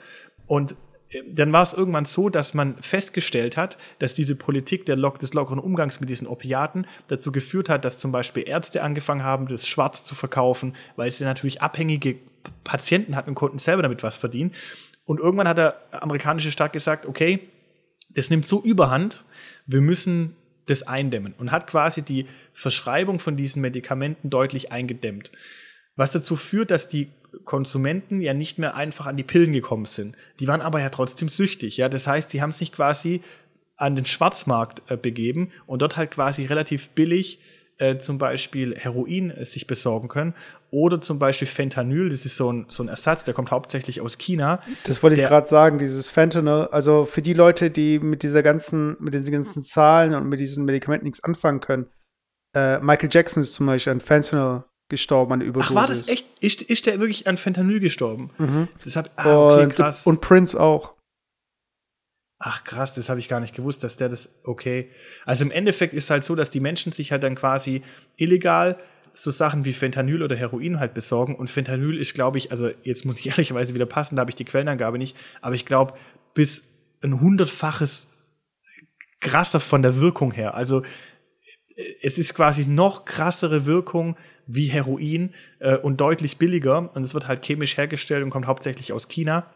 Und 0.48 0.76
äh, 1.10 1.22
dann 1.28 1.52
war 1.52 1.64
es 1.64 1.74
irgendwann 1.74 2.06
so, 2.06 2.30
dass 2.30 2.54
man 2.54 2.76
festgestellt 2.82 3.58
hat, 3.58 3.78
dass 4.00 4.14
diese 4.14 4.36
Politik 4.36 4.88
Lock 4.88 5.20
des 5.20 5.34
lockeren 5.34 5.60
Umgangs 5.60 6.00
mit 6.00 6.10
diesen 6.10 6.28
Opiaten 6.28 6.88
dazu 7.08 7.32
geführt 7.32 7.70
hat, 7.70 7.86
dass 7.86 7.98
zum 7.98 8.12
Beispiel 8.12 8.48
Ärzte 8.48 8.84
angefangen 8.84 9.24
haben, 9.24 9.48
das 9.48 9.68
schwarz 9.68 10.04
zu 10.04 10.16
verkaufen, 10.16 10.76
weil 10.96 11.12
sie 11.12 11.24
natürlich 11.24 11.62
abhängige 11.62 12.18
Patienten 12.64 13.16
hatten 13.16 13.32
und 13.32 13.36
konnten 13.36 13.58
selber 13.58 13.82
damit 13.82 14.04
was 14.04 14.18
verdienen. 14.18 14.54
Und 15.06 15.20
irgendwann 15.20 15.48
hat 15.48 15.58
der 15.58 15.82
amerikanische 15.92 16.52
Staat 16.52 16.74
gesagt, 16.74 17.06
okay, 17.06 17.40
das 18.10 18.30
nimmt 18.30 18.46
so 18.46 18.62
überhand, 18.62 19.24
wir 19.66 19.82
müssen 19.82 20.36
das 20.68 20.84
eindämmen 20.84 21.34
und 21.38 21.52
hat 21.52 21.68
quasi 21.68 22.02
die 22.02 22.26
Verschreibung 22.54 23.20
von 23.20 23.38
diesen 23.38 23.62
Medikamenten 23.62 24.30
deutlich 24.30 24.72
eingedämmt. 24.72 25.32
Was 25.96 26.12
dazu 26.12 26.36
führt, 26.36 26.72
dass 26.72 26.88
die 26.88 27.10
Konsumenten 27.44 28.22
ja 28.22 28.34
nicht 28.34 28.58
mehr 28.60 28.76
einfach 28.76 29.06
an 29.06 29.18
die 29.18 29.24
Pillen 29.24 29.54
gekommen 29.54 29.86
sind. 29.86 30.16
Die 30.40 30.48
waren 30.48 30.62
aber 30.62 30.80
ja 30.80 30.90
trotzdem 30.90 31.30
süchtig. 31.30 31.78
Ja, 31.78 31.90
das 31.90 32.08
heißt, 32.08 32.30
sie 32.30 32.42
haben 32.42 32.52
sich 32.52 32.72
quasi 32.72 33.22
an 33.78 33.96
den 33.96 34.06
Schwarzmarkt 34.06 34.84
äh, 34.90 34.98
begeben 34.98 35.52
und 35.66 35.82
dort 35.82 35.98
halt 35.98 36.12
quasi 36.12 36.46
relativ 36.46 36.90
billig 36.90 37.40
äh, 37.78 37.98
zum 37.98 38.18
Beispiel 38.18 38.76
Heroin 38.76 39.32
äh, 39.32 39.46
sich 39.46 39.68
besorgen 39.68 40.08
können. 40.08 40.34
Oder 40.72 41.00
zum 41.00 41.20
Beispiel 41.20 41.48
Fentanyl, 41.48 42.10
das 42.10 42.26
ist 42.26 42.38
so 42.38 42.52
ein, 42.52 42.66
so 42.70 42.84
ein 42.84 42.90
Ersatz, 42.90 43.24
der 43.24 43.34
kommt 43.34 43.52
hauptsächlich 43.52 44.02
aus 44.02 44.18
China. 44.18 44.62
Das 44.84 45.04
wollte 45.04 45.22
ich 45.22 45.28
gerade 45.28 45.48
sagen, 45.48 45.80
dieses 45.80 46.10
Fentanyl. 46.10 46.68
Also 46.72 47.06
für 47.06 47.22
die 47.22 47.34
Leute, 47.34 47.70
die 47.70 48.00
mit 48.00 48.24
dieser 48.24 48.44
ganzen, 48.44 48.98
mit 49.00 49.14
diesen 49.14 49.32
ganzen 49.32 49.64
Zahlen 49.64 50.16
und 50.16 50.28
mit 50.28 50.40
diesen 50.40 50.66
Medikamenten 50.66 51.06
nichts 51.06 51.24
anfangen 51.24 51.60
können. 51.60 51.88
Äh, 52.56 52.80
Michael 52.80 53.10
Jackson 53.12 53.44
ist 53.44 53.54
zum 53.54 53.66
Beispiel 53.66 53.92
an 53.92 54.02
Fentanyl 54.02 54.64
gestorben, 54.90 55.34
an 55.34 55.42
Überdosis. 55.42 55.72
Ach, 55.72 55.76
war 55.76 55.88
das 55.88 56.08
echt? 56.08 56.26
Ist, 56.40 56.62
ist 56.62 56.86
der 56.86 57.00
wirklich 57.00 57.28
an 57.28 57.38
Fentanyl 57.38 57.80
gestorben? 57.80 58.32
Mhm. 58.38 58.68
Das 58.84 58.96
hab, 58.96 59.10
ah, 59.16 59.54
okay, 59.54 59.64
und, 59.64 59.76
krass. 59.76 60.06
Und 60.06 60.22
Prince 60.22 60.60
auch. 60.60 60.94
Ach 62.38 62.64
krass, 62.64 62.94
das 62.94 63.10
habe 63.10 63.20
ich 63.20 63.30
gar 63.30 63.40
nicht 63.40 63.56
gewusst, 63.56 63.84
dass 63.84 63.98
der 63.98 64.10
das, 64.10 64.42
okay. 64.44 64.92
Also 65.26 65.46
im 65.46 65.52
Endeffekt 65.52 65.94
ist 65.94 66.06
es 66.06 66.10
halt 66.10 66.24
so, 66.24 66.36
dass 66.36 66.50
die 66.50 66.60
Menschen 66.60 66.92
sich 66.92 67.12
halt 67.12 67.24
dann 67.24 67.36
quasi 67.36 67.82
illegal 68.18 68.78
so 69.14 69.32
Sachen 69.32 69.66
wie 69.66 69.74
Fentanyl 69.74 70.22
oder 70.22 70.36
Heroin 70.36 70.80
halt 70.80 70.94
besorgen. 70.94 71.36
Und 71.36 71.50
Fentanyl 71.50 71.98
ist, 71.98 72.14
glaube 72.14 72.38
ich, 72.38 72.52
also 72.52 72.70
jetzt 72.84 73.06
muss 73.06 73.20
ich 73.20 73.28
ehrlicherweise 73.30 73.74
wieder 73.74 73.86
passen, 73.86 74.16
da 74.16 74.22
habe 74.22 74.32
ich 74.32 74.36
die 74.36 74.46
Quellenangabe 74.46 74.98
nicht, 74.98 75.16
aber 75.42 75.56
ich 75.56 75.66
glaube, 75.66 75.94
bis 76.34 76.64
ein 77.02 77.22
hundertfaches 77.22 78.08
krasser 79.22 79.60
von 79.60 79.82
der 79.82 80.00
Wirkung 80.00 80.32
her. 80.32 80.54
Also 80.56 80.84
es 82.02 82.18
ist 82.18 82.34
quasi 82.34 82.66
noch 82.66 83.06
krassere 83.06 83.66
Wirkung 83.66 84.18
wie 84.48 84.68
Heroin 84.68 85.34
äh, 85.60 85.78
und 85.78 86.02
deutlich 86.02 86.38
billiger. 86.38 86.96
Und 86.96 87.04
es 87.04 87.14
wird 87.14 87.28
halt 87.28 87.46
chemisch 87.46 87.78
hergestellt 87.78 88.24
und 88.24 88.30
kommt 88.30 88.48
hauptsächlich 88.48 88.94
aus 88.94 89.08
China. 89.08 89.52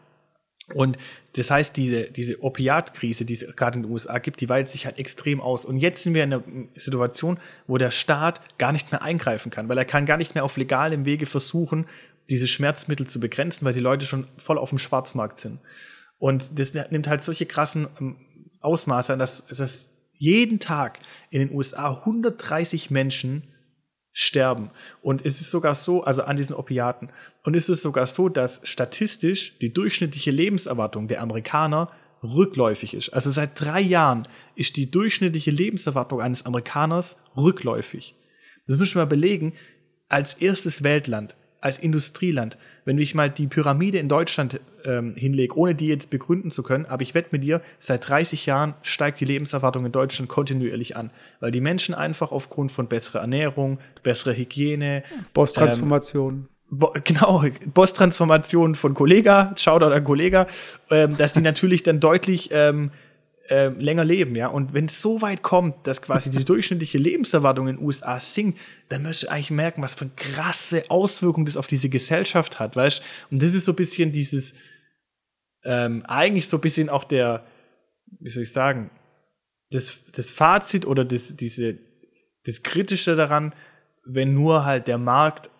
Und 0.74 0.98
das 1.34 1.50
heißt, 1.50 1.76
diese, 1.76 2.04
diese 2.04 2.42
Opiatkrise, 2.42 3.24
die 3.24 3.32
es 3.32 3.44
gerade 3.56 3.78
in 3.78 3.82
den 3.82 3.92
USA 3.92 4.18
gibt, 4.18 4.40
die 4.40 4.48
weitet 4.48 4.70
sich 4.70 4.86
halt 4.86 4.98
extrem 4.98 5.40
aus. 5.40 5.64
Und 5.64 5.78
jetzt 5.78 6.02
sind 6.02 6.14
wir 6.14 6.24
in 6.24 6.32
einer 6.32 6.44
Situation, 6.76 7.38
wo 7.66 7.78
der 7.78 7.90
Staat 7.90 8.40
gar 8.58 8.72
nicht 8.72 8.92
mehr 8.92 9.02
eingreifen 9.02 9.50
kann, 9.50 9.68
weil 9.68 9.78
er 9.78 9.84
kann 9.84 10.06
gar 10.06 10.16
nicht 10.16 10.34
mehr 10.34 10.44
auf 10.44 10.56
legalem 10.56 11.04
Wege 11.04 11.26
versuchen, 11.26 11.86
diese 12.28 12.46
Schmerzmittel 12.46 13.06
zu 13.06 13.18
begrenzen, 13.18 13.64
weil 13.64 13.74
die 13.74 13.80
Leute 13.80 14.06
schon 14.06 14.28
voll 14.36 14.58
auf 14.58 14.68
dem 14.68 14.78
Schwarzmarkt 14.78 15.38
sind. 15.38 15.58
Und 16.18 16.58
das 16.58 16.74
nimmt 16.90 17.08
halt 17.08 17.22
solche 17.22 17.46
krassen 17.46 17.88
ähm, 18.00 18.16
Ausmaße 18.60 19.12
an, 19.12 19.18
dass, 19.18 19.46
dass 19.46 19.90
jeden 20.14 20.60
Tag 20.60 21.00
in 21.30 21.40
den 21.40 21.56
USA 21.56 21.98
130 22.00 22.90
Menschen 22.90 23.44
sterben. 24.12 24.70
Und 25.02 25.24
es 25.24 25.40
ist 25.40 25.50
sogar 25.50 25.74
so, 25.74 26.04
also 26.04 26.22
an 26.22 26.36
diesen 26.36 26.54
Opiaten. 26.54 27.08
Und 27.44 27.54
es 27.54 27.68
ist 27.68 27.82
sogar 27.82 28.06
so, 28.06 28.28
dass 28.28 28.60
statistisch 28.64 29.58
die 29.58 29.72
durchschnittliche 29.72 30.30
Lebenserwartung 30.30 31.08
der 31.08 31.20
Amerikaner 31.22 31.90
rückläufig 32.22 32.94
ist. 32.94 33.10
Also 33.10 33.30
seit 33.30 33.58
drei 33.60 33.80
Jahren 33.80 34.28
ist 34.54 34.76
die 34.76 34.90
durchschnittliche 34.90 35.50
Lebenserwartung 35.50 36.20
eines 36.20 36.44
Amerikaners 36.44 37.18
rückläufig. 37.36 38.14
Das 38.66 38.78
müssen 38.78 38.96
wir 38.96 39.02
mal 39.02 39.08
belegen. 39.08 39.54
Als 40.08 40.34
erstes 40.34 40.82
Weltland 40.82 41.36
als 41.60 41.78
Industrieland, 41.78 42.58
wenn 42.84 42.98
ich 42.98 43.14
mal 43.14 43.30
die 43.30 43.46
Pyramide 43.46 43.98
in 43.98 44.08
Deutschland 44.08 44.60
ähm, 44.84 45.14
hinlege, 45.16 45.56
ohne 45.56 45.74
die 45.74 45.88
jetzt 45.88 46.10
begründen 46.10 46.50
zu 46.50 46.62
können, 46.62 46.86
aber 46.86 47.02
ich 47.02 47.14
wette 47.14 47.28
mit 47.32 47.44
dir, 47.44 47.60
seit 47.78 48.08
30 48.08 48.46
Jahren 48.46 48.74
steigt 48.82 49.20
die 49.20 49.24
Lebenserwartung 49.24 49.86
in 49.86 49.92
Deutschland 49.92 50.28
kontinuierlich 50.28 50.96
an, 50.96 51.10
weil 51.40 51.50
die 51.50 51.60
Menschen 51.60 51.94
einfach 51.94 52.32
aufgrund 52.32 52.72
von 52.72 52.88
besserer 52.88 53.20
Ernährung, 53.20 53.78
besserer 54.02 54.34
Hygiene, 54.34 55.02
Boss-Transformation. 55.34 56.34
Ähm, 56.34 56.48
Bo 56.70 56.94
genau, 57.04 57.44
Boss-Transformation 57.74 58.74
von 58.76 58.94
Kollega, 58.94 59.52
Shoutout 59.56 59.92
an 59.92 60.04
Kollega, 60.04 60.46
ähm, 60.90 61.16
dass 61.16 61.32
die 61.32 61.40
natürlich 61.40 61.82
dann 61.82 62.00
deutlich 62.00 62.50
ähm, 62.52 62.90
äh, 63.50 63.68
länger 63.68 64.04
leben, 64.04 64.36
ja. 64.36 64.46
Und 64.46 64.74
wenn 64.74 64.86
es 64.86 65.02
so 65.02 65.20
weit 65.22 65.42
kommt, 65.42 65.86
dass 65.86 66.02
quasi 66.02 66.30
die 66.30 66.44
durchschnittliche 66.44 66.98
Lebenserwartung 66.98 67.68
in 67.68 67.76
den 67.76 67.84
USA 67.84 68.20
sinkt, 68.20 68.58
dann 68.88 69.02
müsst 69.02 69.24
ihr 69.24 69.32
eigentlich 69.32 69.50
merken, 69.50 69.82
was 69.82 69.94
für 69.94 70.04
eine 70.04 70.14
krasse 70.14 70.84
Auswirkung 70.88 71.44
das 71.44 71.56
auf 71.56 71.66
diese 71.66 71.88
Gesellschaft 71.88 72.60
hat, 72.60 72.76
weißt 72.76 73.02
Und 73.30 73.42
das 73.42 73.54
ist 73.54 73.64
so 73.64 73.72
ein 73.72 73.76
bisschen 73.76 74.12
dieses, 74.12 74.54
ähm, 75.64 76.04
eigentlich 76.06 76.48
so 76.48 76.58
ein 76.58 76.60
bisschen 76.60 76.88
auch 76.88 77.04
der, 77.04 77.44
wie 78.20 78.30
soll 78.30 78.44
ich 78.44 78.52
sagen, 78.52 78.90
das, 79.70 79.98
das 80.12 80.30
Fazit 80.30 80.86
oder 80.86 81.04
das, 81.04 81.36
diese, 81.36 81.78
das 82.44 82.62
Kritische 82.62 83.16
daran, 83.16 83.52
wenn 84.04 84.32
nur 84.32 84.64
halt 84.64 84.86
der 84.86 84.98
Markt 84.98 85.50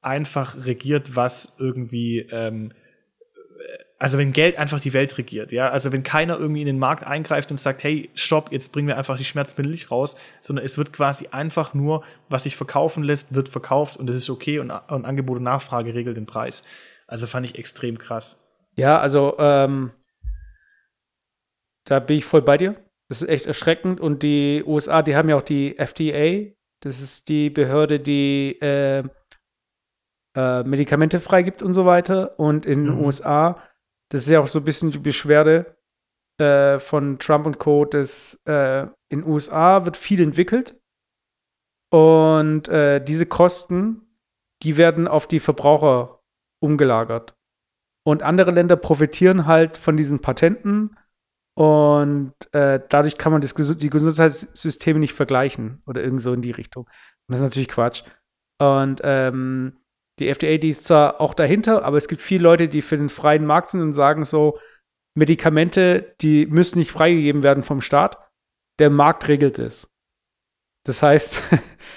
einfach 0.00 0.64
regiert, 0.64 1.16
was 1.16 1.54
irgendwie 1.58 2.20
ähm, 2.30 2.72
also 4.02 4.18
wenn 4.18 4.32
Geld 4.32 4.58
einfach 4.58 4.80
die 4.80 4.94
Welt 4.94 5.16
regiert, 5.16 5.52
ja, 5.52 5.70
also 5.70 5.92
wenn 5.92 6.02
keiner 6.02 6.36
irgendwie 6.36 6.62
in 6.62 6.66
den 6.66 6.80
Markt 6.80 7.04
eingreift 7.06 7.52
und 7.52 7.56
sagt, 7.56 7.84
hey, 7.84 8.10
stopp, 8.14 8.50
jetzt 8.50 8.72
bringen 8.72 8.88
wir 8.88 8.98
einfach 8.98 9.16
die 9.16 9.24
Schmerzmittel 9.24 9.70
nicht 9.70 9.92
raus, 9.92 10.16
sondern 10.40 10.64
es 10.64 10.76
wird 10.76 10.92
quasi 10.92 11.28
einfach 11.30 11.72
nur, 11.72 12.02
was 12.28 12.42
sich 12.42 12.56
verkaufen 12.56 13.04
lässt, 13.04 13.32
wird 13.32 13.48
verkauft 13.48 13.96
und 13.96 14.10
es 14.10 14.16
ist 14.16 14.28
okay 14.28 14.58
und, 14.58 14.72
und 14.72 15.04
Angebot 15.04 15.36
und 15.36 15.44
Nachfrage 15.44 15.94
regelt 15.94 16.16
den 16.16 16.26
Preis. 16.26 16.64
Also 17.06 17.28
fand 17.28 17.46
ich 17.46 17.56
extrem 17.56 17.96
krass. 17.96 18.42
Ja, 18.74 18.98
also 18.98 19.36
ähm, 19.38 19.92
da 21.84 22.00
bin 22.00 22.18
ich 22.18 22.24
voll 22.24 22.42
bei 22.42 22.56
dir. 22.56 22.74
Das 23.08 23.22
ist 23.22 23.28
echt 23.28 23.46
erschreckend 23.46 24.00
und 24.00 24.24
die 24.24 24.64
USA, 24.66 25.02
die 25.02 25.14
haben 25.14 25.28
ja 25.28 25.36
auch 25.36 25.42
die 25.42 25.78
FDA, 25.78 26.50
das 26.80 27.00
ist 27.00 27.28
die 27.28 27.50
Behörde, 27.50 28.00
die 28.00 28.58
äh, 28.60 29.04
äh, 30.34 30.64
Medikamente 30.64 31.20
freigibt 31.20 31.62
und 31.62 31.72
so 31.72 31.86
weiter. 31.86 32.40
Und 32.40 32.66
in 32.66 32.86
den 32.86 32.94
mhm. 32.96 33.04
USA 33.04 33.62
das 34.12 34.22
ist 34.22 34.28
ja 34.28 34.40
auch 34.40 34.48
so 34.48 34.58
ein 34.58 34.64
bisschen 34.64 34.90
die 34.90 34.98
Beschwerde 34.98 35.74
äh, 36.38 36.78
von 36.78 37.18
Trump 37.18 37.46
und 37.46 37.58
Co., 37.58 37.86
dass 37.86 38.38
äh, 38.44 38.82
in 39.08 39.20
den 39.20 39.24
USA 39.24 39.86
wird 39.86 39.96
viel 39.96 40.20
entwickelt 40.20 40.78
und 41.90 42.68
äh, 42.68 43.02
diese 43.02 43.24
Kosten, 43.24 44.02
die 44.62 44.76
werden 44.76 45.08
auf 45.08 45.26
die 45.26 45.40
Verbraucher 45.40 46.20
umgelagert. 46.62 47.34
Und 48.04 48.22
andere 48.22 48.50
Länder 48.50 48.76
profitieren 48.76 49.46
halt 49.46 49.78
von 49.78 49.96
diesen 49.96 50.20
Patenten 50.20 50.98
und 51.54 52.34
äh, 52.52 52.80
dadurch 52.86 53.16
kann 53.16 53.32
man 53.32 53.40
das, 53.40 53.54
die 53.54 53.90
Gesundheitssysteme 53.90 54.98
nicht 54.98 55.14
vergleichen 55.14 55.82
oder 55.86 56.02
irgend 56.02 56.20
so 56.20 56.34
in 56.34 56.42
die 56.42 56.50
Richtung. 56.50 56.84
Und 56.84 57.28
das 57.28 57.38
ist 57.38 57.44
natürlich 57.44 57.68
Quatsch. 57.68 58.02
Und 58.58 59.00
ähm, 59.04 59.78
die 60.18 60.28
FDA, 60.28 60.58
die 60.58 60.68
ist 60.68 60.84
zwar 60.84 61.20
auch 61.20 61.34
dahinter, 61.34 61.84
aber 61.84 61.96
es 61.96 62.08
gibt 62.08 62.22
viele 62.22 62.44
Leute, 62.44 62.68
die 62.68 62.82
für 62.82 62.96
den 62.96 63.08
freien 63.08 63.46
Markt 63.46 63.70
sind 63.70 63.80
und 63.80 63.92
sagen 63.92 64.24
so, 64.24 64.58
Medikamente, 65.14 66.14
die 66.20 66.46
müssen 66.46 66.78
nicht 66.78 66.90
freigegeben 66.90 67.42
werden 67.42 67.62
vom 67.62 67.80
Staat. 67.80 68.16
Der 68.78 68.88
Markt 68.88 69.28
regelt 69.28 69.58
es. 69.58 69.90
Das 70.84 71.02
heißt, 71.02 71.40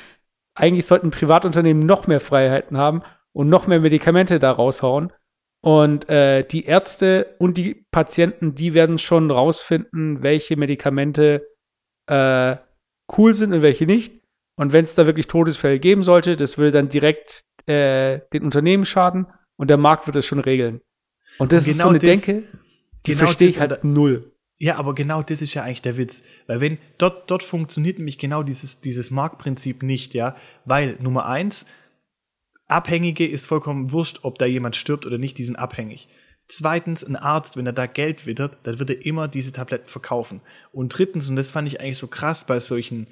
eigentlich 0.55 0.85
sollten 0.85 1.11
Privatunternehmen 1.11 1.85
noch 1.85 2.07
mehr 2.07 2.19
Freiheiten 2.19 2.77
haben 2.77 3.03
und 3.33 3.49
noch 3.49 3.67
mehr 3.67 3.79
Medikamente 3.79 4.39
da 4.39 4.51
raushauen. 4.51 5.13
Und 5.63 6.09
äh, 6.09 6.43
die 6.45 6.65
Ärzte 6.65 7.35
und 7.39 7.57
die 7.57 7.85
Patienten, 7.91 8.53
die 8.53 8.73
werden 8.73 8.99
schon 8.99 9.31
rausfinden, 9.31 10.21
welche 10.21 10.57
Medikamente 10.57 11.47
äh, 12.07 12.57
cool 13.17 13.33
sind 13.33 13.53
und 13.53 13.61
welche 13.61 13.85
nicht. 13.85 14.21
Und 14.57 14.73
wenn 14.73 14.83
es 14.83 14.95
da 14.95 15.05
wirklich 15.05 15.27
Todesfälle 15.27 15.79
geben 15.79 16.03
sollte, 16.03 16.37
das 16.37 16.57
würde 16.57 16.71
dann 16.71 16.89
direkt 16.89 17.45
äh, 17.65 18.19
den 18.33 18.43
Unternehmen 18.43 18.85
schaden 18.85 19.27
und 19.57 19.69
der 19.69 19.77
Markt 19.77 20.07
wird 20.07 20.15
es 20.15 20.25
schon 20.25 20.39
regeln. 20.39 20.81
Und 21.37 21.51
das 21.51 21.67
und 21.67 21.73
genau 21.73 21.75
ist 21.75 21.81
so 21.81 21.89
eine 21.89 21.99
das, 21.99 22.21
Denke, 22.21 22.47
die 23.05 23.11
genau 23.11 23.25
verstehe 23.25 23.47
ich 23.47 23.59
halt 23.59 23.83
null. 23.83 24.31
Ja, 24.57 24.77
aber 24.77 24.95
genau 24.95 25.21
das 25.21 25.41
ist 25.41 25.53
ja 25.53 25.63
eigentlich 25.63 25.81
der 25.81 25.97
Witz. 25.97 26.23
Weil 26.47 26.61
wenn, 26.61 26.77
dort, 26.97 27.29
dort 27.29 27.43
funktioniert 27.43 27.97
nämlich 27.97 28.17
genau 28.17 28.41
dieses, 28.41 28.79
dieses 28.79 29.11
Marktprinzip 29.11 29.83
nicht, 29.83 30.13
ja. 30.13 30.35
Weil, 30.63 30.97
Nummer 31.01 31.25
eins, 31.25 31.65
Abhängige 32.67 33.27
ist 33.27 33.45
vollkommen 33.45 33.91
wurscht, 33.91 34.19
ob 34.23 34.39
da 34.39 34.45
jemand 34.45 34.75
stirbt 34.75 35.05
oder 35.05 35.17
nicht, 35.17 35.37
die 35.37 35.43
sind 35.43 35.57
abhängig. 35.57 36.07
Zweitens, 36.47 37.03
ein 37.03 37.15
Arzt, 37.15 37.57
wenn 37.57 37.65
er 37.65 37.73
da 37.73 37.85
Geld 37.85 38.25
wittert, 38.25 38.57
dann 38.63 38.79
wird 38.79 38.89
er 38.89 39.05
immer 39.05 39.27
diese 39.27 39.51
Tabletten 39.51 39.87
verkaufen. 39.87 40.41
Und 40.71 40.89
drittens, 40.89 41.29
und 41.29 41.35
das 41.35 41.51
fand 41.51 41.67
ich 41.67 41.79
eigentlich 41.79 41.97
so 41.97 42.07
krass 42.07 42.45
bei 42.45 42.59
solchen 42.59 43.07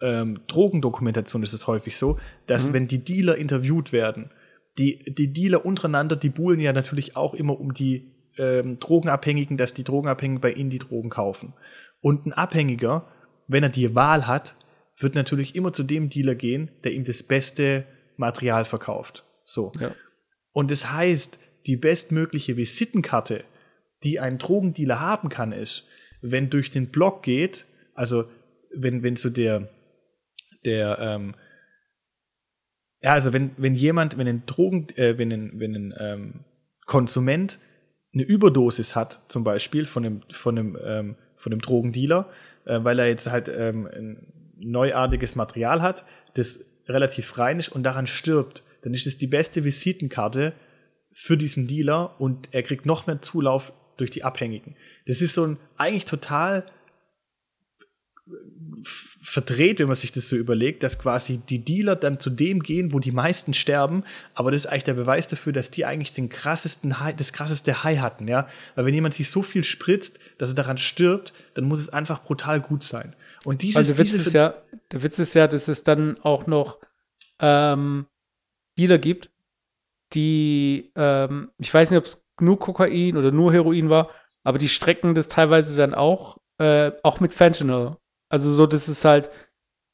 ähm, 0.00 0.40
Drogendokumentation 0.46 1.42
ist 1.42 1.52
es 1.52 1.66
häufig 1.66 1.96
so, 1.96 2.18
dass 2.46 2.68
mhm. 2.68 2.72
wenn 2.72 2.88
die 2.88 3.04
Dealer 3.04 3.36
interviewt 3.36 3.92
werden, 3.92 4.30
die, 4.78 4.98
die 5.06 5.32
Dealer 5.32 5.64
untereinander, 5.64 6.16
die 6.16 6.30
buhlen 6.30 6.60
ja 6.60 6.72
natürlich 6.72 7.16
auch 7.16 7.34
immer 7.34 7.58
um 7.58 7.74
die 7.74 8.14
ähm, 8.38 8.78
Drogenabhängigen, 8.78 9.56
dass 9.56 9.74
die 9.74 9.84
Drogenabhängigen 9.84 10.40
bei 10.40 10.52
ihnen 10.52 10.70
die 10.70 10.78
Drogen 10.78 11.10
kaufen. 11.10 11.54
Und 12.00 12.26
ein 12.26 12.32
Abhängiger, 12.32 13.08
wenn 13.48 13.64
er 13.64 13.70
die 13.70 13.94
Wahl 13.94 14.26
hat, 14.26 14.54
wird 14.96 15.14
natürlich 15.14 15.56
immer 15.56 15.72
zu 15.72 15.82
dem 15.82 16.08
Dealer 16.08 16.34
gehen, 16.34 16.70
der 16.84 16.92
ihm 16.92 17.04
das 17.04 17.22
beste 17.22 17.84
Material 18.16 18.64
verkauft. 18.64 19.24
So. 19.44 19.72
Ja. 19.80 19.94
Und 20.52 20.70
das 20.70 20.92
heißt, 20.92 21.38
die 21.66 21.76
bestmögliche 21.76 22.56
Visitenkarte, 22.56 23.44
die 24.04 24.20
ein 24.20 24.38
Drogendealer 24.38 25.00
haben 25.00 25.28
kann, 25.28 25.52
ist, 25.52 25.88
wenn 26.20 26.50
durch 26.50 26.70
den 26.70 26.88
Block 26.88 27.22
geht, 27.22 27.64
also 27.94 28.24
wenn, 28.74 29.02
wenn 29.02 29.16
so 29.16 29.30
der, 29.30 29.68
der, 30.64 30.98
ähm, 31.00 31.34
ja, 33.00 33.12
also 33.12 33.32
wenn, 33.32 33.52
wenn 33.56 33.74
jemand, 33.74 34.18
wenn 34.18 34.28
ein 34.28 34.46
Drogen, 34.46 34.88
äh, 34.96 35.18
wenn 35.18 35.32
ein, 35.32 35.60
wenn 35.60 35.74
ein 35.74 35.94
ähm, 35.98 36.44
Konsument 36.86 37.58
eine 38.14 38.24
Überdosis 38.24 38.96
hat, 38.96 39.20
zum 39.28 39.44
Beispiel 39.44 39.86
von 39.86 40.04
einem, 40.04 40.22
von 40.30 40.58
einem, 40.58 40.78
ähm, 40.82 41.16
von 41.36 41.50
dem 41.50 41.60
Drogendealer, 41.60 42.28
äh, 42.64 42.82
weil 42.82 42.98
er 42.98 43.06
jetzt 43.06 43.30
halt 43.30 43.48
ähm, 43.48 43.86
ein 43.86 44.32
neuartiges 44.58 45.36
Material 45.36 45.82
hat, 45.82 46.04
das 46.34 46.64
relativ 46.88 47.38
rein 47.38 47.60
ist 47.60 47.68
und 47.68 47.82
daran 47.82 48.06
stirbt, 48.06 48.64
dann 48.82 48.94
ist 48.94 49.06
es 49.06 49.16
die 49.16 49.26
beste 49.26 49.64
Visitenkarte 49.64 50.54
für 51.12 51.36
diesen 51.36 51.66
Dealer 51.66 52.20
und 52.20 52.48
er 52.52 52.62
kriegt 52.62 52.86
noch 52.86 53.06
mehr 53.06 53.20
Zulauf 53.20 53.72
durch 53.96 54.10
die 54.10 54.24
Abhängigen. 54.24 54.76
Das 55.06 55.20
ist 55.20 55.34
so 55.34 55.44
ein 55.44 55.58
eigentlich 55.76 56.04
total 56.04 56.64
verdreht, 58.82 59.78
wenn 59.78 59.88
man 59.88 59.96
sich 59.96 60.12
das 60.12 60.28
so 60.28 60.36
überlegt, 60.36 60.82
dass 60.82 60.98
quasi 60.98 61.38
die 61.38 61.64
Dealer 61.64 61.96
dann 61.96 62.18
zu 62.18 62.30
dem 62.30 62.62
gehen, 62.62 62.92
wo 62.92 62.98
die 62.98 63.12
meisten 63.12 63.52
sterben, 63.52 64.04
aber 64.34 64.50
das 64.50 64.64
ist 64.64 64.70
eigentlich 64.70 64.84
der 64.84 64.94
Beweis 64.94 65.28
dafür, 65.28 65.52
dass 65.52 65.70
die 65.70 65.84
eigentlich 65.84 66.12
den 66.12 66.28
krassesten 66.28 67.00
High, 67.00 67.16
das 67.16 67.32
krasseste 67.32 67.84
High 67.84 67.98
hatten, 67.98 68.28
ja. 68.28 68.48
Weil 68.74 68.86
wenn 68.86 68.94
jemand 68.94 69.14
sich 69.14 69.30
so 69.30 69.42
viel 69.42 69.64
spritzt, 69.64 70.18
dass 70.38 70.50
er 70.50 70.54
daran 70.54 70.78
stirbt, 70.78 71.32
dann 71.54 71.64
muss 71.64 71.80
es 71.80 71.90
einfach 71.90 72.22
brutal 72.22 72.60
gut 72.60 72.82
sein. 72.82 73.14
Und 73.44 73.62
dieses, 73.62 73.76
also 73.76 73.94
der 73.94 73.98
Witz 73.98 74.12
ist 74.14 74.32
ja, 74.32 74.54
der 74.92 75.02
Witz 75.02 75.18
ist 75.18 75.34
ja, 75.34 75.46
dass 75.46 75.68
es 75.68 75.84
dann 75.84 76.18
auch 76.20 76.46
noch 76.46 76.78
ähm, 77.40 78.06
Dealer 78.78 78.98
gibt, 78.98 79.30
die, 80.14 80.90
ähm, 80.96 81.50
ich 81.58 81.72
weiß 81.72 81.90
nicht, 81.90 81.98
ob 81.98 82.04
es 82.04 82.24
nur 82.40 82.58
Kokain 82.58 83.16
oder 83.16 83.30
nur 83.30 83.52
Heroin 83.52 83.90
war, 83.90 84.10
aber 84.42 84.58
die 84.58 84.68
strecken 84.68 85.14
das 85.14 85.28
teilweise 85.28 85.76
dann 85.76 85.94
auch, 85.94 86.38
äh, 86.58 86.92
auch 87.02 87.20
mit 87.20 87.34
Fentanyl. 87.34 87.96
Also 88.28 88.50
so, 88.50 88.66
das 88.66 88.88
ist 88.88 89.04
halt, 89.04 89.30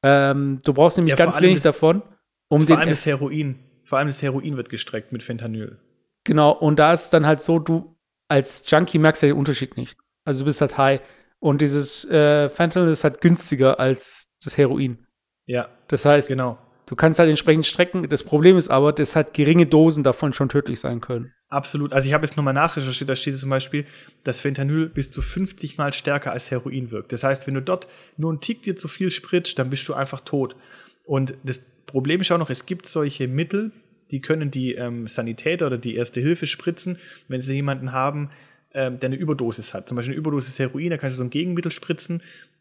ähm, 0.03 0.61
du 0.65 0.75
brauchst 0.75 0.97
nämlich 0.97 1.13
ja, 1.13 1.17
ganz 1.17 1.41
wenig 1.41 1.57
das, 1.57 1.65
davon, 1.65 2.03
um 2.49 2.61
vor 2.61 2.67
den. 2.67 2.67
Vor 2.67 2.79
allem 2.79 2.89
das 2.89 3.07
Heroin. 3.07 3.59
Vor 3.85 3.99
allem 3.99 4.09
das 4.09 4.23
Heroin 4.23 4.57
wird 4.57 4.71
gestreckt 4.71 5.13
mit 5.13 5.23
Fentanyl. 5.23 5.79
Genau, 6.25 6.53
und 6.53 6.79
da 6.79 6.93
ist 6.93 7.11
dann 7.11 7.27
halt 7.27 7.43
so, 7.43 7.59
du 7.59 7.97
als 8.29 8.65
Junkie 8.67 8.99
merkst 8.99 9.23
ja 9.23 9.29
den 9.29 9.37
Unterschied 9.37 9.77
nicht. 9.77 9.97
Also 10.25 10.41
du 10.41 10.47
bist 10.47 10.61
halt 10.61 10.79
high. 10.79 11.01
Und 11.39 11.61
dieses 11.61 12.09
äh, 12.11 12.49
Fentanyl 12.49 12.91
ist 12.91 13.05
halt 13.05 13.21
günstiger 13.21 13.79
als 13.79 14.29
das 14.43 14.57
Heroin. 14.57 15.07
Ja. 15.47 15.69
Das 15.89 16.05
heißt, 16.07 16.29
genau. 16.29 16.59
Du 16.87 16.97
kannst 16.97 17.19
halt 17.19 17.31
entsprechend 17.31 17.67
strecken. 17.67 18.09
Das 18.09 18.23
Problem 18.23 18.57
ist 18.57 18.69
aber, 18.69 18.93
dass 18.93 19.17
halt 19.17 19.33
geringe 19.33 19.67
Dosen 19.67 20.03
davon 20.03 20.33
schon 20.33 20.49
tödlich 20.49 20.81
sein 20.81 21.01
können. 21.01 21.33
Absolut. 21.49 21.93
Also 21.93 22.09
ich 22.09 22.15
habe 22.15 22.27
jetzt 22.27 22.37
nochmal 22.37 22.55
nachrecherchiert, 22.55 23.09
da 23.09 23.17
steht 23.17 23.37
zum 23.39 23.51
Beispiel, 23.51 23.87
dass 24.23 24.41
Fentanyl 24.41 24.89
bis 24.89 25.11
zu 25.11 25.23
50 25.23 25.79
mal 25.79 25.93
stärker 25.93 26.33
als 26.33 26.51
Heroin 26.51 26.91
wirkt. 26.91 27.13
Das 27.13 27.25
heißt, 27.25 27.47
wenn 27.47 27.55
du 27.55 27.63
dort 27.63 27.87
nur 28.17 28.31
einen 28.31 28.41
Tick 28.41 28.63
dir 28.63 28.77
zu 28.77 28.89
viel 28.89 29.11
spritzt, 29.11 29.59
dann 29.59 29.71
bist 29.71 29.89
du 29.89 29.95
einfach 29.95 30.21
tot. 30.21 30.57
Und 31.05 31.35
das 31.45 31.63
Problem 31.87 32.21
ist 32.21 32.33
auch 32.33 32.39
noch, 32.39 32.51
es 32.51 32.67
gibt 32.67 32.87
solche 32.87 33.29
Mittel, 33.29 33.73
die 34.11 34.21
können 34.21 34.51
die 34.51 34.75
ähm, 34.75 35.07
Sanitäter 35.07 35.67
oder 35.67 35.79
die 35.79 35.95
Erste 35.95 36.21
Hilfe 36.21 36.47
spritzen, 36.47 36.99
wenn 37.29 37.41
sie 37.41 37.55
jemanden 37.55 37.93
haben, 37.93 38.31
ähm, 38.73 38.99
der 38.99 39.09
eine 39.09 39.17
Überdosis 39.17 39.73
hat. 39.73 39.89
Zum 39.89 39.97
Beispiel 39.97 40.15
eine 40.15 40.19
Überdosis 40.19 40.59
Heroin, 40.59 40.91
da 40.91 40.99
kannst 40.99 41.15
du 41.15 41.19
so 41.19 41.25
ein 41.25 41.31
Gegenmittel 41.31 41.73
spritzen 41.73 42.21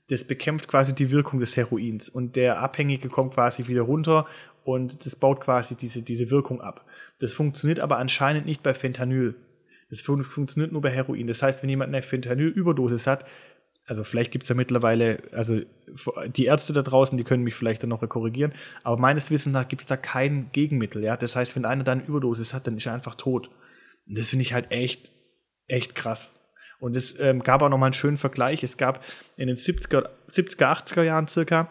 das 0.09 0.25
bekämpft 0.25 0.67
quasi 0.67 0.93
die 0.93 1.11
Wirkung 1.11 1.39
des 1.39 1.55
Heroins 1.55 2.09
und 2.09 2.35
der 2.35 2.59
Abhängige 2.59 3.09
kommt 3.09 3.33
quasi 3.33 3.67
wieder 3.67 3.83
runter 3.83 4.27
und 4.63 5.05
das 5.05 5.15
baut 5.15 5.41
quasi 5.41 5.75
diese, 5.75 6.03
diese 6.03 6.29
Wirkung 6.29 6.61
ab. 6.61 6.85
Das 7.19 7.33
funktioniert 7.33 7.79
aber 7.79 7.97
anscheinend 7.97 8.45
nicht 8.45 8.63
bei 8.63 8.73
Fentanyl. 8.73 9.35
Das 9.89 10.01
fun 10.01 10.23
funktioniert 10.23 10.71
nur 10.71 10.81
bei 10.81 10.89
Heroin. 10.89 11.27
Das 11.27 11.41
heißt, 11.41 11.61
wenn 11.61 11.69
jemand 11.69 11.89
eine 11.89 12.01
Fentanyl-Überdosis 12.01 13.07
hat, 13.07 13.25
also 13.85 14.03
vielleicht 14.03 14.31
gibt 14.31 14.43
es 14.43 14.49
ja 14.49 14.55
mittlerweile, 14.55 15.23
also 15.33 15.59
die 16.27 16.45
Ärzte 16.45 16.71
da 16.73 16.81
draußen, 16.81 17.17
die 17.17 17.23
können 17.23 17.43
mich 17.43 17.55
vielleicht 17.55 17.83
dann 17.83 17.89
noch 17.89 18.07
korrigieren, 18.07 18.53
aber 18.83 18.97
meines 18.97 19.29
Wissens 19.29 19.53
nach 19.53 19.67
gibt 19.67 19.81
es 19.81 19.87
da 19.87 19.97
kein 19.97 20.49
Gegenmittel. 20.51 21.03
Ja? 21.03 21.17
Das 21.17 21.35
heißt, 21.35 21.55
wenn 21.55 21.65
einer 21.65 21.83
da 21.83 21.91
eine 21.91 22.05
Überdosis 22.05 22.53
hat, 22.53 22.65
dann 22.65 22.77
ist 22.77 22.85
er 22.85 22.93
einfach 22.93 23.15
tot. 23.15 23.49
Und 24.07 24.17
das 24.17 24.29
finde 24.29 24.43
ich 24.43 24.53
halt 24.53 24.71
echt, 24.71 25.11
echt 25.67 25.95
krass. 25.95 26.39
Und 26.83 26.97
es 26.97 27.17
ähm, 27.17 27.41
gab 27.41 27.61
auch 27.61 27.69
nochmal 27.69 27.87
einen 27.87 27.93
schönen 27.93 28.17
Vergleich. 28.17 28.61
Es 28.61 28.75
gab 28.75 29.05
in 29.37 29.47
den 29.47 29.55
70er, 29.55 30.09
70er 30.27 30.83
80er 30.83 31.03
Jahren 31.03 31.29
circa, 31.29 31.69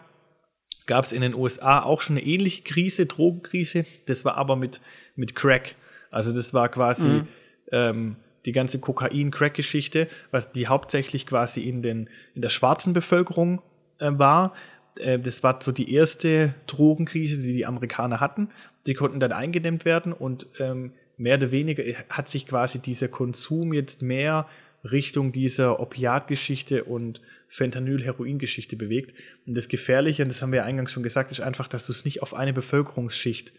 gab 0.87 1.05
es 1.05 1.13
in 1.13 1.21
den 1.21 1.35
USA 1.35 1.83
auch 1.83 2.01
schon 2.01 2.17
eine 2.17 2.25
ähnliche 2.25 2.63
Krise, 2.63 3.05
Drogenkrise. 3.05 3.85
Das 4.07 4.25
war 4.25 4.37
aber 4.37 4.55
mit, 4.55 4.81
mit 5.15 5.35
Crack. 5.35 5.75
Also 6.09 6.33
das 6.33 6.55
war 6.55 6.67
quasi 6.67 7.09
mhm. 7.09 7.27
ähm, 7.71 8.15
die 8.47 8.53
ganze 8.53 8.79
Kokain-Crack-Geschichte, 8.79 10.07
was 10.31 10.51
die 10.51 10.65
hauptsächlich 10.65 11.27
quasi 11.27 11.61
in, 11.61 11.83
den, 11.83 12.09
in 12.33 12.41
der 12.41 12.49
schwarzen 12.49 12.93
Bevölkerung 12.93 13.61
äh, 13.99 14.09
war. 14.13 14.55
Äh, 14.97 15.19
das 15.19 15.43
war 15.43 15.59
so 15.61 15.71
die 15.71 15.93
erste 15.93 16.55
Drogenkrise, 16.65 17.39
die 17.39 17.53
die 17.53 17.67
Amerikaner 17.67 18.19
hatten. 18.19 18.49
Die 18.87 18.95
konnten 18.95 19.19
dann 19.19 19.31
eingedämmt 19.31 19.85
werden 19.85 20.11
und 20.11 20.47
ähm, 20.59 20.93
mehr 21.17 21.37
oder 21.37 21.51
weniger 21.51 21.83
hat 22.09 22.29
sich 22.29 22.47
quasi 22.47 22.79
dieser 22.79 23.09
Konsum 23.09 23.73
jetzt 23.73 24.01
mehr 24.01 24.47
Richtung 24.83 25.31
dieser 25.31 25.79
Opiatgeschichte 25.79 26.83
und 26.83 27.21
Fentanyl-Heroin-Geschichte 27.47 28.75
bewegt. 28.75 29.13
Und 29.45 29.55
das 29.55 29.69
Gefährliche, 29.69 30.23
und 30.23 30.29
das 30.29 30.41
haben 30.41 30.51
wir 30.51 30.57
ja 30.59 30.65
eingangs 30.65 30.91
schon 30.91 31.03
gesagt, 31.03 31.31
ist 31.31 31.39
einfach, 31.39 31.67
dass 31.67 31.85
du 31.85 31.91
es 31.91 32.05
nicht 32.05 32.21
auf 32.21 32.33
eine 32.33 32.53
Bevölkerungsschicht 32.53 33.53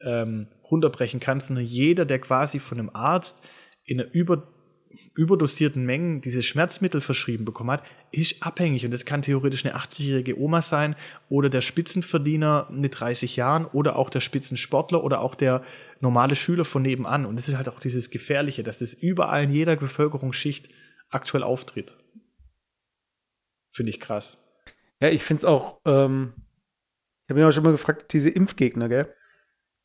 ähm, 0.00 0.48
runterbrechen 0.70 1.20
kannst, 1.20 1.48
sondern 1.48 1.64
jeder, 1.64 2.04
der 2.04 2.18
quasi 2.18 2.58
von 2.58 2.78
einem 2.78 2.90
Arzt 2.92 3.42
in 3.84 4.00
einer 4.00 4.12
über 4.12 4.57
überdosierten 5.14 5.84
Mengen 5.84 6.20
diese 6.20 6.42
Schmerzmittel 6.42 7.00
verschrieben 7.00 7.44
bekommen 7.44 7.70
hat, 7.70 7.82
ist 8.12 8.42
abhängig. 8.42 8.84
Und 8.84 8.92
das 8.92 9.04
kann 9.04 9.22
theoretisch 9.22 9.64
eine 9.64 9.76
80-jährige 9.76 10.38
Oma 10.38 10.62
sein 10.62 10.96
oder 11.28 11.48
der 11.48 11.60
Spitzenverdiener 11.60 12.68
mit 12.70 13.00
30 13.00 13.36
Jahren 13.36 13.66
oder 13.66 13.96
auch 13.96 14.10
der 14.10 14.20
Spitzensportler 14.20 15.02
oder 15.02 15.20
auch 15.20 15.34
der 15.34 15.62
normale 16.00 16.36
Schüler 16.36 16.64
von 16.64 16.82
nebenan. 16.82 17.26
Und 17.26 17.36
das 17.36 17.48
ist 17.48 17.56
halt 17.56 17.68
auch 17.68 17.80
dieses 17.80 18.10
Gefährliche, 18.10 18.62
dass 18.62 18.78
das 18.78 18.94
überall 18.94 19.44
in 19.44 19.52
jeder 19.52 19.76
Bevölkerungsschicht 19.76 20.68
aktuell 21.10 21.42
auftritt. 21.42 21.96
Finde 23.72 23.90
ich 23.90 24.00
krass. 24.00 24.44
Ja, 25.00 25.08
ich 25.08 25.22
finde 25.22 25.40
es 25.40 25.44
auch, 25.44 25.80
ähm, 25.84 26.32
ich 27.24 27.30
habe 27.30 27.40
mich 27.40 27.48
auch 27.48 27.52
schon 27.52 27.64
mal 27.64 27.72
gefragt, 27.72 28.12
diese 28.12 28.30
Impfgegner, 28.30 28.88
gell? 28.88 29.14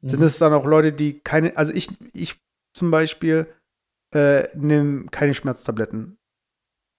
Sind 0.01 0.19
mhm. 0.19 0.25
es 0.25 0.37
dann 0.37 0.53
auch 0.53 0.65
Leute, 0.65 0.91
die 0.91 1.19
keine, 1.19 1.55
also 1.55 1.71
ich, 1.71 1.89
ich 2.13 2.35
zum 2.73 2.91
Beispiel, 2.91 3.47
äh, 4.13 4.47
nehme 4.55 5.05
keine 5.07 5.33
Schmerztabletten. 5.33 6.17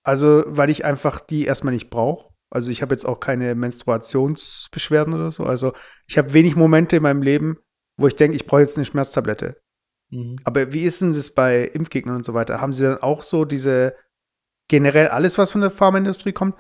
Also, 0.02 0.44
weil 0.46 0.70
ich 0.70 0.84
einfach 0.84 1.20
die 1.20 1.44
erstmal 1.44 1.74
nicht 1.74 1.90
brauche. 1.90 2.34
Also, 2.50 2.70
ich 2.70 2.82
habe 2.82 2.94
jetzt 2.94 3.06
auch 3.06 3.20
keine 3.20 3.54
Menstruationsbeschwerden 3.54 5.14
oder 5.14 5.30
so. 5.30 5.44
Also, 5.44 5.72
ich 6.06 6.18
habe 6.18 6.34
wenig 6.34 6.56
Momente 6.56 6.96
in 6.96 7.02
meinem 7.02 7.22
Leben, 7.22 7.58
wo 7.96 8.06
ich 8.06 8.16
denke, 8.16 8.36
ich 8.36 8.46
brauche 8.46 8.60
jetzt 8.60 8.76
eine 8.76 8.86
Schmerztablette. 8.86 9.56
Mhm. 10.10 10.36
Aber 10.44 10.72
wie 10.72 10.84
ist 10.84 11.00
denn 11.00 11.12
das 11.12 11.30
bei 11.30 11.64
Impfgegnern 11.64 12.16
und 12.16 12.24
so 12.24 12.34
weiter? 12.34 12.60
Haben 12.60 12.74
sie 12.74 12.84
dann 12.84 12.98
auch 12.98 13.22
so 13.22 13.44
diese 13.44 13.96
generell 14.68 15.08
alles, 15.08 15.38
was 15.38 15.52
von 15.52 15.60
der 15.60 15.70
Pharmaindustrie 15.70 16.32
kommt? 16.32 16.56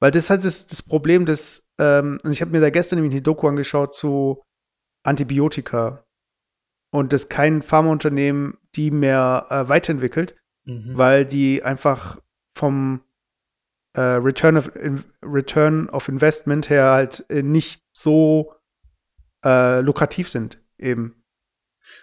Weil 0.00 0.10
das 0.10 0.24
ist 0.24 0.30
halt 0.30 0.44
das, 0.44 0.66
das 0.66 0.82
Problem, 0.82 1.26
dass, 1.26 1.64
ähm, 1.78 2.18
und 2.24 2.32
ich 2.32 2.40
habe 2.40 2.50
mir 2.50 2.60
da 2.60 2.70
gestern 2.70 2.98
nämlich 2.98 3.14
eine 3.14 3.22
Doku 3.22 3.46
angeschaut 3.46 3.94
zu 3.94 4.42
Antibiotika 5.04 6.04
und 6.92 7.12
dass 7.12 7.28
kein 7.28 7.62
Pharmaunternehmen 7.62 8.58
die 8.74 8.90
mehr 8.90 9.46
äh, 9.50 9.68
weiterentwickelt, 9.68 10.34
mhm. 10.64 10.96
weil 10.96 11.24
die 11.24 11.62
einfach 11.62 12.20
vom 12.54 13.00
äh, 13.94 14.00
Return, 14.00 14.56
of, 14.56 14.74
in, 14.76 15.04
Return 15.22 15.88
of 15.90 16.08
Investment 16.08 16.70
her 16.70 16.90
halt 16.90 17.24
äh, 17.28 17.42
nicht 17.42 17.82
so 17.92 18.54
äh, 19.44 19.80
lukrativ 19.80 20.28
sind, 20.28 20.60
eben. 20.78 21.22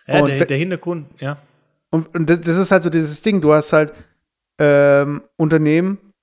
Ja, 0.08 0.22
der, 0.22 0.46
der, 0.46 0.58
Hintergrund, 0.58 1.08
ja. 1.20 1.42
Und, 1.90 2.14
und 2.16 2.30
das, 2.30 2.42
das, 2.42 2.58
ist 2.58 2.72
halt 2.72 2.84
so 2.84 2.90
dieses 2.90 3.22
Ding, 3.22 3.42
du 3.42 3.54
hast 3.54 3.74
halt 3.74 3.94
ähm, 4.60 5.24
Unternehmen, 5.38 6.14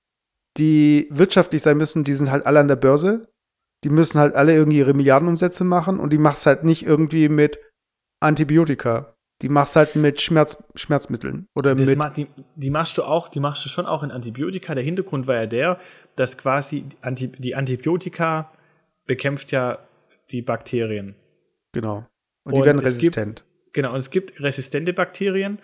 die 0.57 1.07
wirtschaftlich 1.11 1.61
sein 1.61 1.77
müssen, 1.77 2.03
die 2.03 2.13
sind 2.13 2.31
halt 2.31 2.45
alle 2.45 2.59
an 2.59 2.67
der 2.67 2.75
Börse. 2.75 3.27
Die 3.83 3.89
müssen 3.89 4.19
halt 4.19 4.35
alle 4.35 4.55
irgendwie 4.55 4.79
ihre 4.79 4.93
Milliardenumsätze 4.93 5.63
machen 5.63 5.99
und 5.99 6.11
die 6.11 6.17
machst 6.17 6.45
halt 6.45 6.63
nicht 6.63 6.83
irgendwie 6.83 7.29
mit 7.29 7.59
Antibiotika. 8.19 9.16
Die 9.41 9.49
machst 9.49 9.75
halt 9.75 9.95
mit 9.95 10.19
Schmerz, 10.19 10.57
Schmerzmitteln 10.75 11.47
oder 11.55 11.75
das 11.75 11.89
mit. 11.89 11.97
Ma 11.97 12.09
die, 12.09 12.27
die, 12.55 12.71
machst 12.71 12.97
du 12.97 13.03
auch, 13.03 13.27
die 13.27 13.39
machst 13.39 13.63
du 13.65 13.69
schon 13.69 13.85
auch 13.85 14.01
in 14.01 14.09
Antibiotika. 14.09 14.73
Der 14.73 14.83
Hintergrund 14.83 15.27
war 15.27 15.35
ja 15.35 15.45
der, 15.45 15.79
dass 16.15 16.37
quasi 16.37 16.85
Anti 17.01 17.27
die 17.27 17.53
Antibiotika 17.53 18.51
bekämpft 19.05 19.51
ja 19.51 19.79
die 20.31 20.41
Bakterien. 20.41 21.15
Genau. 21.71 22.05
Und 22.43 22.55
die 22.55 22.59
und 22.59 22.65
werden 22.65 22.79
resistent. 22.79 23.43
Gibt, 23.45 23.73
genau, 23.73 23.91
und 23.91 23.99
es 23.99 24.09
gibt 24.09 24.41
resistente 24.41 24.93
Bakterien. 24.93 25.59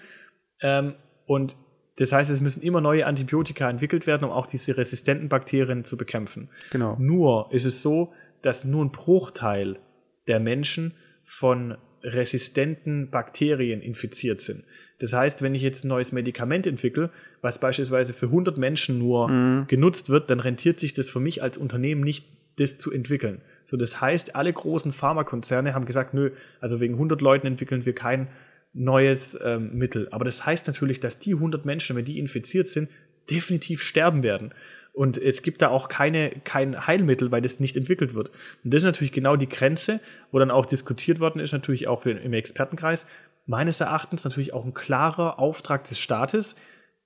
Ähm, 0.62 0.96
und 1.26 1.56
das 1.98 2.12
heißt, 2.12 2.30
es 2.30 2.42
müssen 2.42 2.64
immer 2.64 2.82
neue 2.82 3.06
Antibiotika 3.06 3.70
entwickelt 3.70 4.08
werden, 4.08 4.24
um 4.24 4.32
auch 4.32 4.48
diese 4.48 4.76
resistenten 4.78 5.30
Bakterien 5.30 5.84
zu 5.84 5.98
bekämpfen. 5.98 6.50
Genau. 6.72 6.96
Nur 7.00 7.52
ist 7.52 7.66
es 7.66 7.82
so, 7.82 8.14
dass 8.42 8.66
nur 8.66 8.84
ein 8.86 8.92
Bruchteil 8.92 9.80
der 10.28 10.40
Menschen 10.40 10.94
von 11.24 11.78
resistenten 12.04 13.10
Bakterien 13.10 13.82
infiziert 13.82 14.40
sind. 14.40 14.64
Das 15.00 15.14
heißt, 15.14 15.42
wenn 15.42 15.56
ich 15.56 15.62
jetzt 15.62 15.84
ein 15.84 15.90
neues 15.90 16.12
Medikament 16.12 16.68
entwickle, 16.68 17.10
was 17.42 17.60
beispielsweise 17.60 18.14
für 18.14 18.28
100 18.28 18.58
Menschen 18.58 19.00
nur 19.00 19.30
mhm. 19.30 19.66
genutzt 19.68 20.10
wird, 20.10 20.30
dann 20.30 20.40
rentiert 20.40 20.80
sich 20.80 20.94
das 20.94 21.10
für 21.10 21.20
mich 21.20 21.42
als 21.42 21.58
Unternehmen 21.58 22.02
nicht, 22.02 22.26
das 22.58 22.78
zu 22.78 22.92
entwickeln. 22.92 23.42
So, 23.66 23.78
das 23.78 24.00
heißt, 24.00 24.36
alle 24.36 24.54
großen 24.54 24.92
Pharmakonzerne 24.92 25.74
haben 25.74 25.86
gesagt, 25.86 26.14
nö, 26.14 26.32
also 26.60 26.80
wegen 26.80 26.94
100 26.96 27.22
Leuten 27.22 27.48
entwickeln 27.48 27.86
wir 27.86 27.96
kein 27.96 28.28
neues 28.74 29.38
ähm, 29.44 29.74
Mittel. 29.74 30.08
Aber 30.12 30.26
das 30.26 30.46
heißt 30.46 30.68
natürlich, 30.68 31.00
dass 31.00 31.20
die 31.20 31.34
100 31.34 31.66
Menschen, 31.66 31.96
wenn 31.96 32.06
die 32.06 32.20
infiziert 32.20 32.68
sind, 32.68 32.90
definitiv 33.30 33.82
sterben 33.82 34.24
werden. 34.24 34.54
Und 34.94 35.18
es 35.18 35.42
gibt 35.42 35.64
da 35.64 35.70
auch 35.70 35.88
keine, 35.88 36.30
kein 36.44 36.86
Heilmittel, 36.86 37.32
weil 37.32 37.42
das 37.42 37.60
nicht 37.60 37.76
entwickelt 37.76 38.14
wird. 38.14 38.30
Und 38.64 38.74
das 38.74 38.84
ist 38.84 38.86
natürlich 38.86 39.12
genau 39.12 39.36
die 39.36 39.50
Grenze, 39.50 40.00
wo 40.32 40.38
dann 40.38 40.52
auch 40.52 40.68
diskutiert 40.68 41.20
worden 41.20 41.40
ist, 41.40 41.52
natürlich 41.52 41.88
auch 41.88 42.06
im 42.06 42.34
Expertenkreis. 42.34 43.08
Meines 43.48 43.82
Erachtens 43.82 44.24
natürlich 44.24 44.54
auch 44.54 44.66
ein 44.66 44.76
klarer 44.76 45.40
Auftrag 45.40 45.84
des 45.86 46.00
Staates, 46.00 46.56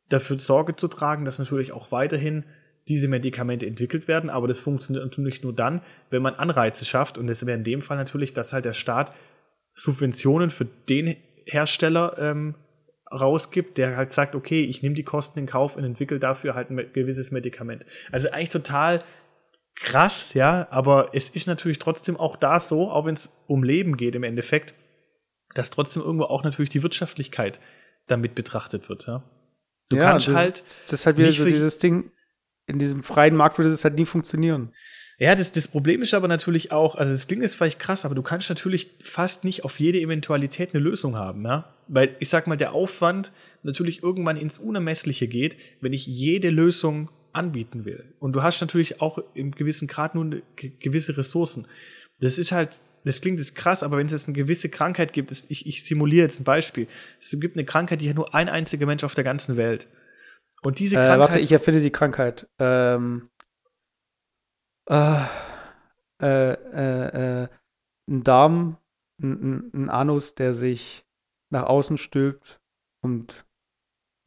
dafür 0.10 0.38
Sorge 0.38 0.76
zu 0.76 0.90
tragen, 0.90 1.24
dass 1.24 1.40
natürlich 1.40 1.72
auch 1.72 1.92
weiterhin 1.92 2.44
diese 2.90 3.08
Medikamente 3.08 3.66
entwickelt 3.66 4.10
werden. 4.10 4.30
Aber 4.30 4.48
das 4.50 4.60
funktioniert 4.60 5.06
natürlich 5.06 5.42
nur 5.44 5.54
dann, 5.54 5.82
wenn 6.10 6.22
man 6.22 6.36
Anreize 6.36 6.84
schafft. 6.84 7.18
Und 7.18 7.28
das 7.28 7.46
wäre 7.46 7.58
in 7.58 7.64
dem 7.64 7.82
Fall 7.82 7.98
natürlich, 7.98 8.34
dass 8.34 8.52
halt 8.52 8.66
der 8.66 8.74
Staat 8.74 9.14
Subventionen 9.74 10.50
für 10.50 10.66
den 10.66 11.16
Hersteller 11.46 12.18
ähm, 12.20 12.56
rausgibt, 13.12 13.78
der 13.78 13.98
halt 13.98 14.12
sagt, 14.12 14.36
okay, 14.36 14.64
ich 14.64 14.82
nehme 14.82 14.96
die 14.96 15.04
Kosten 15.04 15.40
in 15.40 15.46
Kauf 15.46 15.76
und 15.76 15.84
entwickle 15.84 16.20
dafür 16.20 16.56
halt 16.56 16.70
ein 16.70 16.92
gewisses 16.94 17.32
Medikament. 17.32 17.86
Also 18.12 18.30
eigentlich 18.30 18.50
total 18.50 19.04
krass, 19.76 20.34
ja, 20.34 20.68
aber 20.72 21.10
es 21.14 21.30
ist 21.30 21.48
natürlich 21.48 21.80
trotzdem 21.80 22.18
auch 22.18 22.36
da 22.36 22.60
so, 22.60 22.90
auch 22.90 23.06
wenn 23.06 23.14
es 23.14 23.30
um 23.46 23.64
Leben 23.64 23.96
geht 23.96 24.16
im 24.16 24.24
Endeffekt, 24.24 24.74
dass 25.54 25.70
trotzdem 25.70 26.04
irgendwo 26.04 26.26
auch 26.26 26.44
natürlich 26.44 26.70
die 26.70 26.84
Wirtschaftlichkeit 26.84 27.60
damit 28.08 28.36
betrachtet 28.36 28.90
wird, 28.90 29.08
ja. 29.08 29.24
Du 29.90 29.98
ja, 29.98 30.12
kannst 30.12 30.28
das, 30.28 30.36
halt. 30.36 30.64
Das 30.88 31.00
ist 31.02 31.06
halt 31.06 31.18
wieder 31.18 31.32
so 31.32 31.46
dieses 31.46 31.80
Ding, 31.80 32.12
in 32.66 32.80
diesem 32.80 33.02
freien 33.02 33.36
Markt 33.36 33.58
würde 33.58 33.72
das 33.72 33.84
halt 33.84 33.96
nie 33.96 34.06
funktionieren. 34.06 34.74
Ja, 35.20 35.34
das, 35.34 35.52
das 35.52 35.68
Problem 35.68 36.04
ist 36.04 36.14
aber 36.14 36.28
natürlich 36.28 36.72
auch, 36.72 36.96
also 36.96 37.12
das 37.12 37.28
klingt 37.28 37.42
jetzt 37.42 37.56
vielleicht 37.56 37.80
krass, 37.80 38.06
aber 38.06 38.14
du 38.14 38.22
kannst 38.22 38.50
natürlich 38.50 38.92
fast 39.02 39.44
nicht 39.44 39.66
auf 39.66 39.80
jede 39.80 40.00
Eventualität 40.00 40.74
eine 40.74 40.84
Lösung 40.84 41.16
haben, 41.16 41.44
ja. 41.44 41.74
Weil 41.88 42.16
ich 42.20 42.30
sag 42.30 42.46
mal, 42.46 42.58
der 42.58 42.74
Aufwand 42.74 43.32
natürlich 43.64 44.04
irgendwann 44.04 44.38
ins 44.38 44.60
Unermessliche 44.60 45.28
geht, 45.28 45.58
wenn 45.82 45.94
ich 45.94 46.06
jede 46.06 46.52
Lösung 46.52 47.10
anbieten 47.34 47.86
will. 47.86 48.04
Und 48.20 48.34
du 48.34 48.44
hast 48.44 48.62
natürlich 48.62 49.02
auch 49.02 49.20
im 49.34 49.52
gewissen 49.52 49.88
Grad 49.88 50.14
nur 50.14 50.42
gewisse 50.56 51.18
Ressourcen. 51.18 51.66
Das 52.20 52.38
ist 52.38 52.52
halt, 52.52 52.82
das 53.04 53.22
klingt 53.22 53.40
jetzt 53.40 53.56
krass, 53.56 53.82
aber 53.82 53.98
wenn 53.98 54.06
es 54.06 54.12
jetzt 54.12 54.28
eine 54.28 54.36
gewisse 54.36 54.70
Krankheit 54.70 55.14
gibt, 55.14 55.32
ist, 55.32 55.50
ich, 55.50 55.66
ich 55.66 55.84
simuliere 55.84 56.24
jetzt 56.24 56.40
ein 56.40 56.44
Beispiel. 56.44 56.88
Es 57.20 57.36
gibt 57.40 57.56
eine 57.56 57.66
Krankheit, 57.66 58.02
die 58.02 58.10
hat 58.10 58.18
nur 58.18 58.36
ein 58.36 58.50
einziger 58.50 58.86
Mensch 58.86 59.04
auf 59.04 59.16
der 59.16 59.24
ganzen 59.24 59.58
Welt. 59.58 59.88
Und 60.62 60.80
diese 60.80 60.96
Krankheit. 60.96 61.16
Äh, 61.16 61.20
warte, 61.20 61.40
ich 61.40 61.52
erfinde 61.52 61.82
die 61.82 61.92
Krankheit. 61.92 62.48
Ähm, 62.60 63.30
äh, 64.88 65.24
äh, 66.22 66.54
äh, 66.54 67.44
äh, 67.44 67.48
ein 68.10 68.24
Darm, 68.24 68.78
ein, 69.22 69.72
ein 69.74 69.90
Anus, 69.90 70.36
der 70.36 70.54
sich 70.54 71.06
nach 71.50 71.64
außen 71.64 71.98
stülpt 71.98 72.60
und 73.02 73.46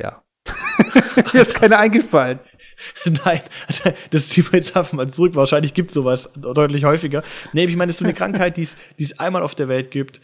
ja. 0.01 0.23
Mir 1.33 1.43
ist 1.43 1.55
keine 1.55 1.79
eingefallen. 1.79 2.41
Nein, 3.05 3.41
das 4.11 4.29
ziehen 4.29 4.47
wir 4.51 4.59
jetzt 4.59 4.77
einfach 4.77 4.93
mal 4.93 5.11
zurück. 5.11 5.35
Wahrscheinlich 5.35 5.75
gibt 5.75 5.91
es 5.91 5.95
sowas 5.95 6.33
deutlich 6.35 6.85
häufiger. 6.85 7.23
Nee, 7.53 7.65
ich 7.65 7.77
meine, 7.77 7.91
es 7.91 7.97
ist 7.97 7.99
so 8.01 8.05
eine 8.05 8.15
Krankheit, 8.15 8.57
die 8.57 8.63
es 8.63 9.19
einmal 9.19 9.43
auf 9.43 9.55
der 9.55 9.69
Welt 9.69 9.91
gibt. 9.91 10.21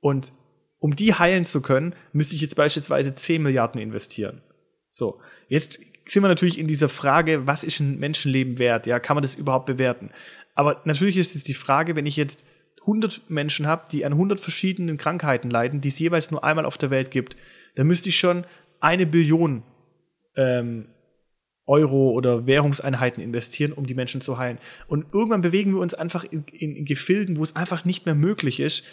Und 0.00 0.32
um 0.78 0.94
die 0.94 1.14
heilen 1.14 1.44
zu 1.44 1.62
können, 1.62 1.94
müsste 2.12 2.36
ich 2.36 2.42
jetzt 2.42 2.54
beispielsweise 2.54 3.14
10 3.14 3.42
Milliarden 3.42 3.80
investieren. 3.80 4.42
So, 4.90 5.20
jetzt 5.48 5.80
sind 6.06 6.22
wir 6.22 6.28
natürlich 6.28 6.58
in 6.58 6.66
dieser 6.66 6.88
Frage, 6.88 7.46
was 7.46 7.64
ist 7.64 7.80
ein 7.80 7.98
Menschenleben 7.98 8.58
wert? 8.58 8.86
Ja, 8.86 8.98
kann 9.00 9.16
man 9.16 9.22
das 9.22 9.34
überhaupt 9.34 9.66
bewerten? 9.66 10.10
Aber 10.54 10.80
natürlich 10.84 11.16
ist 11.16 11.36
es 11.36 11.42
die 11.42 11.54
Frage, 11.54 11.96
wenn 11.96 12.06
ich 12.06 12.16
jetzt 12.16 12.44
100 12.80 13.28
Menschen 13.28 13.66
habe, 13.66 13.86
die 13.90 14.04
an 14.04 14.12
100 14.12 14.40
verschiedenen 14.40 14.96
Krankheiten 14.96 15.50
leiden, 15.50 15.80
die 15.80 15.88
es 15.88 15.98
jeweils 15.98 16.30
nur 16.30 16.44
einmal 16.44 16.64
auf 16.64 16.78
der 16.78 16.90
Welt 16.90 17.10
gibt, 17.10 17.36
dann 17.74 17.86
müsste 17.86 18.08
ich 18.08 18.18
schon 18.18 18.44
eine 18.80 19.06
Billion 19.06 19.64
ähm, 20.36 20.86
Euro 21.66 22.10
oder 22.10 22.46
Währungseinheiten 22.46 23.22
investieren, 23.22 23.72
um 23.72 23.86
die 23.86 23.94
Menschen 23.94 24.20
zu 24.20 24.38
heilen. 24.38 24.58
Und 24.86 25.06
irgendwann 25.12 25.40
bewegen 25.40 25.72
wir 25.72 25.80
uns 25.80 25.94
einfach 25.94 26.24
in, 26.24 26.44
in, 26.52 26.76
in 26.76 26.84
Gefilden, 26.84 27.38
wo 27.38 27.42
es 27.42 27.56
einfach 27.56 27.84
nicht 27.84 28.06
mehr 28.06 28.14
möglich 28.14 28.60
ist, 28.60 28.84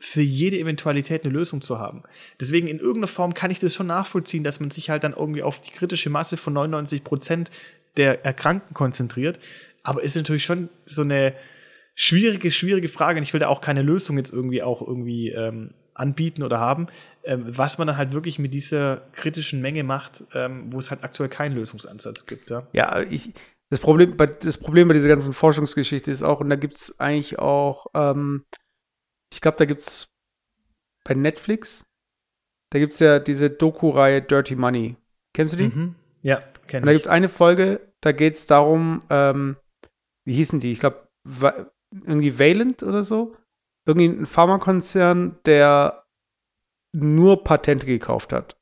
für 0.00 0.22
jede 0.22 0.58
Eventualität 0.58 1.24
eine 1.24 1.32
Lösung 1.32 1.60
zu 1.60 1.78
haben. 1.78 2.02
Deswegen 2.40 2.66
in 2.66 2.78
irgendeiner 2.78 3.06
Form 3.06 3.34
kann 3.34 3.50
ich 3.50 3.58
das 3.58 3.74
schon 3.74 3.86
nachvollziehen, 3.86 4.42
dass 4.42 4.58
man 4.58 4.70
sich 4.70 4.88
halt 4.90 5.04
dann 5.04 5.12
irgendwie 5.12 5.42
auf 5.42 5.60
die 5.60 5.70
kritische 5.70 6.08
Masse 6.08 6.38
von 6.38 6.54
99 6.54 7.04
Prozent 7.04 7.50
der 7.98 8.24
Erkrankten 8.24 8.74
konzentriert. 8.74 9.38
Aber 9.82 10.02
ist 10.02 10.16
natürlich 10.16 10.44
schon 10.44 10.70
so 10.86 11.02
eine 11.02 11.34
schwierige, 11.94 12.50
schwierige 12.50 12.88
Frage. 12.88 13.18
Und 13.18 13.24
ich 13.24 13.34
will 13.34 13.40
da 13.40 13.48
auch 13.48 13.60
keine 13.60 13.82
Lösung 13.82 14.16
jetzt 14.16 14.32
irgendwie 14.32 14.62
auch 14.62 14.80
irgendwie 14.80 15.30
ähm, 15.30 15.74
anbieten 15.92 16.42
oder 16.42 16.58
haben, 16.58 16.86
ähm, 17.24 17.44
was 17.46 17.76
man 17.76 17.86
dann 17.86 17.98
halt 17.98 18.12
wirklich 18.12 18.38
mit 18.38 18.54
dieser 18.54 19.02
kritischen 19.12 19.60
Menge 19.60 19.84
macht, 19.84 20.24
ähm, 20.34 20.72
wo 20.72 20.78
es 20.78 20.90
halt 20.90 21.04
aktuell 21.04 21.28
keinen 21.28 21.54
Lösungsansatz 21.54 22.24
gibt. 22.24 22.48
Ja, 22.48 22.66
ja 22.72 23.02
ich, 23.02 23.34
das, 23.68 23.80
Problem, 23.80 24.16
das 24.16 24.56
Problem 24.56 24.88
bei 24.88 24.94
dieser 24.94 25.08
ganzen 25.08 25.34
Forschungsgeschichte 25.34 26.10
ist 26.10 26.22
auch, 26.22 26.40
und 26.40 26.48
da 26.48 26.56
gibt 26.56 26.74
es 26.74 26.98
eigentlich 26.98 27.38
auch 27.38 27.86
ähm, 27.94 28.44
ich 29.32 29.40
glaube, 29.40 29.56
da 29.58 29.64
gibt 29.64 29.80
es 29.80 30.08
bei 31.04 31.14
Netflix, 31.14 31.84
da 32.70 32.78
gibt 32.78 32.94
es 32.94 33.00
ja 33.00 33.18
diese 33.18 33.50
Doku-Reihe 33.50 34.22
Dirty 34.22 34.56
Money. 34.56 34.96
Kennst 35.34 35.54
du 35.54 35.56
die? 35.56 35.68
Mhm. 35.68 35.94
Ja, 36.22 36.40
kenne 36.66 36.78
ich. 36.78 36.82
Und 36.82 36.86
da 36.86 36.92
gibt 36.92 37.06
es 37.06 37.10
eine 37.10 37.28
Folge, 37.28 37.80
da 38.00 38.12
geht 38.12 38.36
es 38.36 38.46
darum, 38.46 39.00
ähm, 39.10 39.56
wie 40.24 40.34
hießen 40.34 40.60
die? 40.60 40.72
Ich 40.72 40.80
glaube, 40.80 41.08
irgendwie 41.92 42.38
Valent 42.38 42.82
oder 42.82 43.02
so. 43.02 43.36
Irgendwie 43.86 44.06
ein 44.06 44.26
Pharmakonzern, 44.26 45.38
der 45.46 46.04
nur 46.92 47.44
Patente 47.44 47.86
gekauft 47.86 48.32
hat. 48.32 48.56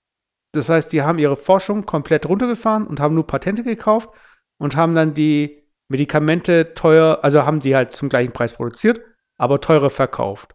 Das 0.52 0.68
heißt, 0.68 0.92
die 0.92 1.02
haben 1.02 1.18
ihre 1.18 1.36
Forschung 1.36 1.84
komplett 1.84 2.26
runtergefahren 2.26 2.86
und 2.86 3.00
haben 3.00 3.14
nur 3.14 3.26
Patente 3.26 3.64
gekauft 3.64 4.10
und 4.58 4.76
haben 4.76 4.94
dann 4.94 5.14
die 5.14 5.62
Medikamente 5.88 6.74
teuer, 6.74 7.20
also 7.22 7.44
haben 7.44 7.60
die 7.60 7.74
halt 7.74 7.92
zum 7.92 8.08
gleichen 8.08 8.32
Preis 8.32 8.54
produziert, 8.54 9.00
aber 9.36 9.60
teurer 9.60 9.90
verkauft. 9.90 10.54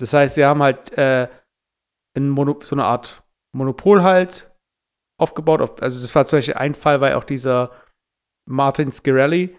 Das 0.00 0.14
heißt, 0.14 0.34
sie 0.34 0.44
haben 0.44 0.62
halt 0.62 0.96
äh, 0.96 1.28
so 2.16 2.74
eine 2.74 2.84
Art 2.84 3.22
Monopol 3.52 4.02
halt 4.02 4.50
aufgebaut. 5.18 5.82
Also 5.82 6.00
das 6.00 6.14
war 6.14 6.24
zum 6.24 6.38
Beispiel 6.38 6.54
ein 6.54 6.74
Fall, 6.74 7.00
war 7.00 7.16
auch 7.18 7.24
dieser 7.24 7.70
Martin 8.48 8.90
Scirelli, 8.90 9.56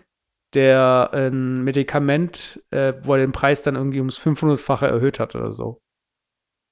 der 0.53 1.11
ein 1.13 1.63
Medikament, 1.63 2.61
äh, 2.71 2.93
wo 3.03 3.13
er 3.13 3.19
den 3.19 3.31
Preis 3.31 3.61
dann 3.61 3.75
irgendwie 3.75 3.99
ums 3.99 4.19
500-fache 4.19 4.87
erhöht 4.87 5.19
hat 5.19 5.35
oder 5.35 5.51
so. 5.51 5.79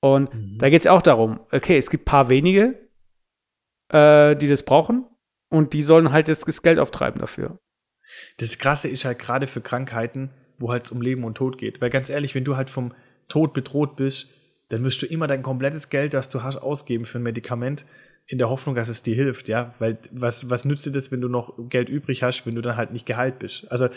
Und 0.01 0.33
mhm. 0.33 0.57
da 0.57 0.69
geht 0.69 0.81
es 0.81 0.87
auch 0.87 1.01
darum, 1.01 1.39
okay, 1.51 1.77
es 1.77 1.89
gibt 1.89 2.03
ein 2.03 2.11
paar 2.11 2.29
wenige, 2.29 2.89
äh, 3.93 4.35
die 4.35 4.47
das 4.47 4.63
brauchen 4.63 5.05
und 5.51 5.73
die 5.73 5.83
sollen 5.83 6.11
halt 6.11 6.27
das, 6.27 6.39
das 6.41 6.63
Geld 6.63 6.79
auftreiben 6.79 7.21
dafür. 7.21 7.59
Das 8.37 8.57
Krasse 8.57 8.87
ist 8.87 9.05
halt 9.05 9.19
gerade 9.19 9.45
für 9.45 9.61
Krankheiten, 9.61 10.31
wo 10.57 10.71
halt 10.71 10.91
um 10.91 11.01
Leben 11.01 11.23
und 11.23 11.35
Tod 11.35 11.59
geht. 11.59 11.81
Weil 11.81 11.91
ganz 11.91 12.09
ehrlich, 12.09 12.33
wenn 12.33 12.43
du 12.43 12.55
halt 12.57 12.71
vom 12.71 12.93
Tod 13.29 13.53
bedroht 13.53 13.95
bist, 13.95 14.29
dann 14.69 14.83
wirst 14.83 15.01
du 15.01 15.05
immer 15.05 15.27
dein 15.27 15.41
komplettes 15.41 15.89
Geld, 15.89 16.13
das 16.13 16.29
du 16.29 16.43
hast, 16.43 16.57
ausgeben 16.57 17.05
für 17.05 17.19
ein 17.19 17.23
Medikament, 17.23 17.85
in 18.27 18.37
der 18.37 18.49
Hoffnung, 18.49 18.75
dass 18.75 18.89
es 18.89 19.01
dir 19.01 19.15
hilft, 19.15 19.47
ja. 19.47 19.73
Weil 19.79 19.97
was, 20.11 20.51
was 20.51 20.63
nützt 20.63 20.85
dir 20.85 20.91
das, 20.91 21.11
wenn 21.11 21.19
du 21.19 21.27
noch 21.27 21.53
Geld 21.69 21.89
übrig 21.89 22.21
hast, 22.21 22.45
wenn 22.45 22.53
du 22.53 22.61
dann 22.61 22.77
halt 22.77 22.91
nicht 22.93 23.07
geheilt 23.07 23.39
bist? 23.39 23.69
Also 23.71 23.89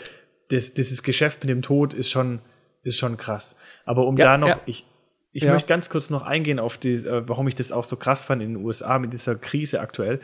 das, 0.49 0.73
dieses 0.73 1.03
Geschäft 1.03 1.43
mit 1.43 1.49
dem 1.49 1.61
Tod 1.61 1.93
ist 1.93 2.09
schon, 2.09 2.39
ist 2.81 2.97
schon 2.97 3.15
krass. 3.17 3.55
Aber 3.85 4.07
um 4.07 4.17
ja, 4.17 4.25
da 4.25 4.37
noch, 4.39 4.47
ja. 4.47 4.61
ich, 4.65 4.87
ich 5.33 5.43
ja. 5.43 5.53
möchte 5.53 5.67
ganz 5.67 5.91
kurz 5.91 6.09
noch 6.09 6.23
eingehen 6.23 6.57
auf 6.57 6.79
die, 6.79 6.95
äh, 6.95 7.27
warum 7.27 7.47
ich 7.47 7.53
das 7.53 7.71
auch 7.71 7.83
so 7.83 7.95
krass 7.95 8.23
fand 8.23 8.41
in 8.41 8.55
den 8.55 8.65
USA 8.65 8.97
mit 8.97 9.13
dieser 9.13 9.35
Krise 9.35 9.81
aktuell. 9.81 10.19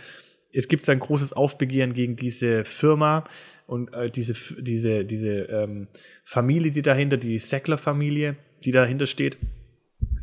Es 0.52 0.68
gibt 0.68 0.90
ein 0.90 1.00
großes 1.00 1.34
Aufbegehren 1.34 1.94
gegen 1.94 2.16
diese 2.16 2.66
Firma 2.66 3.26
und 3.68 3.94
äh, 3.94 4.10
diese, 4.10 4.34
diese, 4.60 5.06
diese 5.06 5.44
ähm, 5.44 5.88
Familie, 6.24 6.72
die 6.72 6.82
dahinter, 6.82 7.18
die 7.18 7.38
Sackler-Familie, 7.38 8.36
die 8.64 8.72
dahinter 8.72 9.06
steht, 9.06 9.38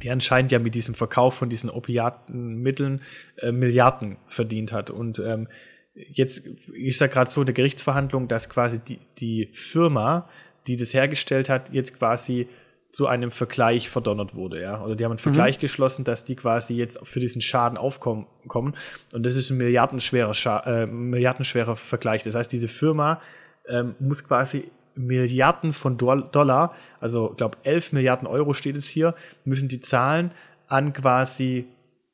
die 0.03 0.11
anscheinend 0.11 0.53
ja 0.53 0.59
mit 0.59 0.75
diesem 0.75 0.95
Verkauf 0.95 1.35
von 1.35 1.49
diesen 1.49 1.71
Opiatenmitteln 1.71 3.03
äh, 3.39 3.53
Milliarden 3.53 4.17
verdient 4.27 4.73
hat. 4.73 4.91
Und 4.91 5.19
ähm, 5.19 5.49
jetzt 5.95 6.47
ist 6.47 7.01
ja 7.01 7.07
gerade 7.07 7.31
so 7.31 7.41
eine 7.41 7.53
Gerichtsverhandlung, 7.53 8.29
dass 8.29 8.49
quasi 8.49 8.79
die, 8.79 8.99
die 9.19 9.49
Firma, 9.53 10.29
die 10.67 10.77
das 10.77 10.95
hergestellt 10.95 11.49
hat, 11.49 11.73
jetzt 11.73 11.99
quasi 11.99 12.49
zu 12.89 13.09
einem 13.09 13.31
Vergleich 13.31 13.89
verdonnert 13.89 14.35
wurde, 14.35 14.63
ja. 14.63 14.81
Oder 14.81 14.95
die 14.95 15.05
haben 15.05 15.13
einen 15.13 15.19
Vergleich 15.19 15.59
mhm. 15.59 15.61
geschlossen, 15.61 16.05
dass 16.05 16.25
die 16.25 16.37
quasi 16.37 16.75
jetzt 16.75 17.01
für 17.03 17.19
diesen 17.19 17.43
Schaden 17.43 17.77
aufkommen. 17.77 18.27
Kommen. 18.47 18.77
Und 19.13 19.27
das 19.27 19.35
ist 19.35 19.51
ein 19.51 19.57
milliardenschwerer, 19.57 20.35
Scha 20.35 20.61
äh, 20.61 20.87
milliardenschwerer 20.87 21.75
Vergleich. 21.75 22.23
Das 22.23 22.37
heißt, 22.37 22.53
diese 22.53 22.69
Firma 22.69 23.21
ähm, 23.69 23.97
muss 23.99 24.23
quasi 24.23 24.71
Milliarden 24.97 25.73
von 25.73 25.99
Dollar, 25.99 26.75
also 27.01 27.31
ich 27.31 27.37
glaube 27.37 27.59
11 27.65 27.93
Milliarden 27.93 28.27
Euro 28.27 28.53
steht 28.53 28.77
es 28.77 28.89
hier, 28.89 29.15
müssen 29.45 29.69
die 29.69 29.81
zahlen 29.81 30.33
an 30.67 30.93
quasi 30.93 31.67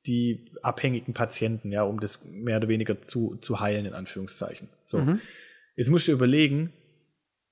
die 0.06 0.46
abhängigen 0.62 1.14
Patienten, 1.14 1.70
ja, 1.70 1.82
um 1.82 2.00
das 2.00 2.24
mehr 2.24 2.56
oder 2.56 2.68
weniger 2.68 3.00
zu, 3.02 3.36
zu 3.36 3.60
heilen, 3.60 3.86
in 3.86 3.94
Anführungszeichen. 3.94 4.68
So. 4.80 4.98
Mhm. 4.98 5.20
Jetzt 5.76 5.90
musst 5.90 6.08
du 6.08 6.12
überlegen, 6.12 6.72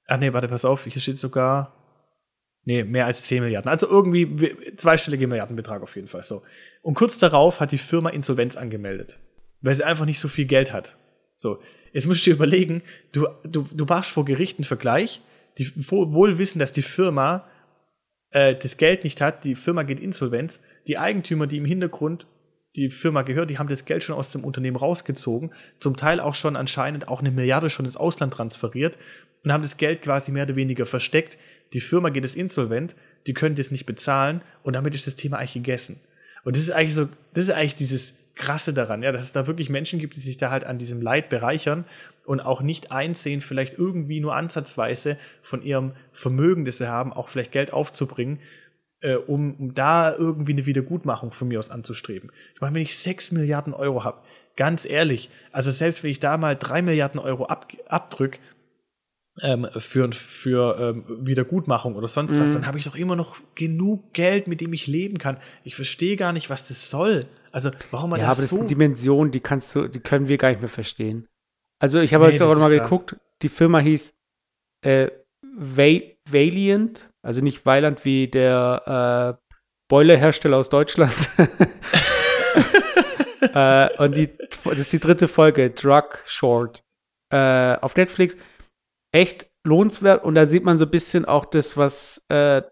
ach 0.07 0.19
nee, 0.19 0.33
warte, 0.33 0.49
pass 0.49 0.65
auf, 0.65 0.85
hier 0.85 1.01
steht 1.01 1.19
sogar, 1.19 1.75
nee, 2.65 2.83
mehr 2.83 3.07
als 3.07 3.23
10 3.25 3.43
Milliarden. 3.43 3.71
Also 3.71 3.89
irgendwie 3.89 4.75
zweistellige 4.77 5.27
Milliardenbetrag 5.27 5.83
auf 5.83 5.95
jeden 5.95 6.09
Fall. 6.09 6.23
So. 6.23 6.43
Und 6.83 6.95
kurz 6.95 7.19
darauf 7.19 7.61
hat 7.61 7.73
die 7.73 7.79
Firma 7.79 8.11
Insolvenz 8.11 8.57
angemeldet, 8.57 9.21
weil 9.61 9.75
sie 9.75 9.85
einfach 9.85 10.07
nicht 10.07 10.21
so 10.21 10.29
viel 10.29 10.47
Geld 10.47 10.73
hat. 10.73 10.97
So. 11.37 11.61
Jetzt 11.93 12.07
musst 12.07 12.27
du 12.27 12.31
dir 12.31 12.37
überlegen, 12.37 12.83
du, 13.13 13.27
du, 13.45 13.67
du 13.71 13.85
machst 13.85 14.11
vor 14.11 14.25
Gericht 14.25 14.59
einen 14.59 14.65
Vergleich, 14.65 15.21
die 15.59 15.71
wohl 15.77 16.39
wissen, 16.39 16.59
dass 16.59 16.73
die 16.73 16.83
Firma 16.83 17.47
äh, 18.31 18.55
das 18.55 18.77
Geld 18.77 19.05
nicht 19.05 19.21
hat, 19.21 19.45
die 19.45 19.55
Firma 19.55 19.83
geht 19.83 20.01
insolvenz, 20.01 20.63
die 20.87 20.99
Eigentümer, 20.99 21.47
die 21.47 21.57
im 21.59 21.65
Hintergrund 21.65 22.27
die 22.77 22.91
Firma 22.91 23.23
gehört, 23.23 23.51
die 23.51 23.59
haben 23.59 23.69
das 23.69 23.85
Geld 23.85 24.05
schon 24.05 24.15
aus 24.15 24.31
dem 24.31 24.45
Unternehmen 24.45 24.77
rausgezogen, 24.77 25.51
zum 25.81 25.97
Teil 25.97 26.21
auch 26.21 26.37
schon 26.37 26.55
anscheinend 26.55 27.09
auch 27.09 27.21
eine 27.21 27.33
Milliarde 27.33 27.69
schon 27.69 27.85
ins 27.85 27.97
Ausland 27.97 28.33
transferiert 28.35 28.97
und 29.43 29.53
haben 29.53 29.63
das 29.63 29.77
Geld 29.77 30.03
quasi 30.03 30.31
mehr 30.31 30.45
oder 30.45 30.55
weniger 30.55 30.87
versteckt. 30.87 31.37
Die 31.73 31.81
Firma 31.81 32.11
geht 32.11 32.25
es 32.25 32.37
insolvent, 32.37 32.95
die 33.27 33.35
können 33.35 33.57
das 33.57 33.73
nicht 33.73 33.87
bezahlen 33.87 34.43
und 34.63 34.75
damit 34.75 34.95
ist 34.95 35.07
das 35.07 35.17
Thema 35.17 35.39
eigentlich 35.39 35.55
gegessen. 35.55 36.01
Und 36.45 36.57
das 36.57 36.63
ist 36.63 36.71
eigentlich 36.71 36.95
so, 36.95 37.09
das 37.35 37.45
ist 37.45 37.51
eigentlich 37.51 37.75
dieses 37.75 38.15
Krasse 38.41 38.73
daran, 38.73 39.03
ja, 39.03 39.13
dass 39.13 39.23
es 39.23 39.33
da 39.33 39.47
wirklich 39.47 39.69
Menschen 39.69 39.99
gibt, 39.99 40.17
die 40.17 40.21
sich 40.21 40.39
da 40.39 40.51
halt 40.51 40.65
an 40.65 40.79
diesem 40.79 41.03
Leid 41.03 41.29
bereichern 41.29 41.85
und 42.25 42.41
auch 42.41 42.63
nicht 42.63 42.91
einsehen, 42.91 43.43
vielleicht 43.43 43.75
irgendwie 43.75 44.19
nur 44.19 44.35
ansatzweise 44.35 45.19
von 45.43 45.63
ihrem 45.63 45.93
Vermögen, 46.13 46.65
das 46.65 46.79
sie 46.79 46.89
haben, 46.89 47.13
auch 47.13 47.29
vielleicht 47.29 47.53
Geld 47.53 47.73
aufzubringen, 47.73 48.41
äh, 49.03 49.17
um, 49.17 49.55
um 49.57 49.75
da 49.75 50.17
irgendwie 50.17 50.53
eine 50.53 50.65
Wiedergutmachung 50.65 51.33
von 51.33 51.49
mir 51.49 51.59
aus 51.59 51.71
anzustreben. 51.71 52.33
Ich 52.55 52.63
meine, 52.63 52.75
wenn 52.75 52.83
ich 52.83 52.97
sechs 52.97 53.31
Milliarden 53.31 53.75
Euro 53.75 54.05
habe, 54.05 54.23
ganz 54.57 54.87
ehrlich, 54.87 55.29
also 55.53 55.71
selbst 55.71 56.03
wenn 56.03 56.11
ich 56.11 56.21
da 56.21 56.39
mal 56.39 56.57
drei 56.57 56.81
Milliarden 56.81 57.21
Euro 57.21 57.45
ab, 57.45 57.71
abdrück, 57.89 58.39
ähm, 59.43 59.69
für, 59.77 60.11
für 60.13 60.79
ähm, 60.81 61.05
Wiedergutmachung 61.27 61.95
oder 61.95 62.09
sonst 62.09 62.39
was, 62.39 62.51
mhm. 62.51 62.55
dann 62.55 62.67
habe 62.67 62.79
ich 62.79 62.85
doch 62.85 62.97
immer 62.97 63.17
noch 63.17 63.37
genug 63.55 64.13
Geld, 64.15 64.49
mit 64.49 64.61
dem 64.61 64.73
ich 64.73 64.87
leben 64.87 65.19
kann. 65.19 65.37
Ich 65.63 65.77
verstehe 65.77 66.17
gar 66.17 66.33
nicht, 66.33 66.51
was 66.51 66.69
das 66.69 66.91
soll. 66.91 67.27
Also, 67.53 67.71
warum 67.91 68.11
man 68.11 68.21
ja, 68.21 68.29
das 68.29 68.39
aber 68.39 68.47
so. 68.47 68.57
das 68.57 68.61
sind 68.61 68.71
Dimensionen, 68.71 69.33
die 69.33 69.41
kannst 69.41 69.75
du, 69.75 69.89
die 69.89 70.01
können 70.01 70.29
wir 70.29 70.39
gar 70.39 70.51
nicht 70.51 70.61
mehr 70.61 70.69
verstehen. 70.69 71.29
Also, 71.81 72.01
ich 72.01 72.15
habe 72.15 72.27
nee, 72.27 72.33
jetzt 72.33 72.43
auch 72.43 72.55
noch 72.55 72.61
mal 72.61 72.77
krass. 72.77 72.91
geguckt, 72.91 73.17
die 73.43 73.49
Firma 73.49 73.79
hieß 73.79 74.15
äh, 74.83 75.11
Valiant, 75.43 77.11
also 77.23 77.41
nicht 77.41 77.67
Weiland 77.67 78.05
wie 78.05 78.29
der 78.29 79.39
äh, 79.39 79.55
Boilerhersteller 79.89 80.57
aus 80.57 80.69
Deutschland. 80.69 81.15
äh, 83.55 84.03
und 84.03 84.17
die, 84.17 84.31
das 84.65 84.79
ist 84.79 84.93
die 84.93 85.01
dritte 85.01 85.29
Folge, 85.29 85.71
Drug 85.71 86.19
Short, 86.25 86.85
äh, 87.33 87.77
auf 87.77 87.97
Netflix 87.97 88.37
echt 89.13 89.49
lohnenswert 89.67 90.25
und 90.25 90.35
da 90.37 90.47
sieht 90.47 90.65
man 90.65 90.79
so 90.79 90.85
ein 90.85 90.91
bisschen 90.91 91.25
auch 91.25 91.45
das, 91.45 91.77
was, 91.77 92.25
äh, 92.29 92.63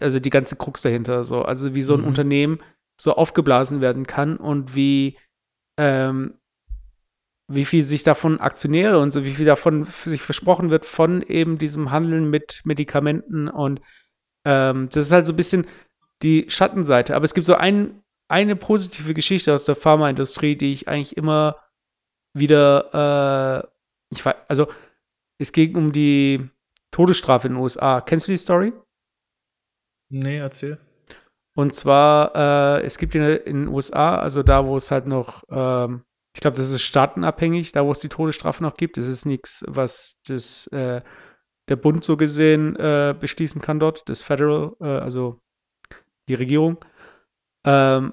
also 0.00 0.20
die 0.20 0.30
ganze 0.30 0.56
Krux 0.56 0.82
dahinter, 0.82 1.24
so, 1.24 1.42
also 1.42 1.74
wie 1.74 1.82
so 1.82 1.94
ein 1.94 2.02
mhm. 2.02 2.08
Unternehmen 2.08 2.62
so 3.02 3.14
aufgeblasen 3.14 3.80
werden 3.80 4.06
kann 4.06 4.36
und 4.36 4.74
wie, 4.74 5.16
ähm, 5.78 6.34
wie 7.48 7.64
viel 7.64 7.82
sich 7.82 8.02
davon 8.02 8.40
Aktionäre 8.40 8.98
und 9.00 9.12
so, 9.12 9.24
wie 9.24 9.32
viel 9.32 9.46
davon 9.46 9.86
sich 10.04 10.22
versprochen 10.22 10.70
wird 10.70 10.84
von 10.84 11.22
eben 11.22 11.58
diesem 11.58 11.90
Handeln 11.90 12.28
mit 12.30 12.60
Medikamenten 12.64 13.48
und 13.48 13.80
ähm, 14.44 14.88
das 14.92 15.06
ist 15.06 15.12
halt 15.12 15.26
so 15.26 15.32
ein 15.32 15.36
bisschen 15.36 15.66
die 16.22 16.46
Schattenseite. 16.48 17.16
Aber 17.16 17.24
es 17.24 17.34
gibt 17.34 17.46
so 17.46 17.54
ein, 17.54 18.02
eine 18.28 18.56
positive 18.56 19.14
Geschichte 19.14 19.52
aus 19.54 19.64
der 19.64 19.74
Pharmaindustrie, 19.74 20.56
die 20.56 20.72
ich 20.72 20.88
eigentlich 20.88 21.16
immer 21.16 21.56
wieder, 22.34 23.64
äh, 23.64 24.14
ich 24.14 24.24
weiß, 24.24 24.36
also 24.48 24.68
es 25.38 25.52
ging 25.52 25.74
um 25.74 25.92
die 25.92 26.48
Todesstrafe 26.90 27.48
in 27.48 27.54
den 27.54 27.62
USA. 27.62 28.00
Kennst 28.00 28.28
du 28.28 28.32
die 28.32 28.38
Story? 28.38 28.72
Nee, 30.10 30.38
erzähl. 30.38 30.78
Und 31.54 31.74
zwar, 31.74 32.78
äh, 32.80 32.84
es 32.84 32.98
gibt 32.98 33.14
in, 33.14 33.22
in, 33.22 33.64
den 33.64 33.68
USA, 33.68 34.18
also 34.18 34.42
da, 34.42 34.66
wo 34.66 34.76
es 34.76 34.90
halt 34.90 35.06
noch, 35.06 35.42
ähm, 35.50 36.04
ich 36.34 36.40
glaube, 36.40 36.56
das 36.56 36.70
ist 36.70 36.82
staatenabhängig, 36.82 37.72
da, 37.72 37.84
wo 37.84 37.90
es 37.90 37.98
die 37.98 38.08
Todesstrafe 38.08 38.62
noch 38.62 38.76
gibt. 38.76 38.96
Das 38.96 39.06
ist 39.06 39.26
nichts, 39.26 39.64
was 39.66 40.20
das, 40.26 40.68
äh, 40.68 41.02
der 41.68 41.76
Bund 41.76 42.04
so 42.04 42.16
gesehen 42.16 42.76
äh, 42.76 43.14
beschließen 43.18 43.60
kann 43.60 43.80
dort, 43.80 44.08
das 44.08 44.22
Federal, 44.22 44.72
äh, 44.80 44.86
also 44.86 45.40
die 46.28 46.34
Regierung. 46.34 46.78
Ähm, 47.64 48.12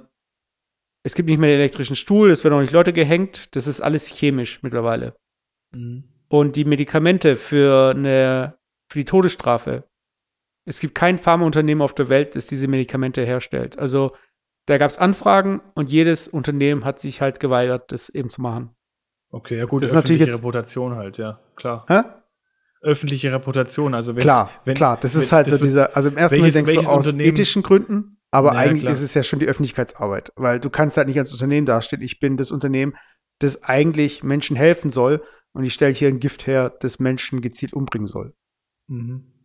es 1.04 1.16
gibt 1.16 1.30
nicht 1.30 1.40
mehr 1.40 1.52
den 1.52 1.60
elektrischen 1.60 1.96
Stuhl, 1.96 2.32
es 2.32 2.44
werden 2.44 2.56
auch 2.56 2.62
nicht 2.62 2.74
Leute 2.74 2.92
gehängt. 2.92 3.56
Das 3.56 3.68
ist 3.68 3.82
alles 3.82 4.08
chemisch 4.08 4.62
mittlerweile. 4.64 5.16
Mhm 5.72 6.18
und 6.30 6.56
die 6.56 6.66
Medikamente 6.66 7.36
für, 7.36 7.92
eine, 7.92 8.58
für 8.90 9.00
die 9.00 9.06
Todesstrafe. 9.06 9.88
Es 10.68 10.80
gibt 10.80 10.96
kein 10.96 11.18
Pharmaunternehmen 11.18 11.82
auf 11.82 11.96
der 11.96 12.10
Welt, 12.10 12.36
das 12.36 12.46
diese 12.46 12.68
Medikamente 12.68 13.24
herstellt. 13.24 13.80
Also 13.80 14.12
da 14.66 14.78
gab 14.78 14.90
es 14.90 14.98
Anfragen 14.98 15.62
und 15.76 15.90
jedes 15.90 16.28
Unternehmen 16.28 16.84
hat 16.84 17.00
sich 17.00 17.22
halt 17.22 17.40
geweigert, 17.40 17.92
das 17.94 18.10
eben 18.10 18.30
zu 18.30 18.42
machen. 18.42 18.76
Okay, 19.32 19.58
ja 19.58 19.66
gut, 19.66 19.82
das 19.82 19.92
ist 19.92 19.96
öffentliche 19.96 20.24
natürlich 20.24 20.40
Reputation 20.40 20.96
halt, 20.96 21.18
ja, 21.18 21.40
klar. 21.56 21.86
Hä? 21.88 22.02
Öffentliche 22.82 23.32
Reputation, 23.32 23.94
also 23.94 24.14
wenn, 24.14 24.22
Klar, 24.22 24.52
wenn, 24.66 24.76
klar, 24.76 24.98
das 25.00 25.16
wenn, 25.16 25.22
ist 25.22 25.32
halt 25.32 25.48
das 25.48 25.60
so 25.60 25.64
dieser, 25.64 25.96
also 25.96 26.10
im 26.10 26.18
ersten 26.18 26.38
Moment 26.38 26.56
denkst 26.56 26.74
du 26.74 26.82
aus 26.82 27.14
ethischen 27.14 27.64
Gründen, 27.64 28.20
aber 28.30 28.54
ja, 28.54 28.60
eigentlich 28.60 28.84
klar. 28.84 28.94
ist 28.94 29.02
es 29.02 29.14
ja 29.14 29.24
schon 29.24 29.40
die 29.40 29.48
Öffentlichkeitsarbeit, 29.48 30.34
weil 30.36 30.60
du 30.60 30.70
kannst 30.70 30.98
halt 30.98 31.08
nicht 31.08 31.18
als 31.18 31.32
Unternehmen 31.32 31.66
dastehen, 31.66 32.02
ich 32.02 32.20
bin 32.20 32.36
das 32.36 32.52
Unternehmen, 32.52 32.94
das 33.40 33.64
eigentlich 33.64 34.22
Menschen 34.22 34.58
helfen 34.58 34.92
soll 34.92 35.24
und 35.54 35.64
ich 35.64 35.74
stelle 35.74 35.94
hier 35.94 36.10
ein 36.10 36.20
Gift 36.20 36.46
her, 36.46 36.76
das 36.82 37.00
Menschen 37.00 37.40
gezielt 37.40 37.74
umbringen 37.74 38.08
soll. 38.08 38.34
Mhm. 38.88 39.37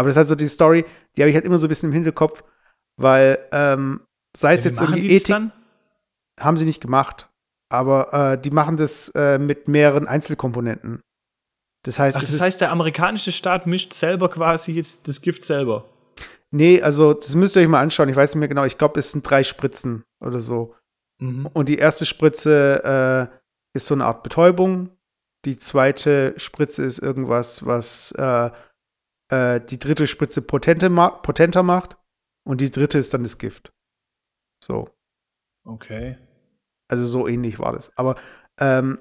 Aber 0.00 0.08
das 0.08 0.14
ist 0.14 0.18
halt 0.18 0.28
so 0.28 0.34
die 0.34 0.48
Story, 0.48 0.84
die 1.16 1.22
habe 1.22 1.28
ich 1.28 1.34
halt 1.34 1.44
immer 1.44 1.58
so 1.58 1.66
ein 1.66 1.68
bisschen 1.68 1.90
im 1.90 1.92
Hinterkopf, 1.92 2.42
weil 2.96 3.38
ähm, 3.52 4.00
sei 4.36 4.54
es 4.54 4.64
ja, 4.64 4.70
jetzt 4.70 4.80
irgendwie 4.80 5.10
Ethik, 5.10 5.36
haben 6.38 6.56
sie 6.56 6.64
nicht 6.64 6.80
gemacht, 6.80 7.28
aber 7.68 8.32
äh, 8.32 8.40
die 8.40 8.50
machen 8.50 8.76
das 8.76 9.10
äh, 9.14 9.38
mit 9.38 9.68
mehreren 9.68 10.08
Einzelkomponenten. 10.08 11.00
Das 11.84 11.98
heißt, 11.98 12.16
Ach, 12.16 12.20
das 12.22 12.40
heißt, 12.40 12.60
der 12.60 12.72
amerikanische 12.72 13.32
Staat 13.32 13.66
mischt 13.66 13.92
selber 13.92 14.28
quasi 14.28 14.72
jetzt 14.72 15.06
das 15.06 15.20
Gift 15.20 15.44
selber. 15.44 15.84
Nee, 16.50 16.82
also 16.82 17.14
das 17.14 17.34
müsst 17.34 17.56
ihr 17.56 17.62
euch 17.62 17.68
mal 17.68 17.80
anschauen. 17.80 18.08
Ich 18.08 18.16
weiß 18.16 18.34
nicht 18.34 18.40
mehr 18.40 18.48
genau. 18.48 18.64
Ich 18.64 18.76
glaube, 18.78 18.98
es 18.98 19.12
sind 19.12 19.28
drei 19.28 19.44
Spritzen 19.44 20.04
oder 20.20 20.40
so. 20.40 20.74
Mhm. 21.20 21.46
Und 21.52 21.68
die 21.68 21.78
erste 21.78 22.06
Spritze 22.06 23.30
äh, 23.32 23.36
ist 23.76 23.86
so 23.86 23.94
eine 23.94 24.04
Art 24.06 24.22
Betäubung. 24.22 24.90
Die 25.44 25.58
zweite 25.58 26.34
Spritze 26.36 26.84
ist 26.84 26.98
irgendwas, 26.98 27.64
was 27.64 28.12
äh, 29.30 29.60
die 29.60 29.78
dritte 29.78 30.06
Spritze 30.06 30.40
ma 30.90 31.10
potenter 31.10 31.62
macht. 31.62 31.96
Und 32.46 32.60
die 32.60 32.70
dritte 32.70 32.98
ist 32.98 33.14
dann 33.14 33.22
das 33.22 33.38
Gift. 33.38 33.72
So. 34.64 34.88
Okay. 35.64 36.18
Also 36.88 37.06
so 37.06 37.28
ähnlich 37.28 37.58
war 37.58 37.72
das. 37.72 37.96
Aber 37.96 38.16
ähm, 38.58 38.98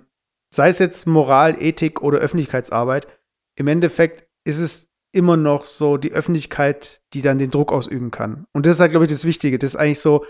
sei 0.53 0.69
es 0.69 0.79
jetzt 0.79 1.07
Moral, 1.07 1.61
Ethik 1.61 2.01
oder 2.01 2.19
Öffentlichkeitsarbeit, 2.19 3.07
im 3.55 3.67
Endeffekt 3.67 4.27
ist 4.45 4.59
es 4.59 4.89
immer 5.11 5.37
noch 5.37 5.65
so 5.65 5.97
die 5.97 6.11
Öffentlichkeit, 6.11 7.01
die 7.13 7.21
dann 7.21 7.39
den 7.39 7.51
Druck 7.51 7.71
ausüben 7.71 8.11
kann. 8.11 8.45
Und 8.53 8.65
das 8.65 8.75
ist 8.75 8.79
halt, 8.79 8.91
glaube 8.91 9.05
ich, 9.05 9.11
das 9.11 9.25
Wichtige. 9.25 9.57
Das 9.57 9.71
ist 9.73 9.79
eigentlich 9.79 9.99
so 9.99 10.25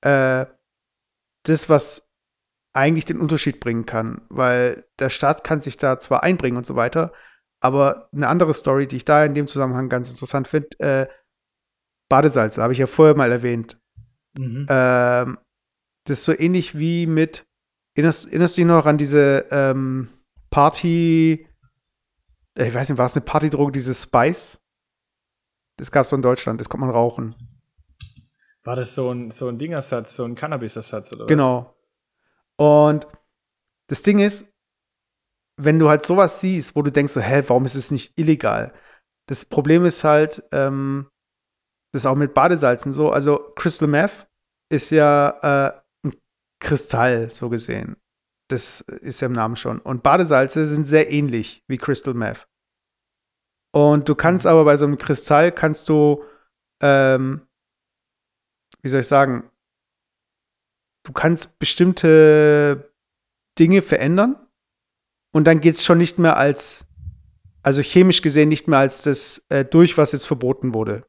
äh, 0.00 0.46
das, 1.44 1.68
was 1.68 2.08
eigentlich 2.72 3.04
den 3.04 3.20
Unterschied 3.20 3.60
bringen 3.60 3.86
kann, 3.86 4.22
weil 4.28 4.86
der 4.98 5.10
Staat 5.10 5.44
kann 5.44 5.60
sich 5.60 5.76
da 5.76 6.00
zwar 6.00 6.24
einbringen 6.24 6.56
und 6.56 6.66
so 6.66 6.74
weiter, 6.74 7.12
aber 7.64 8.10
eine 8.12 8.28
andere 8.28 8.52
Story, 8.52 8.86
die 8.86 8.96
ich 8.96 9.06
da 9.06 9.24
in 9.24 9.34
dem 9.34 9.48
Zusammenhang 9.48 9.88
ganz 9.88 10.10
interessant 10.10 10.48
finde, 10.48 10.78
äh, 10.80 11.06
Badesalze, 12.10 12.62
habe 12.62 12.74
ich 12.74 12.78
ja 12.78 12.86
vorher 12.86 13.16
mal 13.16 13.32
erwähnt. 13.32 13.80
Mhm. 14.36 14.66
Ähm, 14.68 15.38
das 16.04 16.18
ist 16.18 16.24
so 16.26 16.38
ähnlich 16.38 16.78
wie 16.78 17.06
mit, 17.06 17.46
erinnerst, 17.94 18.26
erinnerst 18.26 18.58
du 18.58 18.60
dich 18.60 18.66
noch 18.66 18.84
an 18.84 18.98
diese 18.98 19.46
ähm, 19.50 20.10
Party, 20.50 21.48
äh, 22.54 22.68
ich 22.68 22.74
weiß 22.74 22.90
nicht, 22.90 22.98
war 22.98 23.06
es 23.06 23.16
eine 23.16 23.24
Partydroge, 23.24 23.72
diese 23.72 23.94
Spice? 23.94 24.60
Das 25.78 25.90
gab 25.90 26.02
es 26.02 26.10
so 26.10 26.16
in 26.16 26.22
Deutschland, 26.22 26.60
das 26.60 26.68
kommt 26.68 26.82
man 26.82 26.90
rauchen. 26.90 27.34
War 28.62 28.76
das 28.76 28.94
so 28.94 29.10
ein, 29.10 29.30
so 29.30 29.48
ein 29.48 29.56
Dingersatz, 29.56 30.16
so 30.16 30.24
ein 30.24 30.34
Cannabis-Ersatz 30.34 31.14
oder 31.14 31.24
was? 31.24 31.28
Genau. 31.28 31.74
Und 32.56 33.06
das 33.86 34.02
Ding 34.02 34.18
ist, 34.18 34.53
wenn 35.56 35.78
du 35.78 35.88
halt 35.88 36.04
sowas 36.04 36.40
siehst, 36.40 36.74
wo 36.74 36.82
du 36.82 36.90
denkst 36.90 37.12
so, 37.12 37.20
hä, 37.20 37.44
warum 37.46 37.64
ist 37.64 37.74
es 37.74 37.90
nicht 37.90 38.18
illegal? 38.18 38.72
Das 39.28 39.44
Problem 39.44 39.84
ist 39.84 40.04
halt, 40.04 40.42
ähm, 40.52 41.06
das 41.92 42.02
ist 42.02 42.06
auch 42.06 42.16
mit 42.16 42.34
Badesalzen 42.34 42.92
so. 42.92 43.10
Also 43.10 43.52
Crystal 43.54 43.88
Meth 43.88 44.26
ist 44.70 44.90
ja 44.90 45.30
äh, 45.42 46.06
ein 46.06 46.14
Kristall, 46.60 47.30
so 47.32 47.48
gesehen. 47.48 47.96
Das 48.50 48.80
ist 48.80 49.20
ja 49.20 49.26
im 49.26 49.32
Namen 49.32 49.56
schon. 49.56 49.78
Und 49.80 50.02
Badesalze 50.02 50.66
sind 50.66 50.86
sehr 50.86 51.10
ähnlich 51.10 51.62
wie 51.68 51.78
Crystal 51.78 52.14
Meth. 52.14 52.48
Und 53.72 54.08
du 54.08 54.14
kannst 54.14 54.44
mhm. 54.44 54.50
aber 54.50 54.64
bei 54.64 54.76
so 54.76 54.86
einem 54.86 54.98
Kristall 54.98 55.52
kannst 55.52 55.88
du, 55.88 56.24
ähm, 56.82 57.46
wie 58.82 58.88
soll 58.88 59.00
ich 59.00 59.08
sagen, 59.08 59.50
du 61.04 61.12
kannst 61.12 61.58
bestimmte 61.58 62.92
Dinge 63.58 63.82
verändern 63.82 64.43
und 65.34 65.48
dann 65.48 65.60
geht 65.60 65.74
es 65.74 65.84
schon 65.84 65.98
nicht 65.98 66.16
mehr 66.16 66.36
als, 66.36 66.86
also 67.62 67.82
chemisch 67.82 68.22
gesehen 68.22 68.48
nicht 68.48 68.68
mehr 68.68 68.78
als 68.78 69.02
das 69.02 69.44
äh, 69.48 69.64
durch, 69.64 69.98
was 69.98 70.12
jetzt 70.12 70.26
verboten 70.26 70.74
wurde. 70.74 71.04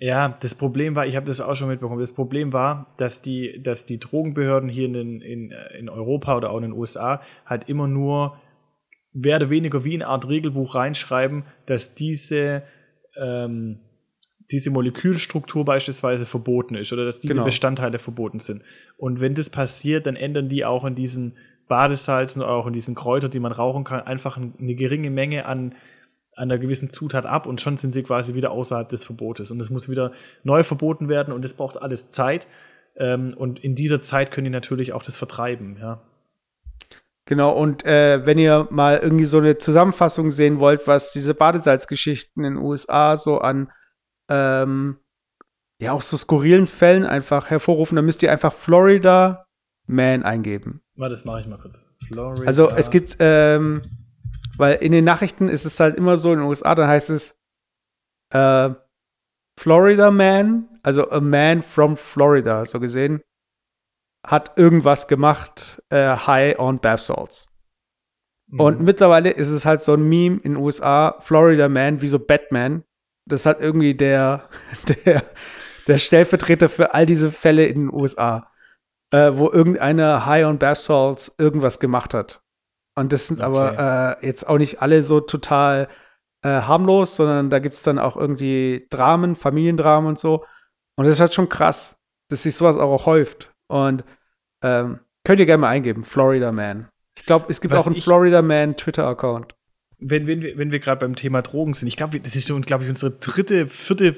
Ja, 0.00 0.36
das 0.40 0.56
Problem 0.56 0.96
war, 0.96 1.06
ich 1.06 1.14
habe 1.14 1.26
das 1.26 1.40
auch 1.40 1.54
schon 1.54 1.68
mitbekommen, 1.68 2.00
das 2.00 2.12
Problem 2.12 2.52
war, 2.52 2.92
dass 2.96 3.22
die, 3.22 3.62
dass 3.62 3.84
die 3.84 4.00
Drogenbehörden 4.00 4.68
hier 4.68 4.86
in, 4.86 5.20
in, 5.20 5.52
in 5.78 5.88
Europa 5.88 6.36
oder 6.36 6.50
auch 6.50 6.56
in 6.56 6.64
den 6.64 6.72
USA 6.72 7.22
halt 7.46 7.68
immer 7.68 7.86
nur 7.86 8.40
mehr 9.12 9.36
oder 9.36 9.50
weniger 9.50 9.84
wie 9.84 9.94
eine 9.94 10.08
Art 10.08 10.28
Regelbuch 10.28 10.74
reinschreiben, 10.74 11.44
dass 11.66 11.94
diese, 11.94 12.64
ähm, 13.16 13.78
diese 14.50 14.70
Molekülstruktur 14.70 15.64
beispielsweise 15.64 16.26
verboten 16.26 16.74
ist 16.74 16.92
oder 16.92 17.04
dass 17.04 17.20
diese 17.20 17.34
genau. 17.34 17.44
Bestandteile 17.44 18.00
verboten 18.00 18.40
sind. 18.40 18.62
Und 18.96 19.20
wenn 19.20 19.34
das 19.34 19.48
passiert, 19.48 20.06
dann 20.06 20.16
ändern 20.16 20.48
die 20.48 20.64
auch 20.64 20.84
in 20.84 20.96
diesen 20.96 21.36
Badesalzen 21.70 22.42
oder 22.42 22.50
auch 22.50 22.66
in 22.66 22.72
diesen 22.72 22.96
Kräutern, 22.96 23.30
die 23.30 23.38
man 23.38 23.52
rauchen 23.52 23.84
kann, 23.84 24.00
einfach 24.00 24.36
eine 24.36 24.74
geringe 24.74 25.08
Menge 25.08 25.46
an, 25.46 25.76
an 26.34 26.50
einer 26.50 26.58
gewissen 26.58 26.90
Zutat 26.90 27.26
ab 27.26 27.46
und 27.46 27.60
schon 27.60 27.76
sind 27.76 27.92
sie 27.92 28.02
quasi 28.02 28.34
wieder 28.34 28.50
außerhalb 28.50 28.88
des 28.88 29.04
Verbotes. 29.04 29.52
Und 29.52 29.60
es 29.60 29.70
muss 29.70 29.88
wieder 29.88 30.10
neu 30.42 30.64
verboten 30.64 31.08
werden 31.08 31.32
und 31.32 31.44
es 31.44 31.54
braucht 31.54 31.80
alles 31.80 32.10
Zeit. 32.10 32.48
Ähm, 32.96 33.34
und 33.36 33.60
in 33.60 33.76
dieser 33.76 34.00
Zeit 34.00 34.32
können 34.32 34.46
die 34.46 34.50
natürlich 34.50 34.92
auch 34.92 35.04
das 35.04 35.16
vertreiben, 35.16 35.78
ja. 35.80 36.02
Genau, 37.24 37.52
und 37.52 37.84
äh, 37.84 38.26
wenn 38.26 38.38
ihr 38.38 38.66
mal 38.70 38.98
irgendwie 38.98 39.26
so 39.26 39.38
eine 39.38 39.56
Zusammenfassung 39.56 40.32
sehen 40.32 40.58
wollt, 40.58 40.88
was 40.88 41.12
diese 41.12 41.34
Badesalzgeschichten 41.34 42.44
in 42.44 42.54
den 42.54 42.62
USA 42.64 43.16
so 43.16 43.38
an 43.38 43.70
ähm, 44.28 44.98
ja 45.80 45.92
auch 45.92 46.02
so 46.02 46.16
skurrilen 46.16 46.66
Fällen 46.66 47.06
einfach 47.06 47.48
hervorrufen, 47.48 47.94
dann 47.94 48.04
müsst 48.04 48.24
ihr 48.24 48.32
einfach 48.32 48.52
Florida 48.52 49.46
Man 49.86 50.24
eingeben. 50.24 50.82
Warte, 51.00 51.12
das 51.12 51.24
mache 51.24 51.40
ich 51.40 51.46
mal 51.46 51.58
kurz. 51.58 51.94
Florida. 52.06 52.46
Also 52.46 52.70
es 52.70 52.90
gibt, 52.90 53.16
ähm, 53.18 53.82
weil 54.56 54.76
in 54.76 54.92
den 54.92 55.04
Nachrichten 55.04 55.48
ist 55.48 55.64
es 55.64 55.80
halt 55.80 55.96
immer 55.96 56.16
so 56.16 56.32
in 56.32 56.40
den 56.40 56.48
USA, 56.48 56.74
dann 56.74 56.88
heißt 56.88 57.10
es 57.10 57.36
äh, 58.32 58.70
Florida 59.58 60.10
Man, 60.10 60.68
also 60.82 61.10
a 61.10 61.20
man 61.20 61.62
from 61.62 61.96
Florida, 61.96 62.64
so 62.64 62.78
gesehen 62.78 63.22
hat 64.26 64.58
irgendwas 64.58 65.08
gemacht, 65.08 65.82
äh, 65.88 66.16
high 66.16 66.58
on 66.58 66.78
Bath 66.78 67.00
Salts. 67.00 67.48
Mhm. 68.48 68.60
Und 68.60 68.80
mittlerweile 68.80 69.30
ist 69.30 69.50
es 69.50 69.64
halt 69.64 69.82
so 69.82 69.94
ein 69.94 70.08
Meme 70.08 70.36
in 70.42 70.54
den 70.54 70.56
USA, 70.56 71.16
Florida 71.20 71.68
Man, 71.68 72.02
wie 72.02 72.08
so 72.08 72.18
Batman. 72.18 72.84
Das 73.26 73.46
hat 73.46 73.60
irgendwie 73.60 73.94
der, 73.94 74.48
der, 75.04 75.24
der 75.86 75.98
Stellvertreter 75.98 76.68
für 76.68 76.94
all 76.94 77.06
diese 77.06 77.30
Fälle 77.30 77.66
in 77.66 77.86
den 77.86 77.94
USA, 77.94 78.49
äh, 79.10 79.32
wo 79.34 79.50
irgendeiner 79.50 80.26
High 80.26 80.46
on 80.46 80.58
Bath 80.58 80.78
Salts 80.78 81.34
irgendwas 81.38 81.80
gemacht 81.80 82.14
hat. 82.14 82.42
Und 82.96 83.12
das 83.12 83.26
sind 83.26 83.40
okay. 83.40 83.46
aber 83.46 84.18
äh, 84.20 84.26
jetzt 84.26 84.46
auch 84.46 84.58
nicht 84.58 84.82
alle 84.82 85.02
so 85.02 85.20
total 85.20 85.88
äh, 86.42 86.48
harmlos, 86.48 87.16
sondern 87.16 87.50
da 87.50 87.58
gibt 87.58 87.74
es 87.74 87.82
dann 87.82 87.98
auch 87.98 88.16
irgendwie 88.16 88.86
Dramen, 88.90 89.36
Familiendramen 89.36 90.08
und 90.08 90.18
so. 90.18 90.44
Und 90.96 91.06
das 91.06 91.14
ist 91.14 91.20
halt 91.20 91.34
schon 91.34 91.48
krass, 91.48 91.98
dass 92.28 92.42
sich 92.42 92.54
sowas 92.54 92.76
auch 92.76 93.06
häuft. 93.06 93.52
Und 93.68 94.04
ähm, 94.62 95.00
könnt 95.24 95.40
ihr 95.40 95.46
gerne 95.46 95.62
mal 95.62 95.68
eingeben, 95.68 96.04
Florida 96.04 96.52
Man. 96.52 96.88
Ich 97.16 97.26
glaube, 97.26 97.46
es 97.48 97.60
gibt 97.60 97.74
Was 97.74 97.82
auch 97.82 97.86
einen 97.86 98.00
Florida 98.00 98.42
Man 98.42 98.76
Twitter-Account. 98.76 99.54
Wenn, 99.98 100.26
wenn 100.26 100.40
wir, 100.40 100.56
wenn 100.56 100.70
wir 100.70 100.80
gerade 100.80 101.00
beim 101.00 101.14
Thema 101.14 101.42
Drogen 101.42 101.74
sind, 101.74 101.88
ich 101.88 101.96
glaube, 101.96 102.18
das 102.20 102.34
ist 102.34 102.48
schon, 102.48 102.62
glaube 102.62 102.84
ich, 102.84 102.90
unsere 102.90 103.12
dritte, 103.12 103.66
vierte 103.66 104.16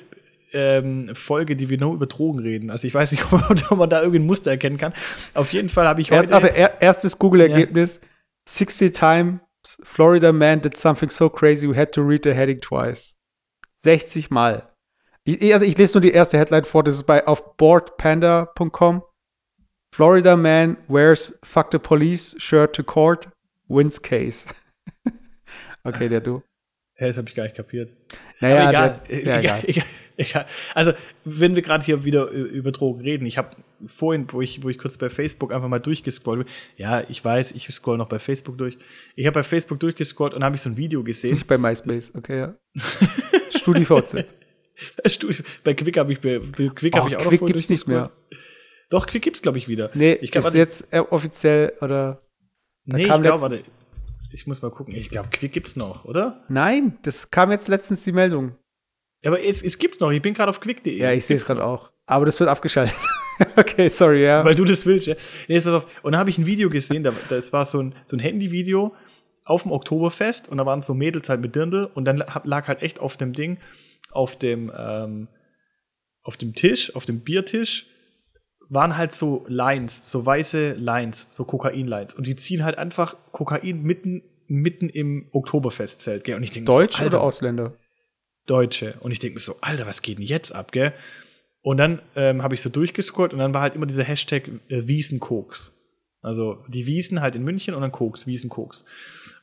ähm, 0.53 1.15
Folge, 1.15 1.57
die 1.57 1.69
wir 1.69 1.79
nur 1.79 1.95
über 1.95 2.07
Drogen 2.07 2.39
reden. 2.39 2.71
Also 2.71 2.87
ich 2.87 2.95
weiß 2.95 3.13
nicht, 3.13 3.25
ob 3.71 3.79
man 3.79 3.91
da 3.91 4.01
irgendein 4.03 4.27
Muster 4.27 4.51
erkennen 4.51 4.79
kann. 4.79 4.93
Auf 5.35 5.53
jeden 5.53 5.69
Fall 5.69 5.87
habe 5.87 6.01
ich 6.01 6.11
heute. 6.11 6.31
Erst, 6.31 6.45
er, 6.45 6.83
erstes 6.83 7.19
Google-Ergebnis: 7.19 8.01
ja. 8.03 8.09
60 8.49 8.93
times 8.93 9.41
Florida 9.83 10.33
man 10.33 10.61
did 10.61 10.77
something 10.77 11.09
so 11.09 11.29
crazy 11.29 11.69
we 11.69 11.77
had 11.77 11.93
to 11.93 12.03
read 12.03 12.25
the 12.25 12.35
heading 12.35 12.61
twice. 12.61 13.15
60 13.85 14.31
Mal. 14.31 14.69
Ich, 15.25 15.55
also 15.55 15.65
ich 15.65 15.79
lese 15.79 15.95
nur 15.95 16.01
die 16.01 16.13
erste 16.13 16.39
Headline 16.39 16.65
vor, 16.65 16.83
das 16.83 16.97
ist 16.97 17.05
bei 17.05 17.27
auf 17.27 17.57
boardpanda.com. 17.57 19.03
Florida 19.95 20.37
man 20.37 20.79
wears 20.89 21.39
fuck 21.45 21.69
the 21.71 21.79
police 21.79 22.35
shirt 22.39 22.75
to 22.75 22.83
court, 22.83 23.29
wins 23.69 24.01
case. 24.01 24.49
okay, 25.85 26.09
der 26.09 26.21
du. 26.21 26.43
Ja, 26.99 27.09
das 27.09 27.19
habe 27.19 27.29
ich 27.29 27.35
gar 27.35 27.45
nicht 27.45 27.57
kapiert. 27.57 27.97
Naja, 28.41 28.69
egal, 28.69 29.01
der, 29.09 29.25
ja, 29.25 29.39
egal, 29.39 29.61
egal, 29.65 29.85
egal, 30.17 30.47
Also, 30.75 30.93
wenn 31.25 31.55
wir 31.55 31.63
gerade 31.63 31.85
hier 31.85 32.05
wieder 32.05 32.29
über 32.29 32.73
Drogen 32.73 33.01
reden, 33.01 33.27
ich 33.27 33.39
habe 33.39 33.57
vorhin, 33.87 34.27
wo 34.31 34.41
ich, 34.41 34.63
wo 34.63 34.69
ich 34.69 34.79
kurz 34.79 34.97
bei 34.97 35.09
Facebook 35.09 35.53
einfach 35.53 35.69
mal 35.69 35.79
durchgescrollt 35.79 36.45
bin, 36.45 36.55
ja, 36.77 37.03
ich 37.09 37.25
weiß, 37.25 37.53
ich 37.53 37.67
scroll 37.73 37.99
noch 37.99 38.09
bei 38.09 38.19
Facebook 38.19 38.59
durch. 38.59 38.79
Ich 39.17 39.27
habe 39.27 39.35
bei 39.35 39.43
Facebook 39.43 39.81
durchgescrollt 39.81 40.35
und 40.35 40.45
habe 40.45 40.57
ich 40.57 40.63
so 40.63 40.71
ein 40.71 40.77
Video 40.77 41.03
gesehen. 41.03 41.35
Nicht 41.35 41.47
bei 41.47 41.59
MySpace, 41.59 42.13
okay, 42.15 42.39
ja. 42.39 42.55
StudiVZ. 43.57 44.25
bei 45.65 45.75
Quick 45.75 45.97
habe 45.97 46.13
ich, 46.13 46.21
bei 46.21 46.39
Quick 46.39 46.95
oh, 46.95 46.99
hab 46.99 47.09
ich 47.09 47.17
auch 47.17 47.29
Quick 47.29 47.41
noch 47.41 47.49
gibt's 47.49 47.69
nicht 47.69 47.87
mehr. 47.87 48.11
Doch, 48.91 49.07
Quick 49.07 49.23
gibt's, 49.23 49.43
glaube 49.43 49.59
ich, 49.59 49.69
wieder. 49.69 49.91
Nee, 49.95 50.15
ich 50.15 50.31
glaub, 50.31 50.45
ist 50.45 50.55
jetzt 50.55 50.93
äh, 50.93 50.99
offiziell 50.99 51.73
oder. 51.81 52.23
Nee, 52.85 53.05
ich 53.05 53.21
glaube, 53.21 53.41
warte. 53.41 53.63
Ich 54.33 54.47
muss 54.47 54.63
mal 54.63 54.71
gucken. 54.71 54.95
Ich 54.95 55.11
glaube, 55.11 55.29
Quick 55.31 55.53
gibt's 55.53 55.77
noch, 55.77 56.05
oder? 56.05 56.45
Nein, 56.49 56.99
das 57.03 57.31
kam 57.31 57.51
jetzt 57.51 57.69
letztens 57.69 58.03
die 58.05 58.13
Meldung. 58.13 58.57
Ja, 59.23 59.31
aber 59.31 59.43
es, 59.43 59.63
es 59.63 59.79
gibt's 59.79 60.01
noch. 60.01 60.11
Ich 60.11 60.23
bin 60.23 60.35
gerade 60.35 60.51
auf 60.51 60.61
quick.de. 60.61 60.97
Ja, 60.97 61.13
ich 61.13 61.25
sehe 61.25 61.37
es 61.37 61.47
gerade 61.47 61.65
auch. 61.65 61.93
Aber 62.07 62.27
das 62.27 62.39
wird 62.41 62.51
abgeschaltet. 62.51 62.97
okay, 63.57 63.89
sorry, 63.89 64.25
ja. 64.25 64.45
Weil 64.45 64.55
du 64.55 64.65
das 64.65 64.85
willst, 64.85 65.07
ja. 65.07 65.15
Nee, 65.49 65.55
jetzt 65.55 65.65
pass 65.65 65.75
auf. 65.75 65.87
Und 66.03 66.13
dann 66.13 66.19
habe 66.19 66.31
ich 66.31 66.39
ein 66.39 66.47
Video 66.47 66.69
gesehen, 66.71 67.05
da, 67.05 67.13
das 67.29 67.53
war 67.53 67.65
so 67.65 67.81
ein, 67.81 67.95
so 68.07 68.17
ein 68.17 68.21
Handyvideo 68.21 68.95
auf 69.45 69.63
dem 69.63 69.73
Oktoberfest 69.73 70.49
und 70.49 70.59
da 70.59 70.67
waren 70.67 70.83
so 70.83 70.95
Mädels 70.95 71.29
halt 71.29 71.41
mit 71.41 71.55
Dirndl 71.55 71.87
und 71.95 72.05
dann 72.05 72.25
lag 72.45 72.69
halt 72.69 72.83
echt 72.83 73.01
auf 73.01 73.17
dem 73.17 73.33
Ding, 73.33 73.59
auf 74.11 74.37
dem, 74.37 74.71
ähm, 74.77 75.29
auf 76.23 76.37
dem 76.37 76.55
Tisch, 76.55 76.95
auf 76.95 77.07
dem 77.07 77.21
Biertisch, 77.21 77.87
waren 78.69 78.97
halt 78.97 79.13
so 79.13 79.45
Lines, 79.49 80.11
so 80.11 80.25
weiße 80.25 80.75
Lines, 80.79 81.31
so 81.35 81.45
Kokain-Lines. 81.45 82.15
Und 82.15 82.27
die 82.27 82.37
ziehen 82.37 82.65
halt 82.65 82.79
einfach 82.79 83.17
Kokain 83.33 83.83
mitten, 83.83 84.23
mitten 84.47 84.89
im 84.89 85.29
Oktoberfestzelt, 85.33 86.25
gell? 86.25 86.37
Und 86.37 86.43
ich 86.43 86.53
denke 86.53 86.71
Deutsch 86.71 86.99
so, 86.99 87.05
oder 87.05 87.21
Ausländer? 87.21 87.75
Deutsche. 88.47 88.97
Und 89.01 89.13
ich 89.13 89.19
denke 89.19 89.35
mir 89.35 89.41
so, 89.41 89.57
Alter, 89.61 89.87
was 89.87 90.03
geht 90.03 90.19
denn 90.19 90.25
jetzt 90.25 90.53
ab, 90.55 90.73
gell? 90.73 90.93
Und 91.63 91.77
dann 91.77 92.03
ähm, 92.17 92.43
habe 92.43 92.55
ich 92.55 92.61
so 92.61 92.71
durchgescrollt 92.71 93.33
und 93.33 93.39
dann 93.39 93.55
war 93.55 93.63
halt 93.63 93.77
immer 93.77 93.87
dieser 93.87 94.03
Hashtag 94.03 94.49
äh, 94.69 94.87
Wiesenkoks. 94.87 95.73
Also 96.21 96.65
die 96.69 96.87
Wiesen 96.87 97.21
halt 97.21 97.35
in 97.35 97.45
München 97.45 97.75
und 97.75 97.83
dann 97.83 97.93
Koks, 97.93 98.27
Wiesenkoks. 98.27 98.85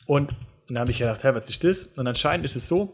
Und 0.06 0.34
dann 0.68 0.80
habe 0.80 0.92
ich 0.92 1.00
gedacht, 1.00 1.24
hey, 1.24 1.34
was 1.34 1.50
ist 1.50 1.64
das? 1.64 1.86
Und 1.86 2.08
anscheinend 2.08 2.46
ist 2.46 2.56
es 2.56 2.68
so, 2.68 2.94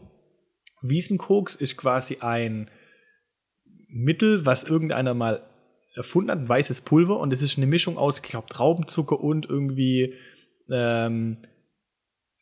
Wiesenkoks 0.82 1.56
ist 1.56 1.76
quasi 1.76 2.18
ein 2.20 2.70
Mittel, 3.88 4.44
was 4.46 4.64
irgendeiner 4.64 5.14
mal 5.14 5.48
erfunden 5.94 6.30
hat, 6.30 6.38
ein 6.38 6.48
weißes 6.48 6.82
Pulver 6.82 7.18
und 7.18 7.32
es 7.32 7.42
ist 7.42 7.56
eine 7.56 7.66
Mischung 7.66 7.96
aus, 7.96 8.18
ich 8.18 8.24
glaube, 8.24 8.48
Traubenzucker 8.48 9.18
und 9.18 9.48
irgendwie, 9.48 10.14
ähm, 10.70 11.38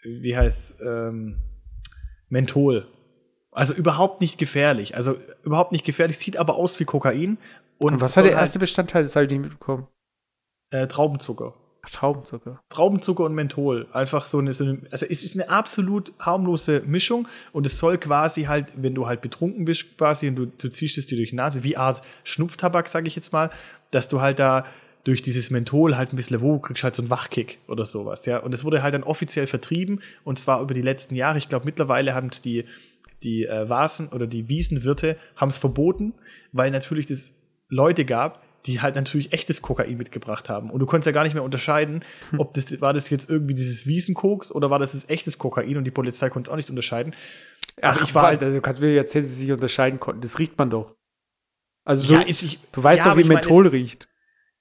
wie 0.03 0.37
heißt 0.37 0.81
ähm, 0.85 1.39
Menthol. 2.29 2.87
Also 3.55 3.73
überhaupt 3.73 4.21
nicht 4.21 4.37
gefährlich. 4.37 4.97
Also 4.97 5.17
überhaupt 5.45 5.73
nicht 5.73 5.85
gefährlich, 5.85 6.19
sieht 6.19 6.37
aber 6.37 6.57
aus 6.57 6.79
wie 6.81 6.85
Kokain. 6.85 7.39
Und, 7.79 7.95
und 7.95 8.01
was 8.01 8.17
war 8.17 8.25
der 8.25 8.33
erste 8.33 8.59
halt, 8.59 8.61
Bestandteil? 8.61 9.05
Das 9.05 9.17
habe 9.17 9.27
ich 9.27 9.31
nicht 9.31 9.41
mitbekommen. 9.41 9.87
Äh, 10.71 10.89
Traubenzucker. 10.89 11.55
Traubenzucker. 11.93 12.61
Traubenzucker 12.69 13.25
und 13.25 13.35
Menthol. 13.35 13.87
Einfach 13.93 14.27
so 14.27 14.39
eine, 14.39 14.53
so 14.53 14.65
eine, 14.65 14.81
also 14.91 15.07
es 15.09 15.23
ist 15.23 15.35
eine 15.35 15.49
absolut 15.49 16.13
harmlose 16.19 16.83
Mischung 16.87 17.29
und 17.53 17.67
es 17.67 17.79
soll 17.79 17.99
quasi 17.99 18.45
halt, 18.45 18.73
wenn 18.77 18.95
du 18.95 19.07
halt 19.07 19.21
betrunken 19.21 19.65
bist 19.65 19.97
quasi 19.99 20.29
und 20.29 20.37
du, 20.37 20.47
du 20.47 20.69
ziehst 20.69 20.99
es 20.99 21.07
dir 21.07 21.17
durch 21.17 21.31
die 21.31 21.37
Nase, 21.37 21.63
wie 21.63 21.77
Art 21.77 22.03
Schnupftabak, 22.25 22.89
sage 22.89 23.09
ich 23.09 23.17
jetzt 23.17 23.33
mal, 23.33 23.51
dass 23.91 24.09
du 24.09 24.21
halt 24.21 24.39
da 24.39 24.65
durch 25.05 25.21
dieses 25.21 25.51
Menthol 25.51 25.97
halt 25.97 26.13
ein 26.13 26.17
bisschen, 26.17 26.41
wo 26.41 26.59
kriegst 26.59 26.83
halt 26.83 26.95
so 26.95 27.03
einen 27.03 27.11
Wachkick 27.11 27.59
oder 27.69 27.85
sowas, 27.85 28.25
ja. 28.25 28.39
Und 28.39 28.55
es 28.55 28.65
wurde 28.65 28.83
halt 28.83 28.95
dann 28.95 29.03
offiziell 29.03 29.47
vertrieben 29.47 30.01
und 30.25 30.39
zwar 30.39 30.63
über 30.63 30.73
die 30.73 30.83
letzten 30.83 31.15
Jahre. 31.15 31.37
Ich 31.37 31.51
glaube, 31.51 31.67
mittlerweile 31.67 32.15
haben 32.15 32.29
es 32.33 32.41
die, 32.41 32.65
die 33.25 33.47
äh, 33.47 33.69
Vasen 33.69 34.09
oder 34.09 34.27
die 34.27 34.49
Wiesenwirte 34.49 35.17
haben 35.37 35.49
es 35.49 35.57
verboten, 35.57 36.15
weil 36.53 36.71
natürlich 36.71 37.07
das 37.07 37.35
Leute 37.69 38.05
gab, 38.05 38.43
die 38.67 38.81
halt 38.81 38.95
natürlich 38.95 39.33
echtes 39.33 39.61
Kokain 39.61 39.97
mitgebracht 39.97 40.49
haben. 40.49 40.71
Und 40.71 40.81
du 40.81 40.87
konntest 40.87 41.07
ja 41.07 41.13
gar 41.13 41.25
nicht 41.25 41.35
mehr 41.35 41.43
unterscheiden, 41.43 42.05
hm. 42.31 42.41
ob 42.41 42.55
das 42.55 42.81
war 42.81 42.93
das 42.93 43.11
jetzt 43.11 43.29
irgendwie 43.29 43.55
dieses 43.55 43.87
Wiesenkoks 43.87 44.53
oder 44.53 44.71
war 44.71 44.79
das 44.79 44.93
das 44.93 45.09
echtes 45.09 45.39
Kokain 45.39 45.77
und 45.77 45.85
die 45.85 45.91
Polizei 45.91 46.31
konnte 46.31 46.49
es 46.49 46.53
auch 46.53 46.57
nicht 46.57 46.71
unterscheiden. 46.71 47.15
Ach, 47.83 48.01
ich 48.03 48.15
war 48.15 48.25
halt, 48.25 48.43
also 48.43 48.61
kannst 48.61 48.81
du 48.81 48.87
mir 48.87 48.97
erzählen, 48.97 49.25
dass 49.25 49.35
sie 49.35 49.41
sich 49.41 49.53
unterscheiden 49.53 49.99
konnten. 49.99 50.21
Das 50.21 50.39
riecht 50.39 50.57
man 50.57 50.71
doch. 50.71 50.95
Also 51.85 52.07
so, 52.07 52.15
ja, 52.15 52.23
ich, 52.27 52.59
du 52.73 52.83
weißt 52.83 53.05
ja, 53.05 53.11
doch, 53.11 53.19
wie 53.19 53.25
Menthol 53.25 53.65
mein, 53.65 53.73
riecht. 53.73 54.09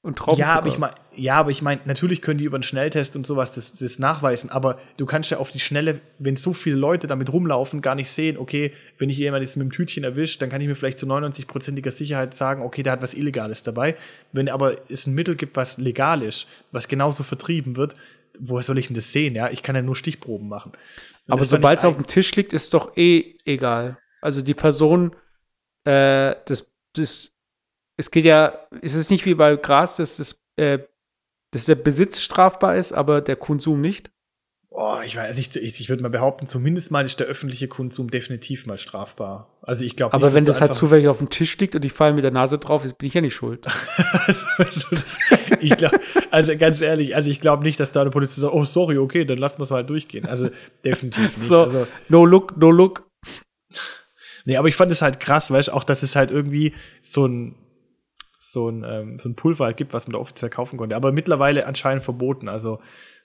Und 0.04 0.18
Traubenzucker. 0.18 0.50
Ja, 0.50 0.58
aber 0.58 0.68
ich 0.68 0.78
meine, 0.78 0.96
ja, 1.16 1.36
aber 1.36 1.50
ich 1.52 1.62
meine, 1.62 1.80
natürlich 1.86 2.22
können 2.22 2.38
die 2.38 2.44
über 2.44 2.58
einen 2.58 2.64
Schnelltest 2.64 3.16
und 3.16 3.26
sowas 3.26 3.54
das, 3.54 3.72
das 3.72 4.00
nachweisen, 4.00 4.50
aber 4.50 4.78
du 4.98 5.06
kannst 5.06 5.32
ja 5.32 5.38
auf 5.38 5.50
die 5.50 5.62
Schnelle, 5.62 6.02
wenn 6.20 6.36
so 6.36 6.52
viele 6.52 6.76
Leute 6.76 7.08
damit 7.08 7.32
rumlaufen, 7.32 7.82
gar 7.82 7.96
nicht 7.96 8.10
sehen, 8.10 8.38
okay, 8.38 8.74
wenn 8.98 9.10
ich 9.10 9.18
jemand 9.18 9.44
jetzt 9.44 9.56
mit 9.56 9.64
dem 9.64 9.72
Tütchen 9.72 10.04
erwischt, 10.04 10.42
dann 10.42 10.50
kann 10.50 10.60
ich 10.60 10.68
mir 10.68 10.76
vielleicht 10.76 11.00
zu 11.00 11.06
99-prozentiger 11.06 11.90
Sicherheit 11.90 12.34
sagen, 12.34 12.64
okay, 12.64 12.84
der 12.84 12.92
hat 12.92 13.02
was 13.02 13.14
Illegales 13.14 13.64
dabei. 13.64 13.96
Wenn 14.34 14.50
aber 14.50 14.78
es 14.90 15.08
ein 15.08 15.14
Mittel 15.14 15.38
gibt, 15.38 15.56
was 15.56 15.78
legal 15.78 16.22
ist, 16.22 16.48
was 16.74 16.90
genauso 16.90 17.24
vertrieben 17.24 17.78
wird, 17.78 17.96
woher 18.38 18.64
soll 18.64 18.78
ich 18.80 18.88
denn 18.88 18.96
das 18.96 19.14
sehen? 19.14 19.36
Ja, 19.36 19.52
ich 19.52 19.64
kann 19.64 19.78
ja 19.78 19.82
nur 19.82 19.96
Stichproben 19.96 20.50
machen. 20.50 20.74
Und 21.28 21.34
aber 21.34 21.46
sobald 21.46 21.80
es 21.80 21.86
auf 21.86 21.96
dem 21.96 22.08
Tisch 22.08 22.36
liegt, 22.36 22.52
ist 22.52 22.74
doch 22.74 22.98
eh 22.98 23.38
egal. 23.46 23.98
Also 24.20 24.42
die 24.42 24.54
Person, 24.54 25.16
äh, 25.86 26.36
das, 26.46 26.70
das 26.94 27.33
es 27.98 28.12
geht 28.12 28.26
ja, 28.26 28.54
es 28.82 28.96
ist 28.96 29.10
nicht 29.10 29.26
wie 29.26 29.36
bei 29.36 29.56
Gras, 29.56 29.98
dass, 29.98 30.18
das, 30.18 30.42
äh, 30.56 30.80
dass 31.52 31.66
der 31.66 31.76
Besitz 31.76 32.22
strafbar 32.22 32.76
ist, 32.76 32.92
aber 32.94 33.22
der 33.22 33.36
Konsum 33.36 33.82
nicht. 33.82 34.12
Oh, 34.76 35.02
ich 35.06 35.16
weiß, 35.16 35.38
ich, 35.38 35.56
ich, 35.56 35.80
ich 35.82 35.90
würde 35.90 36.02
mal 36.02 36.10
behaupten, 36.10 36.48
zumindest 36.48 36.90
mal 36.90 37.06
ist 37.06 37.20
der 37.20 37.28
öffentliche 37.28 37.68
Konsum 37.68 38.10
definitiv 38.10 38.66
mal 38.66 38.80
strafbar. 38.80 39.56
Also 39.62 39.86
ich 39.86 39.96
glaube 39.96 40.16
Aber 40.16 40.34
wenn 40.34 40.46
das 40.46 40.62
halt 40.62 40.74
zufällig 40.74 41.08
auf 41.08 41.20
dem 41.20 41.30
Tisch 41.30 41.56
liegt 41.60 41.76
und 41.76 41.86
ich 41.86 41.94
falle 41.94 42.16
mit 42.16 42.24
der 42.24 42.32
Nase 42.32 42.58
drauf, 42.58 42.84
ist, 42.84 42.98
bin 42.98 43.06
ich 43.06 43.14
ja 43.14 43.22
nicht 43.22 43.36
schuld. 43.36 43.68
ich 45.62 45.78
glaube, 45.78 46.00
also 46.32 46.58
ganz 46.58 46.82
ehrlich, 46.82 47.16
also 47.16 47.30
ich 47.30 47.40
glaube 47.40 47.62
nicht, 47.62 47.80
dass 47.80 47.92
da 47.92 48.02
eine 48.02 48.10
Polizist 48.10 48.42
sagt, 48.42 48.54
oh 48.56 48.66
sorry, 48.66 48.98
okay, 48.98 49.26
dann 49.26 49.38
lassen 49.38 49.60
wir 49.60 49.66
es 49.66 49.70
mal 49.70 49.86
durchgehen. 49.86 50.26
Also 50.26 50.50
definitiv 50.84 51.38
nicht. 51.38 51.48
So, 51.48 51.62
also, 51.62 51.86
no 52.10 52.26
look, 52.26 52.58
no 52.58 52.72
look. 52.72 53.08
Nee, 54.46 54.58
aber 54.58 54.70
ich 54.70 54.76
fand 54.76 54.92
es 54.92 55.04
halt 55.04 55.20
krass, 55.20 55.52
weißt 55.52 55.68
du, 55.68 55.74
auch, 55.74 55.84
dass 55.84 56.02
es 56.02 56.16
halt 56.16 56.32
irgendwie 56.32 56.74
so 57.00 57.28
ein 57.28 57.63
so 58.44 58.70
ein, 58.70 58.84
ähm, 58.84 59.20
so 59.20 59.30
ein 59.30 59.36
Pulver 59.36 59.66
halt 59.66 59.78
gibt, 59.78 59.94
was 59.94 60.06
man 60.06 60.14
da 60.14 60.20
offiziell 60.20 60.50
kaufen 60.50 60.78
konnte. 60.78 60.96
Aber 60.96 61.12
mittlerweile 61.12 61.66
anscheinend 61.66 62.04
verboten. 62.04 62.50
Also 62.50 62.80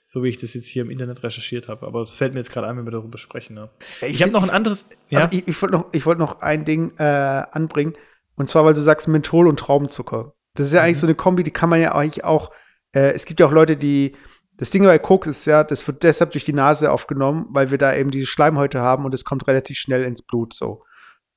so 0.05 0.23
wie 0.23 0.29
ich 0.29 0.39
das 0.39 0.55
jetzt 0.55 0.67
hier 0.67 0.83
im 0.83 0.91
Internet 0.91 1.23
recherchiert 1.23 1.69
habe. 1.69 1.87
Aber 1.87 2.03
es 2.03 2.15
fällt 2.15 2.33
mir 2.33 2.41
jetzt 2.41 2.53
gerade 2.53 2.67
ein, 2.67 2.77
wenn 2.79 2.87
wir 2.87 2.93
darüber 2.93 3.19
sprechen. 3.19 3.55
Ne? 3.55 3.69
Ich, 4.01 4.15
ich 4.15 4.23
habe 4.23 4.33
noch 4.33 4.43
ein 4.43 4.51
anderes. 4.51 4.89
Ja? 5.09 5.21
Also 5.21 5.37
ich, 5.37 5.47
ich 5.47 5.61
wollte 5.61 5.77
noch, 5.77 5.93
wollt 6.07 6.19
noch 6.19 6.41
ein 6.41 6.65
Ding 6.65 6.93
äh, 6.99 7.03
anbringen. 7.03 7.95
Und 8.37 8.49
zwar, 8.49 8.65
weil 8.65 8.75
du 8.75 8.81
sagst 8.81 9.09
Menthol 9.09 9.49
und 9.49 9.59
Traubenzucker. 9.59 10.33
Das 10.55 10.69
ist 10.69 10.73
ja 10.73 10.81
mhm. 10.81 10.87
eigentlich 10.87 10.99
so 10.99 11.07
eine 11.07 11.15
Kombi, 11.15 11.43
die 11.43 11.51
kann 11.51 11.69
man 11.69 11.81
ja 11.81 11.95
eigentlich 11.95 12.25
auch. 12.25 12.53
Äh, 12.93 13.13
es 13.13 13.25
gibt 13.25 13.41
ja 13.41 13.47
auch 13.47 13.53
Leute, 13.53 13.77
die. 13.77 14.15
Das 14.57 14.71
Ding 14.71 14.83
bei 14.83 14.99
Koks 14.99 15.29
ist 15.29 15.45
ja, 15.45 15.63
das 15.63 15.87
wird 15.87 16.03
deshalb 16.03 16.33
durch 16.33 16.45
die 16.45 16.53
Nase 16.53 16.91
aufgenommen, 16.91 17.47
weil 17.51 17.71
wir 17.71 17.79
da 17.79 17.95
eben 17.95 18.11
diese 18.11 18.27
Schleimhäute 18.27 18.81
haben 18.81 19.05
und 19.05 19.15
es 19.15 19.25
kommt 19.25 19.47
relativ 19.47 19.79
schnell 19.79 20.03
ins 20.03 20.21
Blut 20.21 20.53
so. 20.53 20.83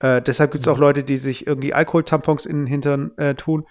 Äh, 0.01 0.21
deshalb 0.21 0.51
gibt 0.51 0.65
es 0.65 0.67
mhm. 0.67 0.73
auch 0.73 0.79
Leute, 0.79 1.03
die 1.03 1.17
sich 1.17 1.47
irgendwie 1.47 1.73
Alkoholtampons 1.73 2.45
in 2.45 2.57
den 2.57 2.65
Hintern 2.65 3.17
äh, 3.17 3.35
tun. 3.35 3.65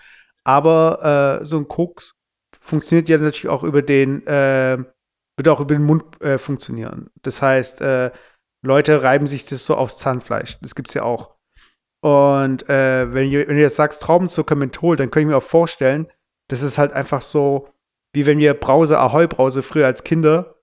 Aber 0.44 1.40
äh, 1.40 1.44
so 1.44 1.58
ein 1.58 1.68
Koks 1.68 2.14
funktioniert 2.58 3.08
ja 3.08 3.18
natürlich 3.18 3.48
auch 3.48 3.64
über 3.64 3.82
den, 3.82 4.26
äh, 4.26 4.78
wird 5.36 5.48
auch 5.48 5.60
über 5.60 5.74
den 5.74 5.84
Mund 5.84 6.20
äh, 6.20 6.38
funktionieren. 6.38 7.10
Das 7.22 7.42
heißt, 7.42 7.80
äh, 7.80 8.10
Leute 8.62 9.02
reiben 9.02 9.26
sich 9.26 9.44
das 9.44 9.66
so 9.66 9.74
aufs 9.74 9.98
Zahnfleisch. 9.98 10.58
Das 10.60 10.74
gibt's 10.74 10.94
ja 10.94 11.02
auch. 11.02 11.36
Und 12.02 12.66
wenn, 12.66 13.30
ihr, 13.30 13.46
wenn 13.46 13.56
ihr 13.56 13.64
jetzt 13.64 13.76
sagst 13.76 14.02
Traubenzucker 14.02 14.54
Menthol, 14.54 14.96
dann 14.96 15.10
kann 15.10 15.22
ich 15.22 15.28
mir 15.28 15.36
auch 15.36 15.42
vorstellen, 15.42 16.10
das 16.48 16.62
ist 16.62 16.78
halt 16.78 16.92
einfach 16.94 17.20
so, 17.20 17.68
wie 18.14 18.24
wenn 18.24 18.38
wir 18.38 18.54
Brause, 18.54 18.98
Ahoi-Brause 18.98 19.62
früher 19.62 19.84
als 19.84 20.02
Kinder 20.02 20.56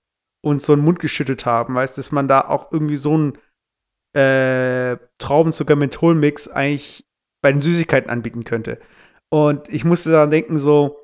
uns 0.44 0.66
so 0.66 0.72
einen 0.72 0.82
Mund 0.82 0.98
geschüttet 0.98 1.46
haben, 1.46 1.76
weißt, 1.76 1.96
dass 1.96 2.10
man 2.10 2.26
da 2.26 2.40
auch 2.40 2.72
irgendwie 2.72 2.96
so 2.96 3.14
einen 3.14 3.38
äh, 4.18 4.98
Traubenzucker-Menthol-Mix 5.18 6.48
eigentlich 6.48 7.06
bei 7.40 7.52
den 7.52 7.60
Süßigkeiten 7.60 8.10
anbieten 8.10 8.42
könnte. 8.44 8.80
Und 9.28 9.68
ich 9.68 9.84
musste 9.84 10.10
daran 10.10 10.32
denken, 10.32 10.58
so, 10.58 10.98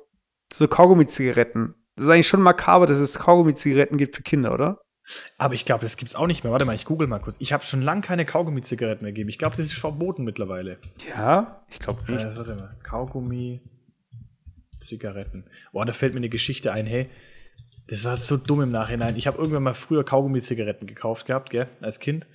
so 0.51 0.67
Kaugummi-Zigaretten. 0.67 1.75
Das 1.95 2.05
ist 2.05 2.11
eigentlich 2.11 2.27
schon 2.27 2.41
makaber, 2.41 2.87
dass 2.87 2.97
es 2.97 3.19
Kaugummi-Zigaretten 3.19 3.95
gibt 3.97 4.17
für 4.17 4.23
Kinder, 4.23 4.53
oder? 4.53 4.81
Aber 5.37 5.53
ich 5.53 5.63
glaube, 5.65 5.83
das 5.83 5.97
gibt's 5.97 6.15
auch 6.15 6.25
nicht 6.27 6.43
mehr. 6.43 6.51
Warte 6.51 6.65
mal, 6.65 6.75
ich 6.75 6.85
google 6.85 7.07
mal 7.07 7.19
kurz. 7.19 7.37
Ich 7.39 7.53
habe 7.53 7.63
schon 7.63 7.83
lange 7.83 8.01
keine 8.01 8.25
Kaugummi-Zigaretten 8.25 9.05
mehr 9.05 9.13
gegeben. 9.13 9.29
Ich 9.29 9.37
glaube, 9.37 9.55
das 9.55 9.67
ist 9.67 9.75
verboten 9.75 10.25
mittlerweile. 10.25 10.77
Ja, 11.07 11.63
ich 11.69 11.79
glaube 11.79 12.11
nicht. 12.11 12.25
Äh, 12.25 12.35
warte 12.35 12.55
mal. 12.55 12.75
Kaugummi-Zigaretten. 12.83 15.45
Boah, 15.71 15.85
da 15.85 15.93
fällt 15.93 16.15
mir 16.15 16.19
eine 16.19 16.29
Geschichte 16.29 16.73
ein. 16.73 16.87
Hey, 16.87 17.09
das 17.87 18.03
war 18.03 18.17
so 18.17 18.35
dumm 18.35 18.63
im 18.63 18.71
Nachhinein. 18.71 19.15
Ich 19.15 19.27
habe 19.27 19.37
irgendwann 19.37 19.63
mal 19.63 19.75
früher 19.75 20.03
Kaugummi-Zigaretten 20.03 20.87
gekauft 20.87 21.27
gehabt, 21.27 21.51
gell, 21.51 21.69
als 21.81 21.99
Kind. 21.99 22.27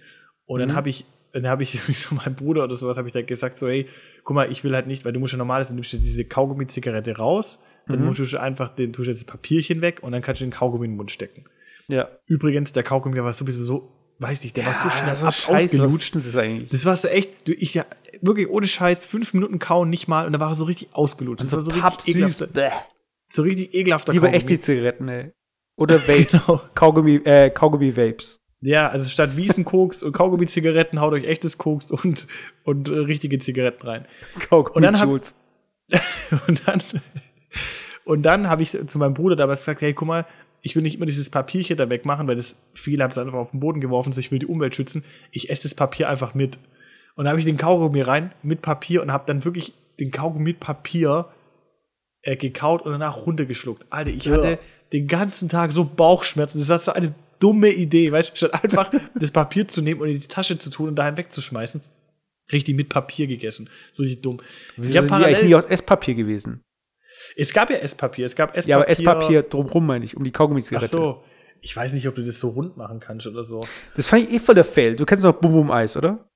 Und 0.51 0.61
mhm. 0.61 0.67
dann 0.67 0.77
habe 0.77 0.89
ich 0.89 1.05
dann 1.33 1.47
habe 1.47 1.63
ich 1.63 1.81
so 1.97 2.17
meinem 2.17 2.35
Bruder 2.35 2.65
oder 2.65 2.75
sowas 2.75 2.99
habe 2.99 3.07
ich 3.07 3.15
da 3.15 3.23
gesagt 3.23 3.57
so 3.57 3.69
hey 3.69 3.87
guck 4.25 4.35
mal 4.35 4.51
ich 4.51 4.65
will 4.65 4.75
halt 4.75 4.89
nicht 4.89 5.05
weil 5.05 5.13
du 5.13 5.21
musst 5.21 5.33
ja 5.33 5.39
normal 5.39 5.65
du 5.65 5.75
nimmst 5.75 5.93
diese 5.93 6.25
Kaugummi 6.25 6.67
Zigarette 6.67 7.17
raus 7.17 7.63
dann 7.87 8.01
mhm. 8.01 8.07
musst 8.07 8.33
du 8.33 8.41
einfach 8.41 8.69
den 8.71 8.93
tust 8.93 9.07
jetzt 9.07 9.23
das 9.23 9.25
Papierchen 9.25 9.81
weg 9.81 10.01
und 10.03 10.11
dann 10.11 10.23
kannst 10.23 10.41
du 10.41 10.45
den 10.45 10.51
Kaugummi 10.51 10.87
in 10.87 10.93
den 10.93 10.97
Mund 10.97 11.13
stecken. 11.13 11.45
Ja. 11.87 12.09
Übrigens 12.27 12.73
der 12.73 12.83
Kaugummi 12.83 13.23
war 13.23 13.33
sowieso 13.33 13.65
so 13.65 13.93
weiß 14.19 14.45
ich 14.45 14.53
der 14.53 14.65
ja, 14.65 14.71
war 14.71 14.75
so 14.75 14.91
schnell 14.91 15.15
so 15.15 15.27
ab, 15.27 15.35
ausgelutscht. 15.47 16.17
Das, 16.17 16.69
das 16.71 16.85
war 16.85 16.97
so 16.97 17.07
echt 17.07 17.47
du, 17.47 17.53
ich 17.53 17.75
ja 17.75 17.87
wirklich 18.21 18.49
ohne 18.49 18.67
Scheiß 18.67 19.05
fünf 19.05 19.33
Minuten 19.33 19.61
kauen 19.61 19.89
nicht 19.89 20.09
mal 20.09 20.27
und 20.27 20.33
da 20.33 20.41
war 20.41 20.51
er 20.51 20.55
so 20.57 20.65
richtig 20.65 20.89
ausgelutscht. 20.95 21.45
Das, 21.45 21.51
das 21.51 21.59
war 21.59 21.63
so 21.63 21.87
richtig 21.87 22.17
ekelhaft 22.17 22.45
so 23.33 23.43
richtig 23.43 23.73
ekelhafter 23.73 24.13
Lieber 24.13 24.27
Kaugummi. 24.27 24.37
echt 24.37 24.49
die 24.49 24.61
Zigaretten 24.61 25.09
ey. 25.09 25.31
Oder 25.77 26.01
Vape. 26.09 26.25
Genau. 26.33 26.61
Kaugummi 26.75 27.21
äh, 27.25 27.51
Kaugummi 27.51 27.97
Vapes 27.97 28.39
ja, 28.61 28.89
also 28.89 29.09
statt 29.09 29.37
Wiesenkoks 29.37 30.03
und 30.03 30.13
Kaugummi-Zigaretten 30.13 31.01
haut 31.01 31.13
euch 31.15 31.25
echtes 31.25 31.59
Koks 31.59 31.91
und, 31.91 32.27
und 32.65 32.89
äh, 32.89 32.93
richtige 32.93 33.39
Zigaretten 33.39 33.87
rein. 33.87 34.07
Kaugummi 34.39 34.77
und 34.77 34.83
dann 34.83 35.01
hab, 35.01 35.09
und 36.49 36.69
dann 36.69 36.83
und 38.05 38.23
dann 38.23 38.49
habe 38.49 38.63
ich 38.63 38.77
zu 38.87 38.99
meinem 38.99 39.15
Bruder 39.15 39.37
damals 39.37 39.61
gesagt, 39.61 39.83
hey, 39.83 39.95
guck 39.95 40.09
mal, 40.09 40.27
ich 40.63 40.77
will 40.77 40.83
nicht 40.83 40.97
immer 40.97 41.07
dieses 41.07 41.31
Papierchen 41.31 41.77
da 41.77 41.89
wegmachen, 41.91 42.27
weil 42.27 42.37
das 42.37 42.57
viele 42.75 43.03
haben 43.03 43.11
es 43.11 43.19
einfach 43.19 43.35
auf 43.35 43.53
den 43.53 43.61
Boden 43.61 43.81
geworfen, 43.81 44.13
so 44.13 44.21
ich 44.21 44.31
will 44.31 44.39
die 44.39 44.47
Umwelt 44.47 44.75
schützen. 44.75 45.05
Ich 45.31 45.49
esse 45.49 45.65
das 45.65 45.75
Papier 45.75 46.09
einfach 46.09 46.35
mit. 46.35 46.59
Und 47.15 47.25
dann 47.25 47.29
habe 47.29 47.39
ich 47.39 47.47
den 47.47 47.57
Kaugummi 47.57 48.03
rein 48.03 48.33
mit 48.43 48.63
Papier 48.63 49.03
und 49.03 49.13
habe 49.13 49.25
dann 49.27 49.45
wirklich 49.45 49.73
den 49.99 50.11
Kaugummi 50.11 50.45
mit 50.45 50.61
Papier 50.61 51.29
äh, 52.23 52.37
gekaut 52.37 52.83
und 52.83 52.93
danach 52.93 53.27
runtergeschluckt. 53.27 53.87
Alter, 53.91 54.11
ich 54.11 54.25
ja. 54.25 54.37
hatte 54.37 54.59
den 54.93 55.07
ganzen 55.07 55.49
Tag 55.49 55.73
so 55.73 55.85
Bauchschmerzen. 55.85 56.59
Das 56.59 56.69
war 56.69 56.79
so 56.79 56.93
eine 56.93 57.15
dumme 57.41 57.70
Idee, 57.70 58.12
weißt 58.12 58.30
du, 58.30 58.36
statt 58.36 58.62
einfach 58.62 58.93
das 59.14 59.30
Papier 59.32 59.66
zu 59.66 59.82
nehmen 59.82 60.01
und 60.01 60.09
in 60.09 60.20
die 60.20 60.28
Tasche 60.28 60.59
zu 60.59 60.70
tun 60.70 60.88
und 60.88 60.97
daheim 60.97 61.16
wegzuschmeißen. 61.16 61.80
Richtig 62.53 62.76
mit 62.76 62.88
Papier 62.88 63.26
gegessen. 63.26 63.68
So 63.93 64.03
richtig 64.03 64.22
dumm. 64.22 64.41
Wieso 64.76 64.91
ich 64.91 64.97
habe 64.99 65.09
parallel 65.09 65.45
nie 65.47 65.55
aus 65.55 65.66
Esspapier 65.66 66.14
gewesen. 66.14 66.62
Es 67.36 67.53
gab 67.53 67.70
ja 67.70 67.76
Esspapier, 67.76 68.26
es 68.26 68.34
gab 68.34 68.57
Esspapier. 68.57 68.70
Ja, 68.70 68.76
aber 68.76 68.88
Esspapier 68.88 69.43
drumrum 69.43 69.86
meine 69.86 70.05
ich, 70.05 70.16
um 70.16 70.24
die 70.24 70.32
Kaugummi-Zigarette. 70.32 70.86
Ach 70.86 70.91
so. 70.91 71.22
Ich 71.62 71.76
weiß 71.76 71.93
nicht, 71.93 72.09
ob 72.09 72.14
du 72.14 72.22
das 72.22 72.41
so 72.41 72.49
rund 72.49 72.76
machen 72.76 73.01
kannst 73.01 73.26
oder 73.26 73.45
so. 73.45 73.66
Das 73.95 74.07
fand 74.07 74.28
ich 74.28 74.34
eh 74.34 74.38
voll 74.38 74.55
der 74.55 74.64
Fail. 74.64 74.97
Du 74.97 75.05
kennst 75.05 75.22
noch 75.24 75.34
Bum 75.34 75.53
Bum 75.53 75.70
Eis, 75.70 75.97
oder? 75.97 76.26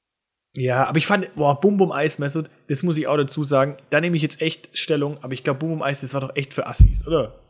Ja, 0.52 0.84
aber 0.84 0.98
ich 0.98 1.07
fand, 1.07 1.34
boah, 1.34 1.59
Bum 1.59 1.78
Bum 1.78 1.90
Eis, 1.90 2.18
Messut, 2.18 2.50
das 2.68 2.82
muss 2.82 2.98
ich 2.98 3.07
auch 3.07 3.16
dazu 3.16 3.42
sagen. 3.42 3.76
Da 3.90 4.00
nehme 4.00 4.16
ich 4.16 4.22
jetzt 4.22 4.42
echt 4.42 4.76
Stellung, 4.76 5.18
aber 5.22 5.32
ich 5.32 5.42
glaube, 5.42 5.61
Bum 5.61 5.70
Bum 5.70 5.82
Eis, 5.82 6.02
das 6.02 6.12
war 6.14 6.20
doch 6.20 6.36
echt 6.36 6.52
für 6.52 6.66
Assis, 6.66 7.07
oder? 7.07 7.40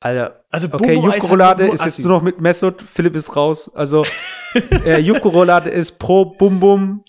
Alter, 0.00 0.44
also 0.50 0.68
okay, 0.72 0.94
Jufko-Roulade 0.94 1.66
ist 1.66 1.84
jetzt 1.84 1.98
nur 1.98 2.12
noch 2.12 2.22
mit 2.22 2.40
Messot, 2.40 2.82
Philipp 2.82 3.16
ist 3.16 3.34
raus. 3.34 3.70
Also, 3.74 4.04
äh, 4.84 4.98
Jufko-Roulade 5.00 5.70
ist 5.70 5.98
pro 5.98 6.24
Bum 6.24 6.60
Bum. 6.60 7.04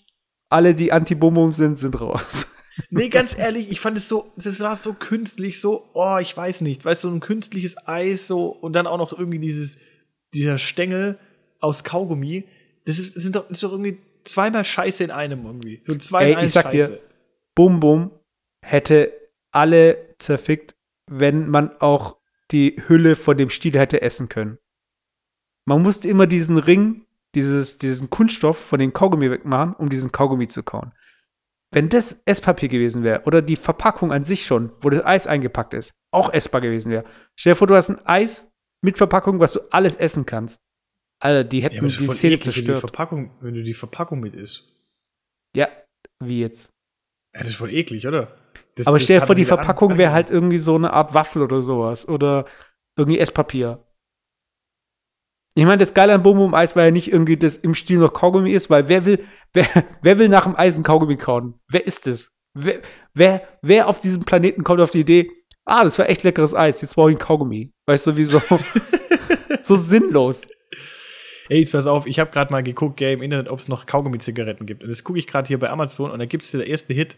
Alle, 0.48 0.74
die 0.74 0.90
Anti-Bum 0.90 1.34
Bum 1.34 1.52
sind, 1.52 1.78
sind 1.78 2.00
raus. 2.00 2.46
Nee, 2.88 3.10
ganz 3.10 3.36
ehrlich, 3.36 3.70
ich 3.70 3.78
fand 3.78 3.98
es 3.98 4.08
so, 4.08 4.32
das 4.36 4.60
war 4.60 4.74
so 4.74 4.94
künstlich, 4.94 5.60
so, 5.60 5.90
oh, 5.92 6.16
ich 6.18 6.34
weiß 6.34 6.62
nicht, 6.62 6.82
weißt 6.82 7.04
du, 7.04 7.08
so 7.08 7.14
ein 7.14 7.20
künstliches 7.20 7.76
Eis, 7.86 8.26
so, 8.26 8.46
und 8.46 8.72
dann 8.72 8.86
auch 8.86 8.96
noch 8.96 9.12
irgendwie 9.12 9.38
dieses, 9.38 9.78
dieser 10.32 10.56
Stängel 10.56 11.18
aus 11.60 11.84
Kaugummi. 11.84 12.44
Das, 12.86 12.98
ist, 12.98 13.16
das 13.16 13.22
sind 13.22 13.36
doch, 13.36 13.42
das 13.48 13.58
ist 13.58 13.64
doch 13.64 13.72
irgendwie 13.72 13.98
zweimal 14.24 14.64
Scheiße 14.64 15.04
in 15.04 15.10
einem 15.10 15.44
irgendwie. 15.44 15.82
So 15.84 15.94
zwei 15.96 16.32
Ey, 16.32 16.44
ich 16.44 16.52
sag 16.52 16.72
Scheiße. 16.72 16.92
dir, 16.92 17.00
Bum 17.54 17.80
Bum 17.80 18.12
hätte 18.64 19.12
alle 19.52 20.14
zerfickt, 20.18 20.74
wenn 21.06 21.48
man 21.50 21.78
auch 21.80 22.19
die 22.52 22.82
Hülle 22.86 23.16
von 23.16 23.36
dem 23.36 23.50
Stiel 23.50 23.78
hätte 23.78 24.02
essen 24.02 24.28
können. 24.28 24.58
Man 25.66 25.82
musste 25.82 26.08
immer 26.08 26.26
diesen 26.26 26.58
Ring, 26.58 27.06
dieses, 27.34 27.78
diesen 27.78 28.10
Kunststoff 28.10 28.58
von 28.58 28.78
den 28.78 28.92
Kaugummi 28.92 29.30
wegmachen, 29.30 29.74
um 29.74 29.88
diesen 29.88 30.12
Kaugummi 30.12 30.48
zu 30.48 30.62
kauen. 30.62 30.92
Wenn 31.72 31.88
das 31.88 32.20
Esspapier 32.24 32.68
gewesen 32.68 33.04
wäre 33.04 33.22
oder 33.24 33.42
die 33.42 33.56
Verpackung 33.56 34.12
an 34.12 34.24
sich 34.24 34.44
schon, 34.44 34.72
wo 34.80 34.90
das 34.90 35.04
Eis 35.04 35.26
eingepackt 35.28 35.74
ist, 35.74 35.92
auch 36.10 36.32
essbar 36.32 36.60
gewesen 36.60 36.90
wäre. 36.90 37.04
Stell 37.36 37.52
dir 37.52 37.56
vor, 37.56 37.68
du 37.68 37.76
hast 37.76 37.90
ein 37.90 38.04
Eis 38.04 38.50
mit 38.82 38.98
Verpackung, 38.98 39.38
was 39.38 39.52
du 39.52 39.60
alles 39.70 39.94
essen 39.96 40.26
kannst. 40.26 40.58
Alter, 41.20 41.44
die 41.44 41.62
hätten 41.62 41.76
ja, 41.76 41.82
die 41.82 42.08
Szene 42.08 42.38
zerstört. 42.38 42.66
Wenn, 42.66 42.74
die 42.74 42.80
Verpackung, 42.80 43.30
wenn 43.40 43.54
du 43.54 43.62
die 43.62 43.74
Verpackung 43.74 44.20
mit 44.20 44.34
isst. 44.34 44.74
Ja, 45.54 45.68
wie 46.18 46.40
jetzt? 46.40 46.70
Ja, 47.34 47.40
das 47.40 47.50
ist 47.50 47.56
voll 47.56 47.72
eklig, 47.72 48.06
oder? 48.06 48.39
Das, 48.80 48.86
aber 48.86 48.98
stell 48.98 49.20
dir 49.20 49.26
vor, 49.26 49.34
die 49.34 49.44
Verpackung 49.44 49.98
wäre 49.98 50.12
halt 50.12 50.30
irgendwie 50.30 50.58
so 50.58 50.74
eine 50.74 50.92
Art 50.92 51.14
Waffel 51.14 51.42
oder 51.42 51.62
sowas. 51.62 52.08
Oder 52.08 52.46
irgendwie 52.96 53.18
Esspapier. 53.18 53.84
Ich 55.54 55.64
meine, 55.64 55.78
das 55.78 55.94
Geile 55.94 56.14
an 56.14 56.22
Bum 56.22 56.38
Bum 56.38 56.54
Eis 56.54 56.76
war 56.76 56.84
ja 56.84 56.90
nicht 56.90 57.12
irgendwie, 57.12 57.36
dass 57.36 57.56
im 57.56 57.74
Stil 57.74 57.98
noch 57.98 58.12
Kaugummi 58.12 58.52
ist, 58.52 58.70
weil 58.70 58.88
wer 58.88 59.04
will, 59.04 59.24
wer, 59.52 59.66
wer 60.02 60.18
will 60.18 60.28
nach 60.28 60.44
dem 60.44 60.56
Eisen 60.56 60.82
Kaugummi 60.84 61.16
kauen? 61.16 61.54
Wer 61.68 61.86
ist 61.86 62.06
das? 62.06 62.30
Wer, 62.54 62.80
wer, 63.14 63.42
wer 63.62 63.88
auf 63.88 64.00
diesem 64.00 64.24
Planeten 64.24 64.64
kommt 64.64 64.80
auf 64.80 64.90
die 64.90 65.00
Idee, 65.00 65.30
ah, 65.64 65.84
das 65.84 65.98
war 65.98 66.08
echt 66.08 66.22
leckeres 66.22 66.54
Eis, 66.54 66.80
jetzt 66.80 66.94
brauche 66.94 67.10
ich 67.10 67.16
ein 67.16 67.20
Kaugummi. 67.20 67.72
Weißt 67.86 68.06
du, 68.06 68.16
wieso? 68.16 68.40
so 69.62 69.76
sinnlos. 69.76 70.42
Ey, 71.48 71.60
jetzt 71.60 71.72
pass 71.72 71.88
auf, 71.88 72.06
ich 72.06 72.20
habe 72.20 72.30
gerade 72.30 72.52
mal 72.52 72.62
geguckt, 72.62 72.96
gell, 72.96 73.14
im 73.14 73.22
Internet, 73.22 73.48
ob 73.48 73.58
es 73.58 73.66
noch 73.66 73.86
Kaugummi-Zigaretten 73.86 74.66
gibt. 74.66 74.84
Und 74.84 74.88
das 74.88 75.02
gucke 75.02 75.18
ich 75.18 75.26
gerade 75.26 75.48
hier 75.48 75.58
bei 75.58 75.68
Amazon 75.68 76.12
und 76.12 76.20
da 76.20 76.26
gibt 76.26 76.44
es 76.44 76.52
der 76.52 76.66
erste 76.66 76.94
Hit, 76.94 77.16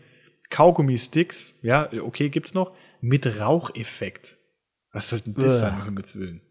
Kaugummi-Sticks, 0.53 1.59
ja, 1.63 1.91
okay, 2.03 2.29
gibt's 2.29 2.55
noch, 2.55 2.73
mit 3.01 3.41
Raucheffekt. 3.41 4.37
Was 4.93 5.09
soll 5.09 5.21
denn 5.21 5.35
das 5.35 5.59
sein, 5.59 5.83
Himmels 5.85 6.17
Willen? 6.19 6.43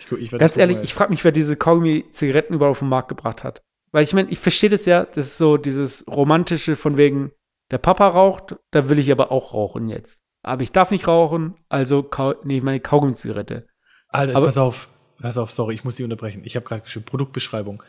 Ich 0.00 0.10
ich 0.10 0.30
Ganz 0.30 0.56
ehrlich, 0.56 0.80
ich 0.82 0.94
frage 0.94 1.10
mich, 1.10 1.22
wer 1.24 1.32
diese 1.32 1.56
Kaugummi-Zigaretten 1.56 2.54
überhaupt 2.54 2.76
auf 2.76 2.78
den 2.80 2.88
Markt 2.88 3.08
gebracht 3.08 3.44
hat. 3.44 3.62
Weil 3.92 4.02
ich 4.02 4.14
meine, 4.14 4.30
ich 4.30 4.38
verstehe 4.38 4.70
das 4.70 4.86
ja, 4.86 5.04
das 5.04 5.26
ist 5.26 5.38
so 5.38 5.56
dieses 5.56 6.06
romantische 6.08 6.74
von 6.74 6.96
wegen, 6.96 7.30
der 7.70 7.78
Papa 7.78 8.08
raucht, 8.08 8.56
da 8.70 8.88
will 8.88 8.98
ich 8.98 9.12
aber 9.12 9.30
auch 9.30 9.54
rauchen 9.54 9.88
jetzt. 9.88 10.18
Aber 10.42 10.62
ich 10.62 10.72
darf 10.72 10.90
nicht 10.90 11.06
rauchen, 11.06 11.54
also 11.68 12.08
nehme 12.42 12.58
ich 12.58 12.62
meine 12.62 12.80
Kaugummi-Zigarette. 12.80 13.66
Alter, 14.08 14.36
aber, 14.36 14.46
pass 14.46 14.58
auf. 14.58 14.88
pass 15.20 15.38
auf, 15.38 15.50
sorry, 15.50 15.74
ich 15.74 15.84
muss 15.84 15.96
dich 15.96 16.04
unterbrechen. 16.04 16.42
Ich 16.44 16.56
habe 16.56 16.66
gerade 16.66 16.82
geschrieben, 16.82 17.06
Produktbeschreibung. 17.06 17.82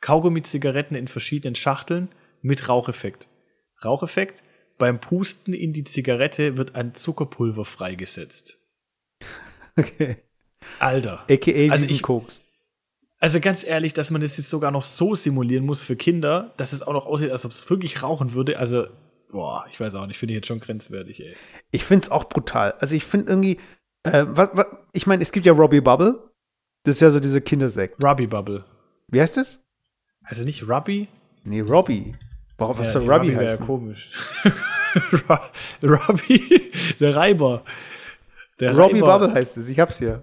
Kaugummi-Zigaretten 0.00 0.94
in 0.94 1.08
verschiedenen 1.08 1.54
Schachteln 1.56 2.08
mit 2.42 2.68
Raucheffekt. 2.68 3.28
Raucheffekt, 3.84 4.42
beim 4.80 5.00
Pusten 5.00 5.54
in 5.54 5.72
die 5.72 5.84
Zigarette 5.84 6.56
wird 6.56 6.74
ein 6.74 6.94
Zuckerpulver 6.94 7.64
freigesetzt. 7.64 8.58
Okay. 9.76 10.16
Alter. 10.78 11.24
AKA 11.30 11.70
Also 11.72 11.86
ich- 11.88 12.02
Koks. 12.02 12.42
Also 13.22 13.38
ganz 13.38 13.64
ehrlich, 13.64 13.92
dass 13.92 14.10
man 14.10 14.22
das 14.22 14.36
jetzt 14.38 14.48
sogar 14.48 14.70
noch 14.70 14.82
so 14.82 15.14
simulieren 15.14 15.66
muss 15.66 15.82
für 15.82 15.94
Kinder, 15.94 16.54
dass 16.56 16.72
es 16.72 16.80
auch 16.82 16.94
noch 16.94 17.04
aussieht, 17.06 17.30
als 17.30 17.44
ob 17.44 17.52
es 17.52 17.68
wirklich 17.68 18.02
rauchen 18.02 18.32
würde. 18.32 18.58
Also, 18.58 18.86
boah, 19.30 19.66
ich 19.70 19.78
weiß 19.78 19.94
auch 19.96 20.06
nicht, 20.06 20.18
finde 20.18 20.32
ich 20.32 20.36
jetzt 20.36 20.46
schon 20.48 20.58
grenzwertig, 20.60 21.20
ey. 21.22 21.36
Ich 21.70 21.84
finde 21.84 22.04
es 22.06 22.10
auch 22.10 22.24
brutal. 22.24 22.72
Also 22.78 22.94
ich 22.94 23.04
finde 23.04 23.30
irgendwie, 23.30 23.58
äh, 24.04 24.24
was, 24.26 24.48
was, 24.54 24.66
ich 24.94 25.06
meine, 25.06 25.22
es 25.22 25.32
gibt 25.32 25.44
ja 25.44 25.52
Robbie 25.52 25.82
Bubble. 25.82 26.30
Das 26.84 26.96
ist 26.96 27.00
ja 27.02 27.10
so 27.10 27.20
diese 27.20 27.42
Kindersekt. 27.42 28.02
Ruby 28.02 28.26
Bubble. 28.26 28.64
Wie 29.08 29.20
heißt 29.20 29.36
das? 29.36 29.60
Also 30.22 30.44
nicht 30.44 30.66
Ruby? 30.66 31.08
Nee, 31.44 31.60
Robbie. 31.60 32.14
Warum, 32.60 32.78
was 32.78 32.92
Ja, 32.92 33.00
soll 33.00 33.10
Robbie 33.10 33.34
wär 33.34 33.42
ja 33.42 33.50
heißen? 33.52 33.66
komisch. 33.66 34.10
Robbie, 35.82 36.70
der 37.00 37.16
Reiber. 37.16 37.64
Der 38.60 38.76
Robbie 38.76 39.00
Reiber. 39.00 39.18
Bubble 39.20 39.34
heißt 39.34 39.56
es. 39.56 39.68
Ich 39.68 39.80
hab's 39.80 39.98
hier. 39.98 40.22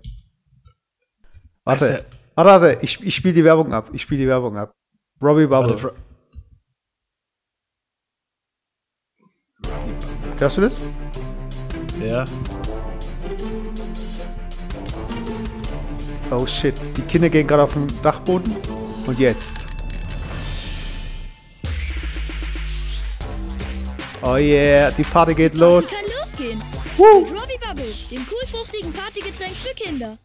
Warte, 1.64 2.06
warte, 2.36 2.50
warte. 2.52 2.78
Ich, 2.84 3.02
ich 3.04 3.16
spiele 3.16 3.34
die 3.34 3.44
Werbung 3.44 3.74
ab. 3.74 3.90
Ich 3.94 4.04
spiele 4.04 4.22
die 4.22 4.28
Werbung 4.28 4.56
ab. 4.58 4.72
Robbie 5.22 5.48
Bubble. 5.48 5.82
Warte, 5.84 5.96
Hörst 10.40 10.58
du 10.58 10.62
das? 10.62 10.82
ja. 12.00 12.24
Oh 16.30 16.46
shit. 16.46 16.76
Die 16.98 17.02
Kinder 17.02 17.30
gehen 17.30 17.48
gerade 17.48 17.64
auf 17.64 17.74
den 17.74 17.88
Dachboden. 18.04 18.56
Und 19.08 19.18
jetzt. 19.18 19.67
Oh 24.24 24.36
yeah, 24.38 24.90
die 24.92 25.04
Party 25.04 25.36
geht 25.36 25.54
los. 25.54 25.88
Party 25.88 25.96
kann 25.96 26.20
losgehen. 26.20 26.64
Woo. 26.98 27.22
Mit 27.22 27.32
Robbie 27.32 27.60
Bubble, 27.60 27.94
dem 28.10 28.26
coolfruchtigen 28.28 28.92
Partygetränk 28.92 29.54
für 29.54 29.76
Kinder. 29.76 30.18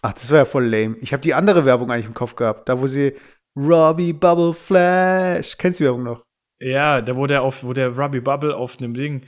Ach, 0.00 0.12
das 0.14 0.30
war 0.30 0.38
ja 0.38 0.44
voll 0.46 0.64
lame. 0.64 0.96
Ich 1.00 1.12
habe 1.12 1.20
die 1.22 1.34
andere 1.34 1.66
Werbung 1.66 1.90
eigentlich 1.90 2.06
im 2.06 2.14
Kopf 2.14 2.34
gehabt. 2.34 2.68
Da, 2.68 2.80
wo 2.80 2.86
sie 2.86 3.14
Robbie 3.54 4.14
Bubble 4.14 4.54
Flash. 4.54 5.56
Kennst 5.58 5.80
du 5.80 5.84
die 5.84 5.88
Werbung 5.88 6.04
noch? 6.04 6.24
Ja, 6.60 7.02
da 7.02 7.14
wo 7.14 7.26
der 7.26 7.42
auf, 7.42 7.62
wo 7.62 7.74
der 7.74 7.90
Ruby 7.90 8.20
Bubble 8.20 8.56
auf 8.56 8.78
einem 8.78 8.94
Ding, 8.94 9.26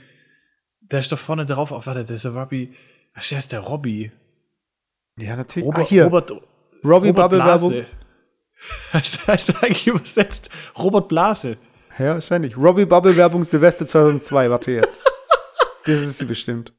der 0.81 0.99
ist 0.99 1.11
doch 1.11 1.19
vorne 1.19 1.45
drauf, 1.45 1.71
auf, 1.71 1.85
warte, 1.85 2.03
der 2.03 2.15
ist 2.15 2.25
der 2.25 2.35
Ruby, 2.35 2.73
ach, 3.13 3.27
der 3.27 3.37
ist 3.37 3.51
der 3.51 3.59
Robby. 3.59 4.11
Ja, 5.19 5.35
natürlich. 5.35 5.67
Robert, 5.67 5.85
ah, 5.85 5.87
hier. 5.87 6.03
Robert, 6.05 6.31
Robbie 6.31 7.09
Robert 7.09 7.15
Bubble 7.15 7.39
Blase. 7.39 7.71
Werbung. 7.71 7.91
Heißt, 8.93 9.27
heißt 9.27 9.63
eigentlich 9.63 9.85
übersetzt 9.85 10.49
Robert 10.79 11.07
Blase. 11.07 11.57
Ja, 11.99 12.13
wahrscheinlich. 12.13 12.55
Robbie 12.55 12.85
Bubble 12.85 13.17
Werbung 13.17 13.43
Silvester 13.43 13.87
2002. 13.87 14.49
Warte 14.51 14.71
jetzt. 14.71 15.03
das 15.85 16.01
ist 16.01 16.19
sie 16.19 16.25
bestimmt. 16.25 16.71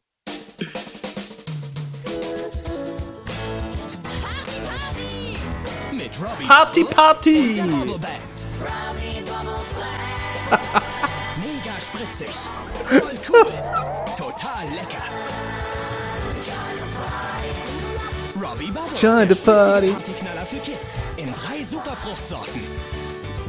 Mit 5.93 6.13
Robbie 6.21 6.47
Party, 6.47 6.83
Bubble 6.85 6.95
Party! 6.95 7.63
Mega 11.37 11.81
spritzig. 11.81 12.31
Voll 12.87 13.19
cool. 13.29 13.53
Total 14.17 14.65
lecker. 14.71 15.03
Robbie 18.41 18.71
Bubble. 18.71 18.97
Join 18.97 19.29
the 19.29 19.35
party. 19.35 19.91
Partyknaller 19.91 20.47
für 20.47 20.59
Kids. 20.59 20.95
In 21.17 21.35
drei 21.35 21.65
Superfruchtsorten. 21.65 22.63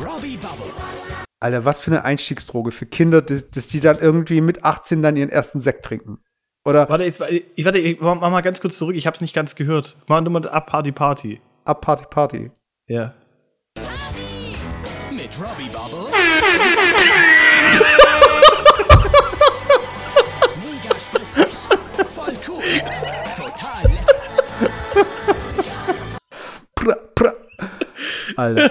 Robbie 0.03 0.38
Bubble. 0.38 0.74
Alter, 1.42 1.64
was 1.64 1.82
für 1.82 1.92
eine 1.92 2.04
Einstiegsdroge 2.04 2.72
für 2.72 2.86
Kinder, 2.86 3.22
dass, 3.22 3.50
dass 3.50 3.68
die 3.70 3.80
dann 3.80 4.00
irgendwie 4.00 4.42
mit 4.42 4.64
18 4.66 5.02
dann 5.02 5.16
ihren 5.16 5.30
ersten 5.30 5.62
Sekt 5.62 5.86
trinken. 5.86 6.20
Oder 6.66 6.90
Warte, 6.90 7.06
jetzt, 7.06 7.22
ich, 7.56 7.66
warte, 7.66 7.80
ich 7.80 8.00
mach 8.02 8.20
mal 8.20 8.42
ganz 8.42 8.60
kurz 8.60 8.78
zurück, 8.78 8.96
ich 8.96 9.08
hab's 9.08 9.22
nicht 9.22 9.34
ganz 9.34 9.56
gehört. 9.56 9.98
Mach 10.08 10.22
nur 10.22 10.34
mal 10.34 10.48
ab 10.50 10.68
Party, 10.68 10.92
Party. 10.92 11.42
ab 11.64 11.82
Party 11.82 12.06
Party. 12.10 12.52
Ja. 12.88 13.14
Mit 15.12 15.30
Robbie 15.40 15.70
Bubble. 15.72 16.12
Alter. 28.36 28.69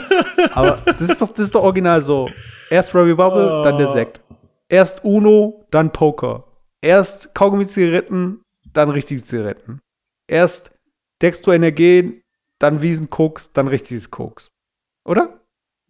Aber 0.55 0.83
das 0.87 1.01
ist 1.01 1.23
doch, 1.23 1.29
das 1.31 1.47
ist 1.47 1.55
doch 1.55 1.63
original 1.63 2.03
so. 2.03 2.29
Erst 2.71 2.95
Robbie 2.95 3.15
Bubble, 3.15 3.61
Oh. 3.61 3.63
dann 3.63 3.79
der 3.79 3.89
Sekt. 3.89 4.21
Erst 4.69 5.03
Uno, 5.05 5.67
dann 5.71 5.93
Poker. 5.93 6.45
Erst 6.83 7.35
Kaugummi-Zigaretten, 7.35 8.43
dann 8.73 8.91
richtige 8.91 9.25
Zigaretten. 9.25 9.81
Erst 10.29 10.71
Dextroenergen, 11.23 12.23
dann 12.59 12.83
Wiesenkoks, 12.83 13.53
dann 13.53 13.69
richtiges 13.69 14.11
Koks. 14.11 14.49
Oder? 15.05 15.41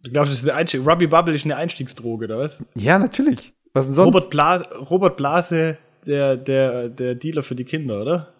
Ich 0.03 0.13
glaube, 0.13 0.29
das 0.29 0.37
ist 0.41 0.49
eine 0.49 0.57
Einstieg. 0.57 0.85
Ruby 0.87 1.07
Bubble 1.07 1.33
ist 1.35 1.45
eine 1.45 1.57
Einstiegsdroge, 1.57 2.25
oder 2.25 2.39
was? 2.39 2.63
Ja, 2.75 2.97
natürlich. 2.97 3.53
Was 3.73 3.85
denn 3.85 3.95
sonst? 3.95 4.07
Robert, 4.07 4.29
Bla 4.29 4.55
Robert 4.89 5.17
Blase, 5.17 5.77
der, 6.07 6.37
der, 6.37 6.89
der 6.89 7.15
Dealer 7.15 7.43
für 7.43 7.55
die 7.55 7.65
Kinder, 7.65 8.01
oder? 8.01 8.33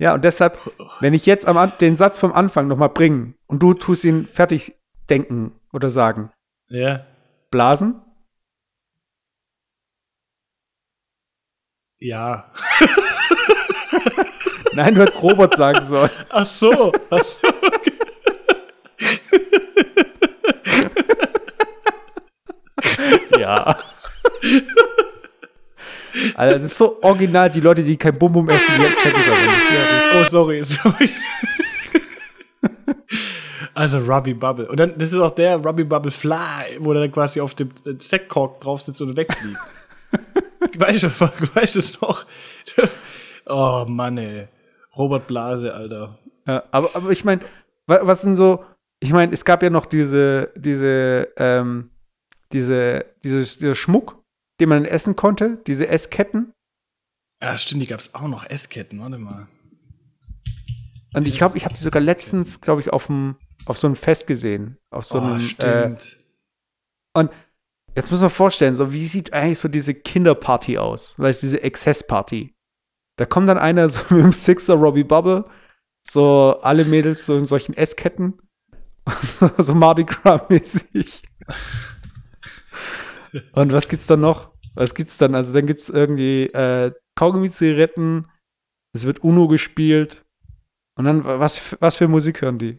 Ja, 0.00 0.14
und 0.14 0.24
deshalb, 0.24 0.58
wenn 1.00 1.12
ich 1.12 1.26
jetzt 1.26 1.46
am, 1.46 1.72
den 1.78 1.94
Satz 1.94 2.18
vom 2.18 2.32
Anfang 2.32 2.66
nochmal 2.68 2.88
bringen 2.88 3.34
und 3.46 3.62
du 3.62 3.74
tust 3.74 4.02
ihn 4.02 4.26
fertig 4.26 4.74
denken 5.10 5.52
oder 5.74 5.90
sagen. 5.90 6.30
Ja. 6.68 7.04
Blasen? 7.50 8.00
Ja. 11.98 12.50
Nein, 14.72 14.94
du 14.94 15.02
hättest 15.02 15.22
Robert 15.22 15.54
sagen 15.56 15.86
sollen. 15.86 16.10
Ach 16.30 16.46
so. 16.46 16.92
Ach 17.10 17.22
so. 17.22 17.48
Ja. 23.38 23.76
Alter, 26.34 26.56
das 26.58 26.64
ist 26.72 26.78
so 26.78 27.02
original, 27.02 27.50
die 27.50 27.60
Leute, 27.60 27.82
die 27.82 27.96
kein 27.96 28.18
Bum-Bum 28.18 28.48
essen, 28.48 28.66
die 28.76 28.82
checken 29.02 29.20
es 29.20 29.28
aber 29.28 29.40
nicht. 29.40 29.72
Ja, 29.72 30.20
Oh, 30.20 30.24
sorry, 30.28 30.62
sorry. 30.64 31.10
Also 33.74 33.98
Ruby 33.98 34.34
Bubble. 34.34 34.68
Und 34.68 34.78
dann, 34.78 34.98
das 34.98 35.12
ist 35.12 35.18
auch 35.18 35.30
der 35.30 35.56
Ruby 35.56 35.84
Bubble 35.84 36.10
Fly, 36.10 36.76
wo 36.80 36.92
der 36.92 37.08
quasi 37.08 37.40
auf 37.40 37.54
dem 37.54 37.70
äh, 37.86 37.94
Sektkork 37.98 38.60
drauf 38.60 38.82
sitzt 38.82 39.00
und 39.00 39.16
wegfliegt. 39.16 39.58
weißt 40.76 41.04
du, 41.04 41.08
weißt 41.54 41.76
es 41.76 42.00
noch? 42.00 42.26
Oh 43.46 43.84
Mann, 43.88 44.18
ey. 44.18 44.48
Robert 44.96 45.26
Blase, 45.26 45.72
Alter. 45.72 46.18
ja, 46.46 46.64
aber, 46.72 46.90
aber 46.94 47.10
ich 47.10 47.24
meine, 47.24 47.42
was 47.86 48.22
sind 48.22 48.36
so, 48.36 48.64
ich 48.98 49.12
meine, 49.12 49.32
es 49.32 49.44
gab 49.44 49.62
ja 49.62 49.70
noch 49.70 49.86
diese, 49.86 50.50
diese, 50.56 51.28
ähm, 51.36 51.90
diese, 52.52 53.06
dieses, 53.22 53.58
dieser 53.58 53.76
Schmuck, 53.76 54.19
den 54.60 54.68
man 54.68 54.84
essen 54.84 55.16
konnte, 55.16 55.62
diese 55.66 55.88
Essketten. 55.88 56.52
Ja, 57.42 57.56
stimmt, 57.58 57.82
die 57.82 57.86
gab 57.86 58.00
es 58.00 58.14
auch 58.14 58.28
noch. 58.28 58.48
Essketten, 58.48 59.00
warte 59.00 59.18
mal. 59.18 59.48
Und 61.14 61.26
ich 61.26 61.38
glaube, 61.38 61.56
ich 61.56 61.64
habe 61.64 61.74
die 61.74 61.82
sogar 61.82 62.00
letztens, 62.00 62.60
glaube 62.60 62.80
ich, 62.80 62.92
auf, 62.92 63.06
dem, 63.06 63.36
auf 63.66 63.78
so 63.78 63.86
einem 63.86 63.96
Fest 63.96 64.26
gesehen. 64.26 64.76
Auf 64.90 65.04
so 65.04 65.18
oh, 65.18 65.22
einem, 65.22 65.38
äh, 65.38 65.40
stimmt. 65.40 66.20
Jetzt 67.96 68.10
muss 68.10 68.20
man 68.20 68.30
vorstellen, 68.30 68.74
so 68.74 68.92
wie 68.92 69.04
sieht 69.06 69.32
eigentlich 69.32 69.58
so 69.58 69.68
diese 69.68 69.94
Kinderparty 69.94 70.78
aus? 70.78 71.18
Weißt 71.18 71.42
du, 71.42 71.46
diese 71.46 71.62
Exzessparty. 71.62 72.54
Da 73.16 73.26
kommt 73.26 73.48
dann 73.48 73.58
einer 73.58 73.88
so 73.88 74.00
mit 74.14 74.24
dem 74.24 74.32
Sixer 74.32 74.74
Robbie 74.74 75.04
Bubble, 75.04 75.44
so 76.08 76.60
alle 76.62 76.84
Mädels 76.84 77.26
so 77.26 77.36
in 77.36 77.46
solchen 77.46 77.74
Essketten, 77.76 78.40
so, 79.38 79.50
so 79.58 79.74
Mardi 79.74 80.04
Gras-mäßig. 80.04 81.22
Und 83.52 83.72
was 83.72 83.88
gibt's 83.88 84.06
dann 84.06 84.20
noch? 84.20 84.49
Was 84.74 84.94
gibt's 84.94 85.18
dann? 85.18 85.34
Also 85.34 85.52
dann 85.52 85.66
gibt's 85.66 85.88
irgendwie 85.88 86.44
äh, 86.46 86.92
Kaugummi-Zigaretten, 87.16 88.26
es 88.92 89.04
wird 89.04 89.22
Uno 89.24 89.48
gespielt. 89.48 90.24
Und 90.96 91.04
dann, 91.06 91.24
was, 91.24 91.76
was 91.80 91.96
für 91.96 92.08
Musik 92.08 92.42
hören 92.42 92.58
die? 92.58 92.78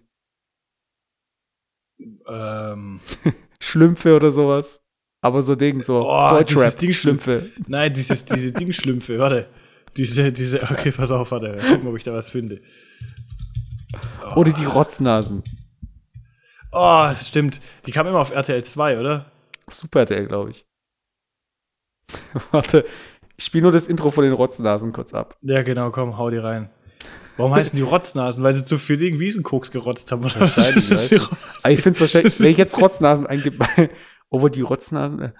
Ähm, 2.27 2.99
Schlümpfe 3.61 4.15
oder 4.15 4.31
sowas. 4.31 4.81
Aber 5.23 5.41
so 5.41 5.55
Ding, 5.55 5.81
so 5.81 6.03
Oh, 6.07 6.29
Deutschrap, 6.29 6.75
Ding 6.77 6.93
Schlümpfe. 6.93 7.51
nein, 7.67 7.93
dieses, 7.93 8.25
diese 8.25 8.51
Dingschlümpfe, 8.53 9.19
warte. 9.19 9.47
Diese, 9.95 10.31
diese, 10.31 10.63
okay, 10.63 10.91
pass 10.91 11.11
auf, 11.11 11.31
warte. 11.31 11.57
Gucken, 11.57 11.87
ob 11.87 11.97
ich 11.97 12.03
da 12.03 12.13
was 12.13 12.29
finde. 12.29 12.61
Oder 14.35 14.51
die 14.51 14.65
Rotznasen. 14.65 15.43
Oh, 16.71 17.13
stimmt. 17.15 17.59
Die 17.85 17.91
kam 17.91 18.07
immer 18.07 18.19
auf 18.19 18.31
RTL 18.31 18.63
2, 18.63 18.99
oder? 18.99 19.31
Super 19.69 20.01
RTL, 20.01 20.25
glaube 20.27 20.51
ich. 20.51 20.65
Warte, 22.51 22.85
ich 23.37 23.45
spiele 23.45 23.63
nur 23.63 23.71
das 23.71 23.87
Intro 23.87 24.11
von 24.11 24.23
den 24.23 24.33
Rotznasen 24.33 24.93
kurz 24.93 25.13
ab. 25.13 25.37
Ja, 25.41 25.63
genau, 25.63 25.91
komm, 25.91 26.17
hau 26.17 26.29
die 26.29 26.37
rein. 26.37 26.69
Warum 27.37 27.55
heißen 27.55 27.75
die 27.75 27.81
Rotznasen? 27.81 28.43
Weil 28.43 28.53
sie 28.53 28.63
zu 28.63 28.77
viel 28.77 28.97
gegen 28.97 29.19
Wiesenkoks 29.19 29.71
gerotzt 29.71 30.11
haben. 30.11 30.25
Oder 30.25 30.41
was? 30.41 30.57
Wahrscheinlich. 30.57 31.21
Aber 31.63 31.71
ich 31.71 31.81
finde 31.81 31.95
es 31.95 32.01
wahrscheinlich, 32.01 32.39
wenn 32.39 32.51
ich 32.51 32.57
jetzt 32.57 32.79
Rotznasen 32.79 33.25
eingebe, 33.25 33.65
obwohl 34.29 34.49
die 34.51 34.61
Rotznasen, 34.61 35.21
äh, 35.21 35.31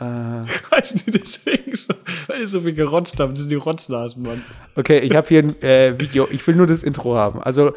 äh, 0.00 0.46
heißen 0.70 1.02
die 1.06 1.10
deswegen 1.10 1.74
so, 1.74 1.94
weil 2.28 2.40
die 2.40 2.46
so 2.46 2.60
viel 2.60 2.74
gerotzt 2.74 3.18
haben. 3.18 3.30
Das 3.30 3.40
sind 3.40 3.50
die 3.50 3.56
Rotznasen, 3.56 4.22
Mann. 4.22 4.44
okay, 4.76 4.98
ich 5.00 5.16
habe 5.16 5.26
hier 5.26 5.42
ein 5.42 5.62
äh, 5.62 5.98
Video, 5.98 6.28
ich 6.30 6.46
will 6.46 6.54
nur 6.54 6.66
das 6.66 6.82
Intro 6.82 7.16
haben. 7.16 7.42
Also, 7.42 7.72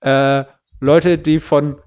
äh, 0.00 0.44
Leute, 0.80 1.18
die 1.18 1.40
von, 1.40 1.78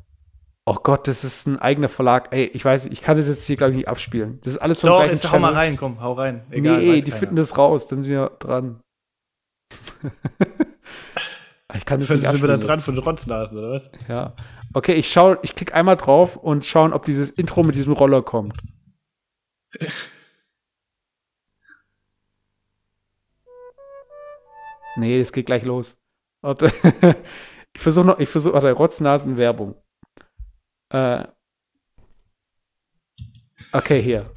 oh 0.67 0.75
Gott, 0.83 1.07
das 1.07 1.23
ist 1.23 1.47
ein 1.47 1.57
eigener 1.59 1.87
Verlag, 1.87 2.27
ey, 2.31 2.43
ich 2.45 2.63
weiß, 2.63 2.87
ich 2.87 3.01
kann 3.01 3.15
das 3.15 3.27
jetzt 3.27 3.45
hier, 3.45 3.55
glaube 3.55 3.71
ich, 3.71 3.77
nicht 3.77 3.87
abspielen. 3.87 4.39
Das 4.43 4.53
ist 4.53 4.59
alles 4.59 4.81
von 4.81 4.89
Doch, 4.89 4.97
gleichen 4.97 5.13
jetzt 5.13 5.31
hau 5.31 5.39
mal 5.39 5.53
rein, 5.53 5.77
komm, 5.77 6.01
hau 6.01 6.11
rein. 6.11 6.45
Egal, 6.51 6.79
nee, 6.79 6.95
die 6.97 7.03
keiner. 7.03 7.15
finden 7.15 7.35
das 7.37 7.57
raus, 7.57 7.87
dann 7.87 8.01
sind 8.01 8.11
wir 8.11 8.31
dran. 8.37 8.81
ich 11.73 11.85
kann 11.85 12.01
das 12.01 12.09
Sind 12.09 12.21
nicht 12.21 12.41
wir 12.41 12.47
da 12.47 12.57
abspielen 12.57 12.59
dran 12.59 12.81
von 12.81 12.95
den 12.95 13.03
Rotznasen, 13.03 13.57
oder 13.57 13.71
was? 13.71 13.89
jetzt. 13.93 14.09
Ja. 14.09 14.35
Okay, 14.73 14.93
ich 14.95 15.09
schau, 15.09 15.37
ich 15.41 15.55
klicke 15.55 15.73
einmal 15.73 15.95
drauf 15.95 16.35
und 16.35 16.65
schauen, 16.65 16.91
ob 16.91 17.05
dieses 17.05 17.29
Intro 17.29 17.63
mit 17.63 17.75
diesem 17.75 17.93
Roller 17.93 18.21
kommt. 18.21 18.57
Nee, 24.97 25.21
es 25.21 25.31
geht 25.31 25.45
gleich 25.45 25.63
los. 25.63 25.95
Warte. 26.41 26.71
Ich 27.75 27.83
versuche 27.83 28.07
noch, 28.07 28.17
ich 28.17 28.27
versuche, 28.27 28.55
warte, 28.55 28.71
Rotznasen 28.71 29.37
Werbung. 29.37 29.75
Äh. 30.89 31.23
Okay, 33.73 34.01
hier. 34.01 34.31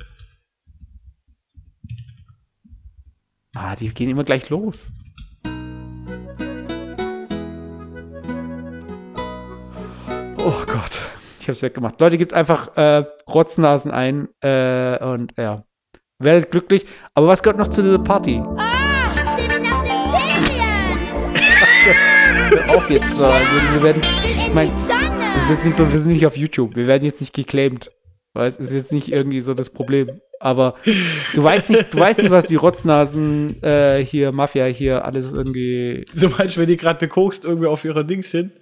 Ah, 3.54 3.76
die 3.76 3.92
gehen 3.92 4.10
immer 4.10 4.24
gleich 4.24 4.48
los. 4.50 4.90
Oh 10.42 10.64
Gott, 10.66 11.00
ich 11.40 11.48
hab's 11.48 11.62
weggemacht. 11.62 12.00
Leute, 12.00 12.16
gebt 12.16 12.32
einfach 12.32 12.76
äh, 12.76 13.04
Rotznasen 13.28 13.90
ein 13.90 14.28
äh, 14.40 14.98
und 15.04 15.34
ja, 15.36 15.64
werdet 16.18 16.50
glücklich. 16.50 16.86
Aber 17.14 17.28
was 17.28 17.42
gehört 17.42 17.58
noch 17.58 17.68
zu 17.68 17.82
dieser 17.82 17.98
Party? 17.98 18.42
Ah, 18.56 19.14
Semi 19.36 19.68
nach 19.68 19.82
den 19.82 20.10
Ferien. 20.10 21.34
Hör 22.66 22.76
auf 22.76 22.90
jetzt. 22.90 23.10
So. 23.16 23.24
Also, 23.24 23.74
wir 23.74 23.82
werden, 23.82 24.02
mein-. 24.54 24.99
Ist 25.50 25.56
jetzt 25.56 25.64
nicht 25.66 25.76
so, 25.76 25.92
wir 25.92 25.98
sind 25.98 26.12
nicht 26.12 26.26
auf 26.26 26.36
YouTube. 26.36 26.76
Wir 26.76 26.86
werden 26.86 27.04
jetzt 27.04 27.20
nicht 27.20 27.34
geclaimed. 27.34 27.90
Weil 28.32 28.46
es 28.46 28.58
ist 28.60 28.72
jetzt 28.72 28.92
nicht 28.92 29.10
irgendwie 29.10 29.40
so 29.40 29.54
das 29.54 29.70
Problem. 29.70 30.20
Aber 30.38 30.76
du 31.34 31.42
weißt 31.42 31.70
nicht, 31.70 31.92
du 31.92 31.98
weißt 31.98 32.20
nicht, 32.22 32.30
was 32.30 32.46
die 32.46 32.54
Rotznasen 32.54 33.60
äh, 33.62 34.04
hier, 34.04 34.30
Mafia 34.30 34.66
hier 34.66 35.04
alles 35.04 35.32
irgendwie. 35.32 36.04
Zum 36.06 36.30
Beispiel, 36.36 36.62
wenn 36.62 36.68
die 36.68 36.76
gerade 36.76 37.00
bekokst 37.00 37.44
irgendwie 37.44 37.66
auf 37.66 37.84
ihrer 37.84 38.04
Dings 38.04 38.30
sind, 38.30 38.52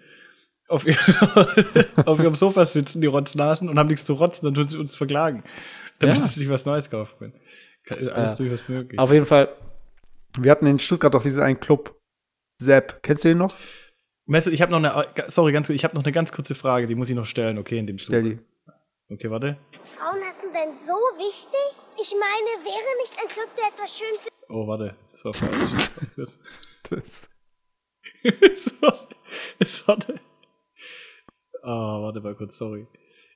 auf, 0.68 0.86
ihr, 0.86 0.96
auf 2.06 2.18
ihrem 2.18 2.34
Sofa 2.34 2.64
sitzen, 2.64 3.02
die 3.02 3.06
Rotznasen, 3.08 3.68
und 3.68 3.78
haben 3.78 3.88
nichts 3.88 4.06
zu 4.06 4.14
rotzen, 4.14 4.46
dann 4.46 4.54
tun 4.54 4.66
sie 4.68 4.78
uns 4.78 4.96
verklagen. 4.96 5.44
Damit 5.98 6.16
Ja. 6.16 6.22
sie 6.22 6.38
sich 6.40 6.48
was 6.48 6.64
Neues 6.64 6.88
kaufen 6.90 7.14
können. 7.18 8.08
Alles 8.10 8.30
Ja. 8.32 8.36
durchaus 8.38 8.68
möglich. 8.68 8.98
Auf 8.98 9.12
jeden 9.12 9.26
Fall. 9.26 9.48
Wir 10.38 10.50
hatten 10.50 10.66
in 10.66 10.78
Stuttgart 10.78 11.12
doch 11.12 11.22
diesen 11.22 11.42
einen 11.42 11.60
Club. 11.60 11.94
Sepp, 12.60 13.02
kennst 13.02 13.24
du 13.24 13.28
den 13.28 13.38
noch? 13.38 13.54
Mesut, 14.30 14.52
ich 14.52 14.60
habe 14.62 14.70
noch 14.70 14.78
eine, 14.78 15.06
sorry, 15.30 15.52
ganz 15.52 15.66
kurz, 15.68 15.74
ich 15.76 15.84
habe 15.84 15.94
noch 15.96 16.04
eine 16.04 16.12
ganz 16.12 16.32
kurze 16.32 16.54
Frage, 16.54 16.86
die 16.86 16.94
muss 16.94 17.08
ich 17.08 17.16
noch 17.16 17.24
stellen, 17.24 17.56
okay, 17.58 17.78
in 17.78 17.86
dem 17.86 17.96
Zug. 17.98 18.08
Stell 18.08 18.22
die. 18.22 18.38
Okay, 19.10 19.30
warte. 19.30 19.56
Frauenhassen 19.96 20.52
denn 20.52 20.76
so 20.86 20.92
wichtig? 21.16 21.82
Ich 22.00 22.12
meine, 22.12 22.64
wäre 22.64 23.00
nicht 23.00 23.14
ein 23.20 23.28
Club, 23.28 23.48
der 23.56 23.68
etwas 23.68 23.96
schön 23.98 24.14
für 24.22 24.28
Oh, 24.50 24.66
warte, 24.68 24.94
das 25.10 25.24
war 25.24 25.32
falsch. 25.34 25.90
das, 26.16 26.38
Das. 26.90 28.82
war- 28.82 29.08
das, 29.58 29.88
warte. 29.88 30.20
Ah, 31.62 32.00
warte 32.02 32.20
mal 32.20 32.34
kurz, 32.34 32.58
sorry. 32.58 32.86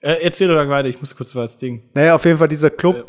Äh, 0.01 0.19
erzähl 0.23 0.49
doch 0.49 0.69
weiter, 0.69 0.89
ich 0.89 1.01
muss 1.01 1.15
kurz 1.17 1.35
was 1.35 1.57
Ding. 1.57 1.91
Naja, 1.95 2.15
auf 2.17 2.25
jeden 2.27 2.39
Fall 2.39 2.49
dieser 2.49 2.71
Club, 2.71 2.97
Ja. 2.97 3.05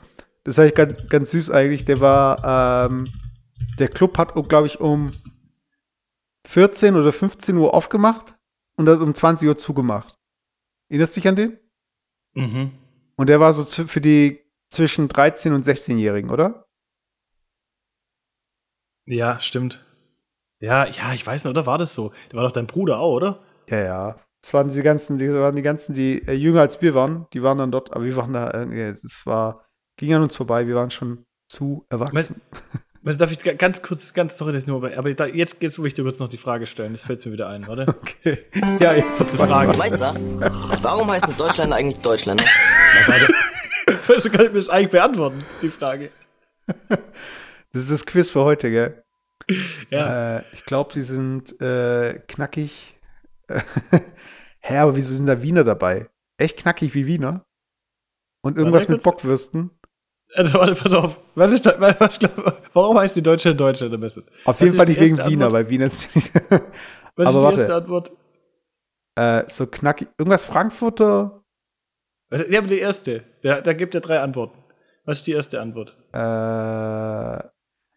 das 0.46 0.56
ist 0.56 0.60
eigentlich 0.60 0.76
ganz, 0.76 1.10
ganz 1.10 1.32
süß 1.32 1.50
eigentlich, 1.52 1.84
der 1.86 2.00
war, 2.00 2.88
ähm, 2.90 3.12
der 3.78 3.90
Club 3.90 4.18
hat, 4.18 4.34
glaube 4.48 4.68
ich, 4.68 4.80
um 4.80 5.12
14 6.48 6.96
oder 6.96 7.14
15 7.14 7.58
Uhr 7.58 7.74
aufgemacht 7.74 8.38
und 8.76 8.90
hat 8.90 9.00
um 9.00 9.16
20 9.16 9.48
Uhr 9.48 9.58
zugemacht. 9.58 10.16
Erinnerst 10.90 11.16
du 11.16 11.22
dich 11.22 11.28
an 11.28 11.36
den? 11.36 11.60
Mhm. 12.34 12.72
Und 13.16 13.30
der 13.30 13.40
war 13.40 13.54
so 13.54 13.64
für 13.86 14.02
die 14.02 14.42
zwischen 14.70 15.08
13 15.08 15.54
und 15.54 15.66
16-Jährigen, 15.66 16.30
oder? 16.30 16.66
Ja, 19.06 19.40
stimmt. 19.40 19.86
Ja, 20.60 20.86
ja, 20.86 21.14
ich 21.14 21.26
weiß 21.26 21.44
nicht, 21.44 21.52
oder 21.52 21.66
war 21.66 21.78
das 21.78 21.94
so? 21.94 22.14
Der 22.32 22.38
war 22.38 22.44
doch 22.44 22.54
dein 22.54 22.68
Bruder 22.68 23.00
auch, 23.00 23.16
oder? 23.16 23.44
Ja, 23.68 23.80
ja. 23.80 24.20
Das 24.42 24.54
waren 24.54 24.70
die 24.70 24.82
ganzen, 24.82 25.18
die 25.18 25.32
waren 25.32 25.56
die 25.56 25.62
ganzen, 25.62 25.94
die 25.94 26.26
äh, 26.28 26.34
jünger 26.34 26.62
als 26.62 26.82
wir 26.82 26.94
waren, 26.96 27.28
die 27.34 27.44
waren 27.44 27.58
dann 27.58 27.72
dort, 27.72 27.94
aber 27.94 28.04
wir 28.04 28.16
waren 28.16 28.34
da, 28.34 28.50
äh, 28.50 28.90
es 28.90 29.26
war, 29.26 29.66
ging 29.98 30.14
an 30.14 30.24
uns 30.24 30.36
vorbei, 30.36 30.68
wir 30.68 30.76
waren 30.76 30.92
schon 30.92 31.26
zu 31.48 31.86
erwachsen. 31.90 32.42
Was 33.06 33.18
darf 33.18 33.32
ich 33.34 33.40
ga- 33.40 33.54
ganz 33.54 33.82
kurz, 33.82 34.14
ganz 34.14 34.38
sorry, 34.38 34.54
das 34.54 34.66
nur, 34.66 34.82
aber 34.98 35.14
da, 35.14 35.26
jetzt 35.26 35.60
geht's, 35.60 35.78
wo 35.78 35.84
ich 35.86 35.94
dir 35.94 36.04
kurz 36.04 36.20
noch 36.20 36.30
die 36.30 36.38
Frage 36.38 36.66
stellen. 36.66 36.94
Das 36.94 37.04
fällt 37.04 37.26
mir 37.26 37.34
wieder 37.34 37.50
ein, 37.50 37.68
warte. 37.68 37.86
Okay. 37.90 38.40
Ja, 38.80 38.94
jetzt 38.94 39.18
Kurze 39.18 39.38
Frage. 39.38 39.78
Meister, 39.78 40.16
warum 40.82 41.12
heißen 41.12 41.36
Deutschländer 41.36 41.76
eigentlich 41.76 42.00
Deutschländer? 42.02 42.46
Also 44.08 44.30
kann 44.30 44.46
ich 44.46 44.52
mir 44.52 44.60
das 44.60 44.70
eigentlich 44.70 44.92
beantworten, 44.92 45.44
die 45.62 45.70
Frage. 45.70 46.12
Das 46.88 47.82
ist 47.82 47.92
das 47.92 48.06
Quiz 48.06 48.30
für 48.30 48.42
heute, 48.46 48.72
gell? 48.72 49.04
Ja. 49.90 50.38
Äh, 50.38 50.44
ich 50.54 50.64
glaube, 50.64 50.94
sie 50.94 51.02
sind 51.02 51.60
äh, 51.62 52.20
knackig. 52.28 52.96
Hä, 54.60 54.78
aber 54.78 54.96
wieso 54.96 55.14
sind 55.14 55.26
da 55.26 55.42
Wiener 55.42 55.66
dabei? 55.66 56.08
Echt 56.38 56.58
knackig 56.58 56.94
wie 56.94 57.06
Wiener? 57.06 57.46
Und 58.42 58.58
irgendwas 58.58 58.88
mit. 58.88 59.04
Bockwürsten? 59.04 59.72
Also, 60.36 60.54
warte, 60.56 60.76
pass 60.76 60.94
auf. 60.94 61.20
Was 61.36 61.52
ist 61.52 61.66
da, 61.66 61.76
was, 62.00 62.20
warum 62.74 62.98
heißt 62.98 63.16
die 63.16 63.22
Deutsche 63.22 63.54
Deutschland 63.56 63.94
am 63.94 64.00
besten? 64.02 64.24
Auf 64.46 64.60
jeden 64.62 64.76
Fall 64.76 64.88
nicht 64.88 65.00
wegen 65.00 65.18
erste 65.18 65.32
Wiener, 65.32 65.46
Antwort? 65.46 65.64
weil 65.66 65.70
Wiener 65.70 65.86
ist 65.88 66.08
Was 67.16 67.28
Aber 67.28 67.28
ist 67.28 67.36
die 67.36 67.44
warte. 67.44 67.60
erste 67.60 67.76
Antwort? 67.76 68.12
äh, 69.16 69.44
so 69.48 69.68
knackig. 69.68 70.08
Irgendwas 70.18 70.42
Frankfurter? 70.44 71.44
Ja, 72.50 72.60
aber 72.60 72.68
die 72.68 72.80
erste. 72.80 73.24
Da, 73.44 73.62
da 73.62 73.74
gibt 73.74 73.94
er 73.94 74.02
drei 74.02 74.20
Antworten. 74.22 74.58
Was 75.06 75.20
ist 75.20 75.28
die 75.28 75.34
erste 75.34 75.62
Antwort? 75.62 75.96
Äh, 76.14 76.18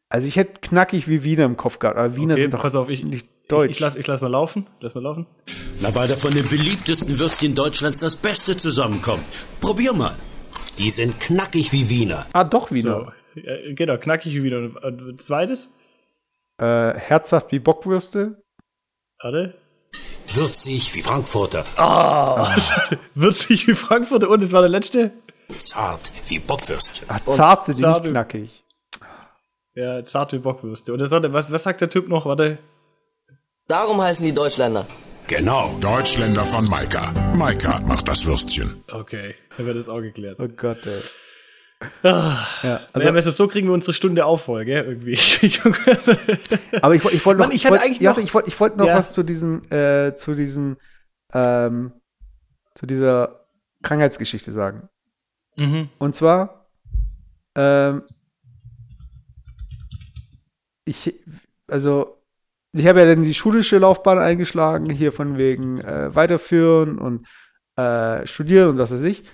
also 0.08 0.26
ich 0.26 0.36
hätte 0.36 0.60
knackig 0.60 1.08
wie 1.08 1.22
Wiener 1.24 1.44
im 1.44 1.56
Kopf 1.56 1.78
gehabt, 1.78 1.96
aber 1.98 2.14
Wiener 2.16 2.34
Okay, 2.34 2.42
sind 2.42 2.54
doch 2.54 2.60
pass 2.62 2.74
auf, 2.74 2.90
ich- 2.90 3.02
nicht 3.04 3.26
Ich, 3.42 3.48
deutsch. 3.48 3.70
ich, 3.70 3.80
lass, 3.80 3.96
ich 3.96 4.06
lass 4.06 4.20
mal 4.20 4.30
laufen. 4.30 4.66
Lass 4.80 4.94
mal 4.94 5.02
laufen. 5.02 5.26
Na, 5.80 5.94
weil 5.94 6.08
da 6.08 6.16
von 6.16 6.34
den 6.34 6.46
beliebtesten 6.48 7.18
Würstchen 7.18 7.54
Deutschlands 7.54 8.00
das 8.00 8.16
Beste 8.16 8.56
zusammenkommt. 8.56 9.24
Probier 9.60 9.92
mal. 9.94 10.14
Die 10.78 10.90
sind 10.90 11.20
knackig 11.20 11.72
wie 11.72 11.88
Wiener. 11.88 12.26
ah, 12.32 12.44
doch 12.44 12.70
Wiener. 12.70 13.12
So. 13.34 13.40
Ja, 13.40 13.54
genau, 13.74 13.98
knackig 13.98 14.34
wie 14.34 14.42
wieder. 14.42 14.58
Und, 14.58 15.20
zweites? 15.20 15.70
Äh, 16.58 16.94
herzhaft 16.94 17.52
wie 17.52 17.58
Bockwürste. 17.58 18.42
Warte. 19.22 19.54
Würzig 20.28 20.94
wie 20.94 21.02
Frankfurter. 21.02 21.64
Würzig 23.14 23.66
wie 23.66 23.74
Frankfurt. 23.74 24.24
Und 24.24 24.42
es 24.42 24.52
war 24.52 24.60
der 24.60 24.70
letzte? 24.70 25.12
Zart 25.56 26.10
wie 26.28 26.38
Bockwürstchen. 26.38 27.08
Ah, 27.08 27.20
zart 27.24 27.64
sind 27.64 27.78
die 27.78 27.82
zart 27.82 28.02
nicht 28.02 28.10
knackig. 28.12 28.64
Ja, 29.74 30.04
zart 30.04 30.32
wie 30.32 30.38
Bockwürste. 30.38 30.92
Und 30.92 30.98
das 30.98 31.10
war 31.10 31.20
der, 31.20 31.32
was, 31.32 31.52
was 31.52 31.62
sagt 31.62 31.80
der 31.80 31.90
Typ 31.90 32.08
noch? 32.08 32.26
Warte. 32.26 32.58
Darum 33.68 34.00
heißen 34.00 34.24
die 34.24 34.32
Deutschländer. 34.32 34.86
Genau. 35.28 35.76
Deutschländer 35.80 36.44
von 36.46 36.64
Maika. 36.66 37.10
Maika 37.34 37.80
macht 37.80 38.06
das 38.08 38.24
Würstchen. 38.26 38.82
Okay, 38.90 39.34
dann 39.56 39.66
wird 39.66 39.76
das 39.76 39.88
auch 39.88 40.00
geklärt. 40.00 40.38
Oh 40.40 40.48
Gott, 40.48 40.78
ey. 40.86 40.92
Ah, 42.04 42.46
Ja, 42.62 42.80
also, 42.92 43.08
also, 43.10 43.30
so 43.32 43.48
kriegen 43.48 43.66
wir 43.66 43.74
unsere 43.74 43.92
Stunde 43.92 44.24
auf 44.24 44.44
voll, 44.44 44.64
gell? 44.64 44.84
Irgendwie. 44.84 45.18
aber 46.80 46.94
ich, 46.94 47.04
ich 47.04 47.26
wollte 47.26 47.40
noch, 47.40 47.46
Mann, 47.48 47.54
ich 47.54 47.64
ich 47.64 47.70
wollte 47.70 47.84
eigentlich 47.84 48.00
ja, 48.00 48.12
noch- 48.12 48.18
ich 48.18 48.32
wollte, 48.32 48.48
ich 48.48 48.58
wollte 48.60 48.78
noch 48.78 48.86
Ja. 48.86 48.96
was 48.96 49.12
zu 49.12 49.22
diesen, 49.24 49.70
äh, 49.70 50.14
zu 50.16 50.34
diesen, 50.34 50.76
ähm, 51.34 51.92
zu 52.74 52.86
dieser 52.86 53.46
Krankheitsgeschichte 53.82 54.52
sagen. 54.52 54.88
mhm. 55.56 55.90
Und 55.98 56.14
zwar, 56.14 56.66
ähm, 57.56 58.02
ich, 60.84 61.14
also, 61.66 62.15
ich 62.76 62.86
habe 62.86 63.00
ja 63.00 63.06
dann 63.06 63.22
die 63.22 63.34
schulische 63.34 63.78
Laufbahn 63.78 64.18
eingeschlagen, 64.18 64.90
hier 64.90 65.12
von 65.12 65.36
wegen 65.38 65.80
äh, 65.80 66.14
weiterführen 66.14 66.98
und 66.98 67.26
äh, 67.76 68.26
studieren 68.26 68.70
und 68.70 68.78
was 68.78 68.92
weiß 68.92 69.02
ich. 69.02 69.24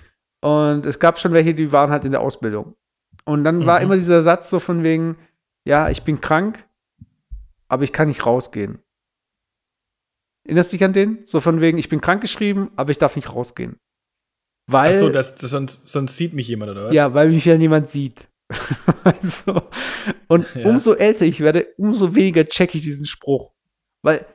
Und 0.41 0.85
es 0.85 0.99
gab 0.99 1.19
schon 1.19 1.33
welche, 1.33 1.53
die 1.53 1.71
waren 1.71 1.89
halt 1.91 2.05
in 2.05 2.11
der 2.11 2.21
Ausbildung. 2.21 2.75
Und 3.25 3.43
dann 3.43 3.65
war 3.65 3.79
Mhm. 3.79 3.85
immer 3.85 3.95
dieser 3.95 4.23
Satz 4.23 4.49
so 4.49 4.59
von 4.59 4.83
wegen, 4.83 5.17
ja, 5.65 5.89
ich 5.89 6.03
bin 6.03 6.19
krank, 6.19 6.65
aber 7.69 7.83
ich 7.83 7.93
kann 7.93 8.09
nicht 8.09 8.25
rausgehen. 8.25 8.79
Erinnerst 10.45 10.73
du 10.73 10.77
dich 10.77 10.83
an 10.83 10.91
den? 10.93 11.19
So 11.25 11.39
von 11.39 11.61
wegen, 11.61 11.77
ich 11.77 11.87
bin 11.87 12.01
krank 12.01 12.21
geschrieben, 12.21 12.69
aber 12.75 12.91
ich 12.91 12.97
darf 12.97 13.15
nicht 13.15 13.33
rausgehen. 13.33 13.77
Weil, 14.69 14.89
Achso, 14.91 15.09
das, 15.09 15.35
das, 15.35 15.51
sonst, 15.51 15.87
sonst 15.87 16.17
sieht 16.17 16.33
mich 16.33 16.47
jemand, 16.47 16.71
oder 16.71 16.85
was? 16.85 16.93
ja, 16.93 17.13
weil 17.13 17.29
mich 17.29 17.45
ja 17.45 17.57
niemand 17.57 17.89
sieht. 17.89 18.27
also, 19.03 19.61
und 20.27 20.45
Ja. 20.55 20.65
umso 20.69 20.93
älter 20.93 21.25
ich 21.25 21.39
werde, 21.39 21.67
umso 21.77 22.15
weniger 22.15 22.45
checke 22.45 22.77
ich 22.77 22.83
diesen 22.83 23.05
Spruch. 23.05 23.51
Weil 24.01 24.25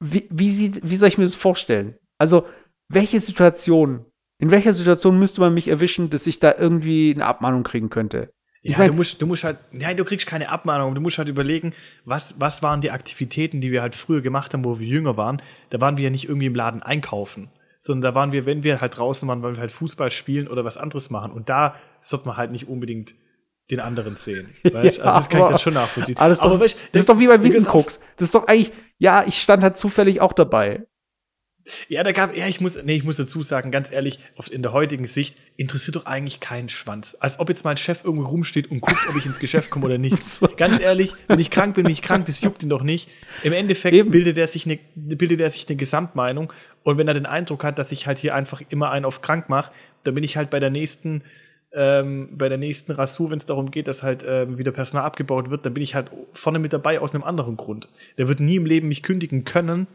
wie, 0.00 0.26
wie, 0.30 0.50
sieht, 0.50 0.80
wie 0.88 0.96
soll 0.96 1.08
ich 1.08 1.18
mir 1.18 1.24
das 1.24 1.34
vorstellen? 1.34 1.96
Also, 2.18 2.46
welche 2.88 3.20
Situation, 3.20 4.04
in 4.38 4.50
welcher 4.50 4.72
Situation 4.72 5.18
müsste 5.18 5.40
man 5.40 5.54
mich 5.54 5.68
erwischen, 5.68 6.10
dass 6.10 6.26
ich 6.26 6.38
da 6.40 6.54
irgendwie 6.56 7.12
eine 7.14 7.26
Abmahnung 7.26 7.62
kriegen 7.62 7.90
könnte? 7.90 8.32
Ich 8.64 8.72
ja, 8.72 8.78
mein- 8.78 8.88
du 8.88 8.94
musst, 8.94 9.20
du 9.20 9.26
musst 9.26 9.42
halt, 9.44 9.58
nein, 9.72 9.96
du 9.96 10.04
kriegst 10.04 10.26
keine 10.26 10.48
Abmahnung, 10.50 10.94
du 10.94 11.00
musst 11.00 11.18
halt 11.18 11.28
überlegen, 11.28 11.72
was, 12.04 12.36
was 12.38 12.62
waren 12.62 12.80
die 12.80 12.92
Aktivitäten, 12.92 13.60
die 13.60 13.72
wir 13.72 13.82
halt 13.82 13.96
früher 13.96 14.20
gemacht 14.20 14.52
haben, 14.52 14.64
wo 14.64 14.78
wir 14.78 14.86
jünger 14.86 15.16
waren. 15.16 15.42
Da 15.70 15.80
waren 15.80 15.96
wir 15.96 16.04
ja 16.04 16.10
nicht 16.10 16.28
irgendwie 16.28 16.46
im 16.46 16.54
Laden 16.54 16.80
einkaufen, 16.82 17.50
sondern 17.80 18.12
da 18.12 18.14
waren 18.14 18.30
wir, 18.30 18.46
wenn 18.46 18.62
wir 18.62 18.80
halt 18.80 18.96
draußen 18.96 19.28
waren, 19.28 19.42
weil 19.42 19.54
wir 19.56 19.60
halt 19.60 19.72
Fußball 19.72 20.12
spielen 20.12 20.46
oder 20.46 20.64
was 20.64 20.76
anderes 20.78 21.10
machen. 21.10 21.32
Und 21.32 21.48
da 21.48 21.74
sollte 22.00 22.28
man 22.28 22.36
halt 22.36 22.52
nicht 22.52 22.68
unbedingt 22.68 23.14
den 23.72 23.80
anderen 23.80 24.14
sehen. 24.14 24.50
Weißt? 24.62 24.98
Ja, 24.98 25.04
also 25.04 25.18
das 25.18 25.28
kann 25.28 25.38
ich 25.38 25.42
aber- 25.42 25.50
dann 25.50 25.58
schon 25.58 25.74
nachvollziehen. 25.74 26.14
Das 26.16 26.32
ist 26.32 26.42
doch, 26.42 26.60
weißt, 26.60 26.76
das 26.92 27.00
ist 27.00 27.08
doch 27.08 27.18
wie 27.18 27.26
beim 27.26 27.42
Wiesenkrux. 27.42 27.98
Das 28.16 28.26
ist 28.28 28.34
doch 28.34 28.46
eigentlich, 28.46 28.72
ja, 28.98 29.24
ich 29.26 29.40
stand 29.42 29.62
halt 29.62 29.76
zufällig 29.76 30.20
auch 30.20 30.32
dabei. 30.32 30.86
Ja, 31.88 32.02
da 32.02 32.10
gab, 32.10 32.36
ja, 32.36 32.48
ich 32.48 32.60
muss, 32.60 32.76
nee, 32.82 32.94
ich 32.94 33.04
muss 33.04 33.18
dazu 33.18 33.40
sagen, 33.40 33.70
ganz 33.70 33.92
ehrlich, 33.92 34.18
in 34.50 34.62
der 34.62 34.72
heutigen 34.72 35.06
Sicht 35.06 35.36
interessiert 35.56 35.94
doch 35.94 36.06
eigentlich 36.06 36.40
keinen 36.40 36.68
Schwanz. 36.68 37.16
Als 37.20 37.38
ob 37.38 37.48
jetzt 37.50 37.64
mein 37.64 37.76
Chef 37.76 38.04
irgendwo 38.04 38.26
rumsteht 38.26 38.68
und 38.72 38.80
guckt, 38.80 38.98
ob 39.08 39.16
ich 39.16 39.26
ins 39.26 39.38
Geschäft 39.38 39.70
komme 39.70 39.84
oder 39.86 39.96
nicht. 39.96 40.40
Ganz 40.56 40.80
ehrlich, 40.80 41.14
wenn 41.28 41.38
ich 41.38 41.50
krank 41.52 41.76
bin, 41.76 41.84
bin 41.84 41.92
ich 41.92 42.02
krank, 42.02 42.26
das 42.26 42.40
juckt 42.40 42.64
ihn 42.64 42.68
doch 42.68 42.82
nicht. 42.82 43.08
Im 43.44 43.52
Endeffekt 43.52 43.94
Eben. 43.94 44.10
bildet 44.10 44.38
er 44.38 44.48
sich 44.48 44.66
eine, 44.66 44.80
bildet 44.96 45.40
er 45.40 45.50
sich 45.50 45.68
eine 45.68 45.76
Gesamtmeinung. 45.76 46.52
Und 46.82 46.98
wenn 46.98 47.06
er 47.06 47.14
den 47.14 47.26
Eindruck 47.26 47.62
hat, 47.62 47.78
dass 47.78 47.92
ich 47.92 48.08
halt 48.08 48.18
hier 48.18 48.34
einfach 48.34 48.60
immer 48.68 48.90
einen 48.90 49.04
auf 49.04 49.22
krank 49.22 49.48
mache, 49.48 49.70
dann 50.02 50.16
bin 50.16 50.24
ich 50.24 50.36
halt 50.36 50.50
bei 50.50 50.58
der 50.58 50.70
nächsten, 50.70 51.22
ähm, 51.74 52.28
bei 52.32 52.48
der 52.48 52.58
nächsten 52.58 52.92
Rasur, 52.92 53.30
wenn 53.30 53.38
es 53.38 53.46
darum 53.46 53.70
geht, 53.70 53.88
dass 53.88 54.02
halt 54.02 54.24
ähm, 54.26 54.58
wieder 54.58 54.72
Personal 54.72 55.06
abgebaut 55.06 55.50
wird, 55.50 55.64
dann 55.64 55.74
bin 55.74 55.82
ich 55.82 55.94
halt 55.94 56.10
vorne 56.32 56.58
mit 56.58 56.72
dabei 56.72 57.00
aus 57.00 57.14
einem 57.14 57.24
anderen 57.24 57.56
Grund. 57.56 57.88
Der 58.18 58.28
wird 58.28 58.40
nie 58.40 58.56
im 58.56 58.66
Leben 58.66 58.88
mich 58.88 59.02
kündigen 59.02 59.44
können, 59.44 59.86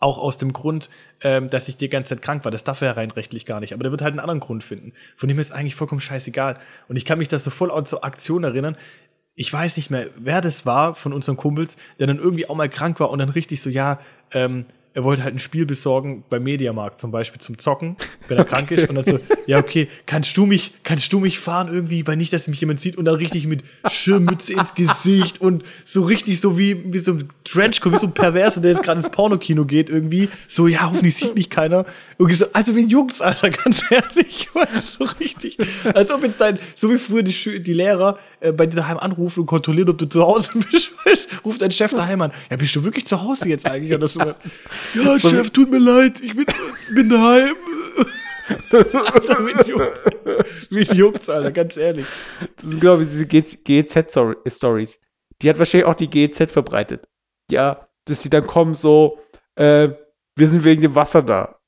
auch 0.00 0.18
aus 0.18 0.36
dem 0.36 0.52
Grund, 0.52 0.90
ähm, 1.22 1.48
dass 1.48 1.68
ich 1.68 1.76
die 1.76 1.88
ganze 1.88 2.14
Zeit 2.14 2.22
krank 2.22 2.44
war. 2.44 2.50
Das 2.50 2.64
darf 2.64 2.80
er 2.82 2.88
ja 2.88 2.92
rein 2.92 3.10
rechtlich 3.10 3.46
gar 3.46 3.60
nicht. 3.60 3.72
Aber 3.72 3.84
der 3.84 3.92
wird 3.92 4.02
halt 4.02 4.12
einen 4.12 4.20
anderen 4.20 4.40
Grund 4.40 4.64
finden. 4.64 4.92
Von 5.16 5.28
dem 5.28 5.38
ist 5.38 5.52
eigentlich 5.52 5.76
vollkommen 5.76 6.00
scheißegal. 6.00 6.58
Und 6.88 6.96
ich 6.96 7.04
kann 7.04 7.18
mich 7.18 7.28
da 7.28 7.38
so 7.38 7.50
voll 7.50 7.70
an 7.70 7.86
zur 7.86 8.04
Aktion 8.04 8.44
erinnern. 8.44 8.76
Ich 9.34 9.50
weiß 9.50 9.76
nicht 9.78 9.90
mehr, 9.90 10.08
wer 10.16 10.40
das 10.40 10.66
war 10.66 10.94
von 10.94 11.12
unseren 11.12 11.36
Kumpels, 11.36 11.76
der 11.98 12.06
dann 12.06 12.18
irgendwie 12.18 12.48
auch 12.48 12.54
mal 12.54 12.68
krank 12.68 13.00
war 13.00 13.10
und 13.10 13.18
dann 13.20 13.30
richtig 13.30 13.62
so, 13.62 13.70
ja, 13.70 13.98
ähm, 14.32 14.66
er 14.94 15.04
wollte 15.04 15.24
halt 15.24 15.34
ein 15.34 15.38
Spiel 15.38 15.64
besorgen 15.64 16.22
beim 16.28 16.42
Mediamarkt 16.42 16.98
zum 17.00 17.10
Beispiel 17.10 17.40
zum 17.40 17.56
Zocken, 17.58 17.96
wenn 18.28 18.36
er 18.36 18.44
krank 18.44 18.70
ist. 18.70 18.88
Und 18.88 18.96
dann 18.96 19.04
so, 19.04 19.18
ja, 19.46 19.58
okay, 19.58 19.88
kannst 20.04 20.36
du 20.36 20.44
mich, 20.44 20.72
kannst 20.84 21.12
du 21.12 21.18
mich 21.20 21.38
fahren 21.38 21.68
irgendwie, 21.72 22.06
weil 22.06 22.16
nicht, 22.16 22.32
dass 22.32 22.46
mich 22.46 22.60
jemand 22.60 22.78
sieht 22.80 22.96
und 22.96 23.06
dann 23.06 23.14
richtig 23.14 23.46
mit 23.46 23.62
Schirmmütze 23.90 24.52
ins 24.52 24.74
Gesicht 24.74 25.40
und 25.40 25.64
so 25.84 26.02
richtig 26.02 26.40
so 26.40 26.58
wie, 26.58 26.92
wie 26.92 26.98
so 26.98 27.12
ein 27.12 27.28
Trenchcoat, 27.44 27.94
wie 27.94 27.98
so 27.98 28.06
ein 28.06 28.12
Perverser, 28.12 28.60
der 28.60 28.72
jetzt 28.72 28.82
gerade 28.82 28.98
ins 28.98 29.08
Pornokino 29.10 29.64
geht 29.64 29.88
irgendwie. 29.88 30.28
So, 30.46 30.66
ja, 30.66 30.82
hoffentlich 30.90 31.14
sieht 31.16 31.34
mich 31.34 31.48
keiner. 31.48 31.86
Irgendwie 32.18 32.36
so, 32.36 32.46
also 32.52 32.74
wen 32.76 32.88
juckt's, 32.88 33.20
Alter, 33.22 33.50
ganz 33.50 33.82
ehrlich, 33.90 34.48
was 34.54 34.94
so 34.94 35.04
richtig. 35.04 35.56
Als 35.94 36.10
ob 36.10 36.22
jetzt 36.22 36.40
dein, 36.40 36.58
so 36.74 36.90
wie 36.90 36.96
früher 36.96 37.22
die, 37.22 37.32
Schü- 37.32 37.58
die 37.60 37.72
Lehrer 37.72 38.18
äh, 38.40 38.52
bei 38.52 38.66
dir 38.66 38.76
daheim 38.76 38.98
anrufen 38.98 39.40
und 39.40 39.46
kontrollieren, 39.46 39.88
ob 39.88 39.98
du 39.98 40.06
zu 40.06 40.22
Hause 40.22 40.50
bist, 40.70 40.90
weißt, 41.06 41.28
ruft 41.44 41.62
dein 41.62 41.72
Chef 41.72 41.92
daheim 41.92 42.20
an. 42.20 42.32
Ja, 42.50 42.56
bist 42.56 42.76
du 42.76 42.84
wirklich 42.84 43.06
zu 43.06 43.22
Hause 43.22 43.48
jetzt 43.48 43.66
eigentlich? 43.66 43.94
Oder 43.94 44.06
so. 44.06 44.20
Ja, 44.94 45.18
Chef, 45.18 45.50
tut 45.50 45.70
mir 45.70 45.78
leid, 45.78 46.20
ich 46.20 46.34
bin, 46.34 46.46
bin 46.94 47.08
daheim. 47.08 47.54
Alter, 48.72 49.46
wen 49.46 49.66
juckt's? 49.66 50.04
Wen 50.70 50.96
juckt's, 50.96 51.30
Alter, 51.30 51.52
ganz 51.52 51.76
ehrlich. 51.76 52.06
Das 52.56 52.70
sind, 52.70 52.80
glaube 52.80 53.02
ich, 53.04 53.08
diese 53.08 53.26
GZ-Stories. 53.26 55.00
Die 55.40 55.48
hat 55.48 55.58
wahrscheinlich 55.58 55.86
auch 55.86 55.94
die 55.94 56.08
GZ 56.08 56.50
verbreitet. 56.50 57.08
Ja, 57.50 57.88
dass 58.04 58.22
sie 58.22 58.30
dann 58.30 58.46
kommen 58.46 58.74
so, 58.74 59.18
äh, 59.56 59.90
wir 60.36 60.48
sind 60.48 60.64
wegen 60.64 60.82
dem 60.82 60.94
Wasser 60.94 61.22
da. 61.22 61.58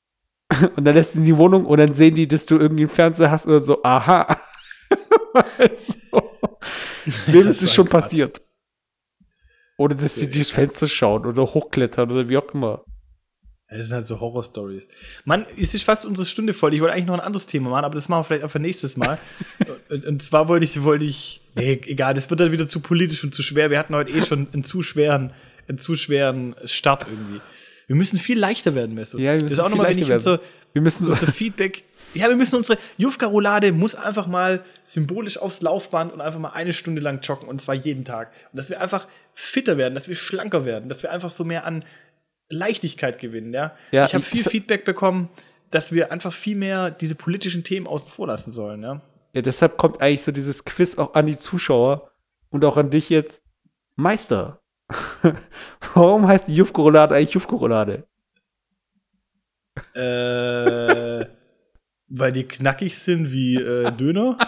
Und 0.75 0.85
dann 0.85 0.95
lässt 0.95 1.13
sie 1.13 1.19
in 1.19 1.25
die 1.25 1.37
Wohnung 1.37 1.65
und 1.65 1.77
dann 1.79 1.93
sehen 1.93 2.15
die, 2.15 2.27
dass 2.27 2.45
du 2.45 2.57
irgendwie 2.57 2.83
einen 2.83 2.89
Fernseher 2.89 3.31
hast 3.31 3.47
oder 3.47 3.61
so, 3.61 3.81
aha. 3.83 4.37
so. 5.75 6.21
Wem 7.27 7.45
das 7.45 7.57
ist 7.57 7.63
es 7.63 7.73
schon 7.73 7.89
Quatsch. 7.89 8.03
passiert? 8.03 8.41
Oder 9.77 9.95
dass 9.95 10.15
sie 10.15 10.29
durchs 10.29 10.51
Fenster 10.51 10.87
schauen 10.87 11.25
oder 11.25 11.43
hochklettern 11.43 12.11
oder 12.11 12.29
wie 12.29 12.37
auch 12.37 12.53
immer. 12.53 12.85
Das 13.69 13.87
sind 13.87 13.95
halt 13.95 14.05
so 14.05 14.19
Horror-Stories. 14.19 14.89
Mann, 15.25 15.45
es 15.59 15.73
ist 15.73 15.83
fast 15.83 16.05
unsere 16.05 16.25
Stunde 16.25 16.53
voll. 16.53 16.73
Ich 16.75 16.81
wollte 16.81 16.93
eigentlich 16.93 17.07
noch 17.07 17.15
ein 17.15 17.19
anderes 17.19 17.47
Thema 17.47 17.71
machen, 17.71 17.85
aber 17.85 17.95
das 17.95 18.07
machen 18.09 18.19
wir 18.19 18.23
vielleicht 18.25 18.43
einfach 18.43 18.59
nächstes 18.59 18.95
Mal. 18.95 19.17
und, 19.89 20.05
und 20.05 20.23
zwar 20.23 20.47
wollte 20.47 20.65
ich, 20.65 20.83
wollte 20.83 21.05
ich, 21.05 21.41
nee, 21.55 21.81
egal, 21.85 22.13
das 22.13 22.29
wird 22.29 22.39
dann 22.39 22.51
wieder 22.51 22.67
zu 22.67 22.79
politisch 22.79 23.23
und 23.23 23.33
zu 23.33 23.41
schwer. 23.41 23.71
Wir 23.71 23.79
hatten 23.79 23.95
heute 23.95 24.11
eh 24.11 24.21
schon 24.21 24.47
einen 24.53 24.63
zu 24.63 24.83
schweren, 24.83 25.33
einen 25.67 25.79
zu 25.79 25.95
schweren 25.95 26.55
Start 26.65 27.07
irgendwie. 27.09 27.41
Wir 27.87 27.95
müssen 27.95 28.19
viel 28.19 28.37
leichter 28.37 28.75
werden, 28.75 28.95
Mesut. 28.95 29.19
Ja, 29.19 29.33
wir 29.33 29.41
das 29.41 29.43
müssen 29.43 29.53
ist 29.53 29.59
auch 29.59 29.65
viel 29.65 29.77
nochmal, 29.77 29.91
wenn 29.91 29.99
ich 29.99 30.11
unser, 30.11 30.39
Wir 30.73 30.81
müssen 30.81 31.05
so, 31.05 31.11
unser 31.11 31.27
Feedback. 31.27 31.83
Ja, 32.13 32.29
wir 32.29 32.35
müssen 32.35 32.55
unsere 32.55 32.79
Jufka-Roulade 32.97 33.71
muss 33.71 33.95
einfach 33.95 34.27
mal 34.27 34.63
symbolisch 34.83 35.37
aufs 35.37 35.61
Laufband 35.61 36.13
und 36.13 36.21
einfach 36.21 36.39
mal 36.39 36.51
eine 36.51 36.73
Stunde 36.73 37.01
lang 37.01 37.19
joggen 37.21 37.49
und 37.49 37.61
zwar 37.61 37.75
jeden 37.75 38.05
Tag. 38.05 38.31
Und 38.51 38.57
dass 38.57 38.69
wir 38.69 38.79
einfach 38.79 39.07
fitter 39.33 39.77
werden, 39.77 39.95
dass 39.95 40.07
wir 40.07 40.15
schlanker 40.15 40.65
werden, 40.65 40.87
dass 40.87 41.03
wir 41.03 41.11
einfach 41.11 41.29
so 41.29 41.43
mehr 41.43 41.65
an 41.65 41.83
Leichtigkeit 42.49 43.19
gewinnen, 43.19 43.53
ja. 43.53 43.75
Ja, 43.91 44.05
ich 44.05 44.13
habe 44.13 44.23
viel 44.23 44.43
Feedback 44.43 44.85
bekommen, 44.85 45.29
dass 45.71 45.91
wir 45.91 46.11
einfach 46.11 46.33
viel 46.33 46.55
mehr 46.55 46.91
diese 46.91 47.15
politischen 47.15 47.63
Themen 47.63 47.87
außen 47.87 48.09
vor 48.09 48.27
lassen 48.27 48.51
sollen, 48.51 48.83
ja. 48.83 49.01
ja, 49.33 49.41
deshalb 49.41 49.77
kommt 49.77 50.01
eigentlich 50.01 50.23
so 50.23 50.31
dieses 50.31 50.65
Quiz 50.65 50.97
auch 50.97 51.13
an 51.15 51.27
die 51.27 51.39
Zuschauer 51.39 52.11
und 52.49 52.63
auch 52.65 52.77
an 52.77 52.89
dich 52.89 53.09
jetzt. 53.09 53.41
Meister, 53.95 54.61
warum 55.93 56.27
heißt 56.27 56.47
die 56.47 56.55
Jufko-Roulade 56.55 57.15
eigentlich 57.15 57.33
Jufko-Roulade? 57.33 58.03
Äh, 59.93 61.25
weil 62.07 62.31
die 62.31 62.43
knackig 62.43 62.97
sind 62.97 63.31
wie 63.31 63.55
äh, 63.55 63.91
Döner. 63.91 64.37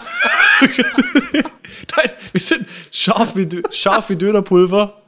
Nein, 1.96 2.10
wir 2.32 2.40
sind 2.40 2.66
scharf 2.90 3.36
wie, 3.36 3.48
scharf 3.70 4.10
wie 4.10 4.16
Dönerpulver. 4.16 5.02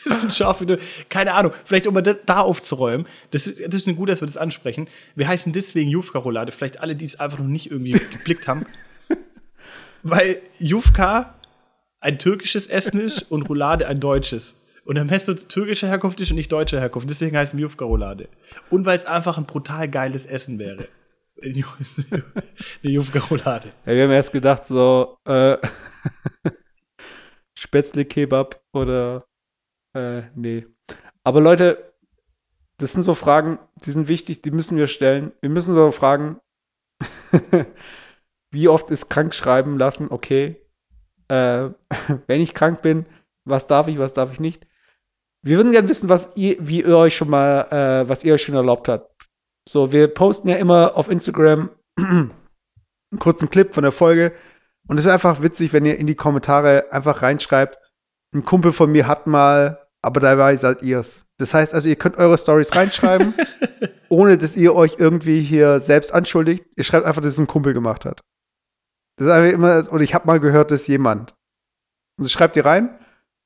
wir 0.04 0.14
sind 0.16 0.32
scharf 0.32 0.60
wie. 0.60 0.76
Keine 1.08 1.34
Ahnung, 1.34 1.52
vielleicht 1.64 1.86
um 1.86 1.94
da- 2.02 2.14
da 2.14 2.40
aufzuräumen. 2.40 3.06
Das, 3.30 3.44
das 3.44 3.86
ist 3.86 3.96
gut, 3.96 4.08
dass 4.08 4.20
wir 4.22 4.26
das 4.26 4.36
ansprechen. 4.36 4.88
Wir 5.14 5.28
heißen 5.28 5.52
deswegen 5.52 5.90
Jufka-Roulade. 5.90 6.52
Vielleicht 6.52 6.80
alle, 6.80 6.96
die 6.96 7.04
es 7.04 7.18
einfach 7.20 7.38
noch 7.38 7.46
nicht 7.46 7.70
irgendwie 7.70 7.90
geblickt 8.12 8.48
haben. 8.48 8.66
Weil 10.02 10.40
Jufka 10.58 11.34
ein 12.00 12.18
türkisches 12.18 12.66
Essen 12.66 13.00
ist 13.00 13.22
und 13.30 13.42
Roulade 13.42 13.86
ein 13.86 14.00
deutsches. 14.00 14.54
Und 14.84 14.94
der 14.94 15.04
Messo 15.04 15.34
türkischer 15.34 15.86
Herkunft 15.88 16.18
ist 16.20 16.30
und 16.30 16.36
nicht 16.36 16.50
deutscher 16.50 16.80
Herkunft. 16.80 17.08
Deswegen 17.10 17.36
heißt 17.36 17.54
es 17.54 17.60
Jufka-Roulade. 17.60 18.28
Und 18.70 18.86
weil 18.86 18.96
es 18.96 19.04
einfach 19.04 19.36
ein 19.38 19.44
brutal 19.44 19.88
geiles 19.88 20.24
Essen 20.26 20.58
wäre. 20.58 20.88
Eine 21.42 21.62
Jufka-Roulade. 22.82 23.68
Ja, 23.86 23.94
wir 23.94 24.02
haben 24.04 24.10
erst 24.10 24.32
gedacht, 24.32 24.66
so, 24.66 25.16
äh, 25.26 25.58
Spätzle-Kebab 27.54 28.60
oder, 28.72 29.24
äh, 29.94 30.22
nee. 30.34 30.66
Aber 31.24 31.40
Leute, 31.40 31.92
das 32.78 32.92
sind 32.92 33.02
so 33.02 33.14
Fragen, 33.14 33.58
die 33.84 33.90
sind 33.90 34.08
wichtig, 34.08 34.42
die 34.42 34.50
müssen 34.50 34.76
wir 34.76 34.88
stellen. 34.88 35.32
Wir 35.40 35.50
müssen 35.50 35.74
so 35.74 35.90
fragen, 35.90 36.40
wie 38.50 38.68
oft 38.68 38.90
ist 38.90 39.10
krank 39.10 39.34
schreiben 39.34 39.78
lassen, 39.78 40.08
okay. 40.10 40.56
Äh, 41.28 41.70
wenn 42.26 42.40
ich 42.40 42.54
krank 42.54 42.82
bin, 42.82 43.06
was 43.44 43.66
darf 43.66 43.88
ich, 43.88 43.98
was 43.98 44.12
darf 44.12 44.32
ich 44.32 44.40
nicht? 44.40 44.66
Wir 45.42 45.56
würden 45.56 45.72
gerne 45.72 45.88
wissen, 45.88 46.08
was 46.08 46.36
ihr, 46.36 46.56
wie 46.60 46.82
ihr 46.82 46.96
euch 46.96 47.16
schon 47.16 47.30
mal, 47.30 47.62
äh, 47.70 48.08
was 48.08 48.24
ihr 48.24 48.34
euch 48.34 48.42
schon 48.42 48.54
erlaubt 48.54 48.88
habt. 48.88 49.10
So, 49.68 49.92
wir 49.92 50.08
posten 50.08 50.48
ja 50.48 50.56
immer 50.56 50.96
auf 50.96 51.10
Instagram 51.10 51.70
einen 51.96 52.32
kurzen 53.18 53.50
Clip 53.50 53.72
von 53.72 53.82
der 53.82 53.92
Folge. 53.92 54.32
Und 54.86 54.98
es 54.98 55.04
wäre 55.04 55.14
einfach 55.14 55.42
witzig, 55.42 55.72
wenn 55.72 55.84
ihr 55.84 55.98
in 55.98 56.06
die 56.06 56.14
Kommentare 56.14 56.86
einfach 56.90 57.22
reinschreibt, 57.22 57.78
ein 58.34 58.44
Kumpel 58.44 58.72
von 58.72 58.90
mir 58.90 59.06
hat 59.06 59.26
mal, 59.26 59.79
aber 60.02 60.20
dabei 60.20 60.56
seid 60.56 60.82
ihr's. 60.82 61.26
Das 61.38 61.54
heißt 61.54 61.74
also, 61.74 61.88
ihr 61.88 61.96
könnt 61.96 62.16
eure 62.16 62.38
Stories 62.38 62.74
reinschreiben, 62.74 63.34
ohne 64.08 64.38
dass 64.38 64.56
ihr 64.56 64.74
euch 64.74 64.96
irgendwie 64.98 65.40
hier 65.40 65.80
selbst 65.80 66.12
anschuldigt. 66.12 66.64
Ihr 66.76 66.84
schreibt 66.84 67.06
einfach, 67.06 67.22
dass 67.22 67.32
es 67.32 67.38
ein 67.38 67.46
Kumpel 67.46 67.74
gemacht 67.74 68.04
hat. 68.04 68.20
Das 69.16 69.26
ist 69.26 69.32
einfach 69.32 69.52
immer, 69.52 69.92
und 69.92 70.00
ich 70.00 70.14
habe 70.14 70.26
mal 70.26 70.40
gehört, 70.40 70.70
dass 70.70 70.86
jemand. 70.86 71.34
Und 72.18 72.24
das 72.24 72.32
schreibt 72.32 72.56
ihr 72.56 72.64
rein 72.64 72.98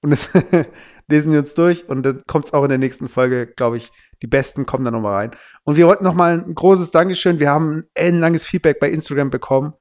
und 0.03 0.11
das 0.11 0.31
lesen 1.09 1.33
wir 1.33 1.41
uns 1.41 1.55
durch 1.55 1.89
und 1.89 2.03
dann 2.05 2.23
kommt 2.27 2.47
es 2.47 2.53
auch 2.53 2.63
in 2.63 2.69
der 2.69 2.79
nächsten 2.79 3.09
Folge, 3.09 3.47
glaube 3.47 3.77
ich, 3.77 3.91
die 4.23 4.27
besten 4.27 4.67
kommen 4.67 4.85
dann 4.85 4.95
nochmal 4.95 5.15
rein. 5.15 5.31
Und 5.65 5.77
wir 5.77 5.87
wollten 5.87 6.05
nochmal 6.05 6.39
ein 6.41 6.55
großes 6.55 6.91
Dankeschön. 6.91 7.41
Wir 7.41 7.51
haben 7.51 7.71
ein 7.71 7.85
ellenlanges 7.95 8.45
Feedback 8.45 8.81
bei 8.81 8.91
Instagram 8.91 9.31
bekommen. 9.31 9.75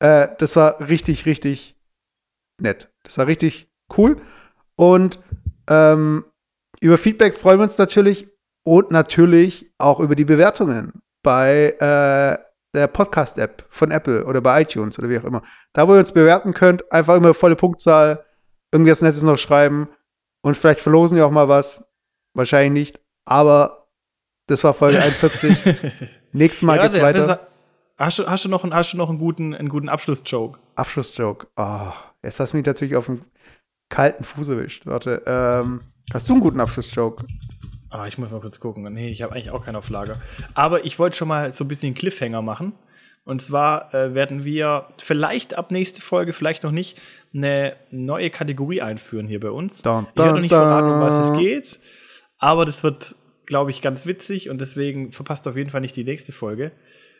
Äh, 0.00 0.28
das 0.38 0.56
war 0.56 0.80
richtig, 0.80 1.26
richtig 1.26 1.76
nett. 2.60 2.92
Das 3.04 3.18
war 3.18 3.26
richtig 3.26 3.70
cool. 3.96 4.20
Und 4.76 5.20
ähm, 5.68 6.24
über 6.80 6.98
Feedback 6.98 7.36
freuen 7.36 7.58
wir 7.58 7.64
uns 7.64 7.78
natürlich 7.78 8.28
und 8.64 8.90
natürlich 8.90 9.70
auch 9.78 10.00
über 10.00 10.14
die 10.14 10.24
Bewertungen 10.24 11.00
bei 11.22 11.70
äh, 11.80 12.38
der 12.74 12.86
Podcast-App 12.86 13.64
von 13.70 13.90
Apple 13.90 14.24
oder 14.26 14.40
bei 14.40 14.62
iTunes 14.62 14.98
oder 14.98 15.08
wie 15.08 15.18
auch 15.18 15.24
immer. 15.24 15.42
Da, 15.72 15.88
wo 15.88 15.94
ihr 15.94 16.00
uns 16.00 16.12
bewerten 16.12 16.52
könnt, 16.54 16.90
einfach 16.92 17.16
immer 17.16 17.34
volle 17.34 17.56
Punktzahl, 17.56 18.22
irgendwas 18.72 19.00
Nettes 19.02 19.22
noch 19.22 19.38
schreiben 19.38 19.88
und 20.42 20.56
vielleicht 20.56 20.80
verlosen 20.80 21.16
wir 21.16 21.26
auch 21.26 21.30
mal 21.30 21.48
was. 21.48 21.84
wahrscheinlich 22.34 22.72
nicht, 22.94 23.00
aber 23.24 23.88
das 24.46 24.62
war 24.64 24.74
Folge 24.74 24.98
41. 25.02 25.56
Nächstes 26.32 26.62
Mal 26.62 26.76
Ja, 26.76 26.82
geht's 26.88 27.00
weiter. 27.02 27.26
das- 27.26 27.38
Hast 28.00 28.18
du, 28.20 28.26
hast 28.28 28.44
du 28.44 28.48
noch, 28.48 28.62
einen, 28.62 28.72
hast 28.74 28.92
du 28.92 28.96
noch 28.96 29.08
einen 29.08 29.18
guten, 29.18 29.54
einen 29.56 29.68
guten 29.68 29.88
Abschlussjoke? 29.88 30.60
Abschlussjoke. 30.76 31.48
Oh, 31.56 31.90
jetzt 32.22 32.38
hast 32.38 32.52
du 32.52 32.56
mich 32.58 32.64
natürlich 32.66 32.94
auf 32.94 33.06
den 33.06 33.24
kalten 33.88 34.24
Fuß 34.24 34.48
erwischt. 34.48 34.86
Warte, 34.86 35.22
ähm, 35.26 35.80
hast 36.12 36.28
du 36.28 36.34
einen 36.34 36.42
guten 36.42 36.60
Abschlussjoke? 36.60 37.26
Ah, 37.90 38.06
ich 38.06 38.18
muss 38.18 38.30
mal 38.30 38.40
kurz 38.40 38.60
gucken. 38.60 38.92
Nee, 38.92 39.10
ich 39.10 39.22
habe 39.22 39.34
eigentlich 39.34 39.50
auch 39.50 39.64
keinen 39.64 39.76
auf 39.76 39.88
Lager. 39.88 40.20
Aber 40.54 40.84
ich 40.84 40.98
wollte 40.98 41.16
schon 41.16 41.28
mal 41.28 41.52
so 41.54 41.64
ein 41.64 41.68
bisschen 41.68 41.88
einen 41.88 41.94
Cliffhanger 41.94 42.42
machen. 42.42 42.72
Und 43.24 43.42
zwar 43.42 43.92
äh, 43.94 44.14
werden 44.14 44.44
wir 44.44 44.88
vielleicht 44.96 45.54
ab 45.54 45.70
nächste 45.70 46.00
Folge, 46.00 46.32
vielleicht 46.32 46.62
noch 46.62 46.70
nicht, 46.70 46.98
eine 47.34 47.76
neue 47.90 48.30
Kategorie 48.30 48.80
einführen 48.80 49.26
hier 49.26 49.40
bei 49.40 49.50
uns. 49.50 49.82
Dun, 49.82 50.06
ich 50.10 50.16
werde 50.16 50.30
noch 50.30 50.36
dun, 50.36 50.42
nicht 50.42 50.54
verraten, 50.54 50.90
um 50.90 51.00
was 51.00 51.14
es 51.14 51.28
dun. 51.28 51.38
geht. 51.38 51.78
Aber 52.38 52.64
das 52.64 52.82
wird, 52.82 53.16
glaube 53.44 53.70
ich, 53.70 53.82
ganz 53.82 54.06
witzig 54.06 54.48
und 54.48 54.60
deswegen 54.60 55.12
verpasst 55.12 55.46
auf 55.46 55.56
jeden 55.56 55.68
Fall 55.70 55.82
nicht 55.82 55.96
die 55.96 56.04
nächste 56.04 56.32
Folge. 56.32 56.72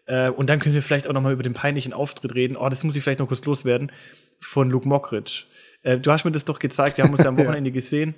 Äh, 0.07 0.31
und 0.31 0.49
dann 0.49 0.61
können 0.61 0.75
wir 0.75 0.83
vielleicht 0.83 1.09
auch 1.09 1.13
noch 1.13 1.21
mal 1.21 1.33
über 1.33 1.43
den 1.43 1.55
peinlichen 1.55 1.93
Auftritt 1.93 2.35
reden. 2.35 2.57
Oh, 2.57 2.69
das 2.69 2.85
muss 2.85 2.97
ich 2.97 3.03
vielleicht 3.03 3.21
noch 3.21 3.29
kurz 3.29 3.45
loswerden. 3.45 3.93
Von 4.41 4.71
Luke 4.71 4.89
Mockridge. 4.89 5.45
Äh, 5.89 5.99
du 6.01 6.13
hast 6.13 6.25
mir 6.25 6.33
das 6.33 6.45
doch 6.45 6.59
gezeigt, 6.59 6.99
wir 6.99 7.05
haben 7.05 7.13
uns 7.13 7.23
ja 7.23 7.31
am 7.31 7.39
Wochenende 7.45 7.71
gesehen. 7.71 8.15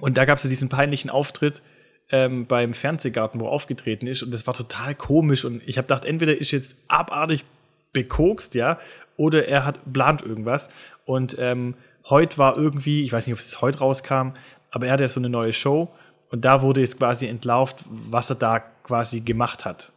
Und 0.00 0.16
da 0.16 0.24
gab 0.24 0.38
es 0.38 0.42
so 0.42 0.48
diesen 0.48 0.68
peinlichen 0.68 1.10
Auftritt 1.10 1.62
ähm, 2.10 2.46
beim 2.46 2.74
Fernsehgarten, 2.74 3.40
wo 3.40 3.46
er 3.46 3.52
aufgetreten 3.52 4.08
ist. 4.08 4.22
Und 4.24 4.34
das 4.34 4.46
war 4.48 4.54
total 4.54 4.94
komisch. 4.96 5.44
Und 5.44 5.62
ich 5.66 5.78
habe 5.78 5.86
gedacht, 5.86 6.04
entweder 6.04 6.36
ist 6.36 6.50
jetzt 6.50 6.76
abartig 6.88 7.44
bekokst, 7.92 8.54
ja, 8.54 8.80
oder 9.16 9.46
er 9.46 9.64
hat 9.64 9.92
plant 9.92 10.22
irgendwas. 10.22 10.70
Und 11.04 11.36
ähm, 11.38 11.74
heute 12.08 12.38
war 12.38 12.56
irgendwie, 12.56 13.04
ich 13.04 13.12
weiß 13.12 13.26
nicht, 13.26 13.34
ob 13.34 13.38
es 13.38 13.60
heute 13.60 13.78
rauskam, 13.78 14.30
aber 14.70 14.86
er 14.86 14.94
hat 14.94 15.00
ja 15.00 15.08
so 15.08 15.20
eine 15.20 15.28
neue 15.28 15.52
Show. 15.52 15.88
Und 16.30 16.44
da 16.44 16.62
wurde 16.62 16.80
jetzt 16.80 16.98
quasi 16.98 17.28
entlarvt, 17.28 17.84
was 17.88 18.30
er 18.30 18.36
da 18.36 18.58
quasi 18.58 19.20
gemacht 19.20 19.64
hat. 19.64 19.92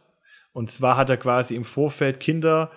Und 0.52 0.70
zwar 0.70 0.96
hat 0.96 1.10
er 1.10 1.16
quasi 1.16 1.56
im 1.56 1.64
Vorfeld 1.64 2.20
Kinder 2.20 2.70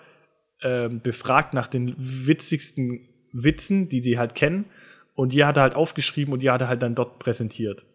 ähm, 0.63 1.01
befragt 1.01 1.53
nach 1.53 1.67
den 1.67 1.93
witzigsten 1.97 3.08
Witzen, 3.31 3.89
die 3.89 4.01
sie 4.01 4.17
halt 4.17 4.35
kennen. 4.35 4.65
Und 5.15 5.33
die 5.33 5.43
hat 5.43 5.57
er 5.57 5.63
halt 5.63 5.75
aufgeschrieben 5.75 6.33
und 6.33 6.41
die 6.41 6.49
hat 6.49 6.61
er 6.61 6.69
halt 6.69 6.81
dann 6.81 6.95
dort 6.95 7.19
präsentiert. 7.19 7.85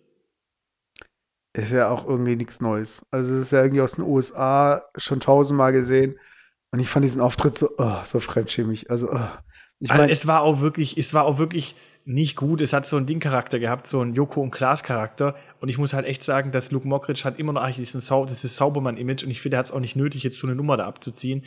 Ist 1.56 1.70
ja 1.70 1.88
auch 1.88 2.06
irgendwie 2.06 2.36
nichts 2.36 2.60
Neues. 2.60 3.02
Also, 3.10 3.34
das 3.34 3.44
ist 3.44 3.52
ja 3.52 3.62
irgendwie 3.62 3.80
aus 3.80 3.92
den 3.92 4.04
USA 4.04 4.82
schon 4.96 5.20
tausendmal 5.20 5.72
gesehen. 5.72 6.18
Und 6.72 6.80
ich 6.80 6.88
fand 6.88 7.04
diesen 7.04 7.20
Auftritt 7.20 7.56
so, 7.56 7.70
oh, 7.78 7.98
so 8.04 8.18
fremdschämig. 8.18 8.90
Also, 8.90 9.08
oh. 9.10 9.28
ich 9.78 9.90
Also 9.90 10.02
meine, 10.02 10.12
es 10.12 10.26
war 10.26 10.42
auch 10.42 10.60
wirklich, 10.60 10.98
es 10.98 11.14
war 11.14 11.24
auch 11.24 11.38
wirklich 11.38 11.76
nicht 12.04 12.36
gut. 12.36 12.60
Es 12.60 12.72
hat 12.72 12.86
so 12.86 12.96
einen 12.96 13.06
Ding-Charakter 13.06 13.60
gehabt, 13.60 13.86
so 13.86 14.00
einen 14.00 14.14
Joko 14.14 14.40
und 14.42 14.50
Klaas-Charakter. 14.50 15.36
Und 15.60 15.68
ich 15.68 15.78
muss 15.78 15.94
halt 15.94 16.06
echt 16.06 16.24
sagen, 16.24 16.52
dass 16.52 16.72
Luke 16.72 16.86
Mockridge 16.86 17.22
hat 17.24 17.38
immer 17.38 17.52
noch 17.52 17.62
eigentlich 17.62 17.76
diesen 17.76 18.00
Sau 18.00 18.26
dieses 18.26 18.56
Saubermann-Image. 18.56 19.24
Und 19.24 19.30
ich 19.30 19.40
finde, 19.40 19.56
er 19.56 19.58
hat 19.60 19.66
es 19.66 19.72
auch 19.72 19.80
nicht 19.80 19.96
nötig, 19.96 20.24
jetzt 20.24 20.38
so 20.38 20.46
eine 20.46 20.56
Nummer 20.56 20.76
da 20.76 20.86
abzuziehen. 20.86 21.44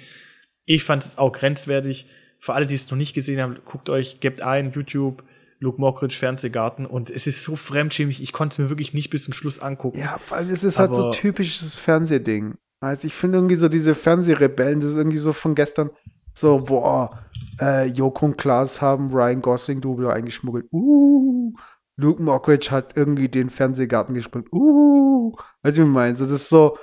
Ich 0.66 0.84
fand 0.84 1.04
es 1.04 1.18
auch 1.18 1.32
grenzwertig. 1.32 2.08
Für 2.40 2.54
alle, 2.54 2.66
die 2.66 2.76
es 2.76 2.90
noch 2.92 2.98
nicht 2.98 3.14
gesehen 3.14 3.42
haben, 3.42 3.58
guckt 3.66 3.90
euch, 3.90 4.20
gebt 4.20 4.42
ein, 4.42 4.72
YouTube, 4.72 5.24
Luke 5.60 5.80
Mockridge, 5.80 6.18
Fernsehgarten. 6.18 6.86
Und 6.86 7.10
es 7.10 7.28
ist 7.28 7.44
so 7.44 7.56
fremdschämig, 7.56 8.22
ich 8.22 8.34
konnte 8.34 8.54
es 8.54 8.60
mir 8.60 8.70
wirklich 8.70 8.94
nicht 8.94 9.10
bis 9.10 9.24
zum 9.24 9.34
Schluss 9.34 9.60
angucken. 9.60 10.00
ja, 10.00 10.18
vor 10.20 10.38
allem 10.38 10.50
ist 10.50 10.64
es 10.64 10.80
halt 10.80 10.94
so 10.94 11.12
typisches 11.12 11.80
Fernsehding. 11.80 12.56
Also, 12.80 13.08
ich 13.08 13.16
finde 13.16 13.40
irgendwie 13.40 13.56
so 13.56 13.70
diese 13.70 13.96
Fernsehrebellen, 13.96 14.80
das 14.80 14.92
ist 14.92 14.98
irgendwie 14.98 15.18
so 15.18 15.34
von 15.34 15.56
gestern 15.56 15.90
so, 16.34 16.60
boah, 16.60 17.24
äh, 17.60 17.88
Joko 17.88 18.28
und 18.28 18.38
Klaas 18.38 18.80
haben 18.80 19.10
Ryan 19.10 19.42
Gosling-Double 19.42 20.12
eingeschmuggelt. 20.12 20.68
Uh, 20.72 21.54
Luke 21.96 22.22
Mockridge 22.22 22.70
hat 22.70 22.96
irgendwie 22.96 23.28
den 23.28 23.50
Fernsehgarten 23.50 24.14
gesprengt. 24.14 24.54
Uh, 24.54 25.36
weißt 25.64 25.78
du, 25.78 25.82
wie 25.82 25.88
ich 25.88 25.92
meine? 25.92 26.16
So, 26.16 26.26
das 26.26 26.36
ist 26.36 26.50
so, 26.50 26.78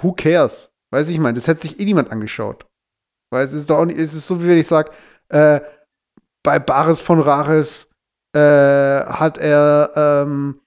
who 0.00 0.12
cares? 0.12 0.72
Weiß 0.90 1.08
ich, 1.08 1.16
ich 1.16 1.20
meine, 1.20 1.34
das 1.34 1.46
hätte 1.46 1.60
sich 1.60 1.78
eh 1.78 1.84
niemand 1.84 2.10
angeschaut. 2.10 2.66
Weil 3.30 3.46
es 3.46 3.52
ist 3.52 3.70
doch 3.70 3.78
auch 3.78 3.84
nicht, 3.84 3.98
es 3.98 4.12
ist 4.12 4.26
so, 4.26 4.42
wie 4.42 4.48
wenn 4.48 4.58
ich 4.58 4.66
sage, 4.66 4.90
äh, 5.28 5.60
bei 6.42 6.58
Bares 6.58 7.00
von 7.00 7.20
Rares 7.20 7.88
äh, 8.32 8.40
hat 8.40 9.38
er, 9.38 9.92
ähm, 9.96 10.60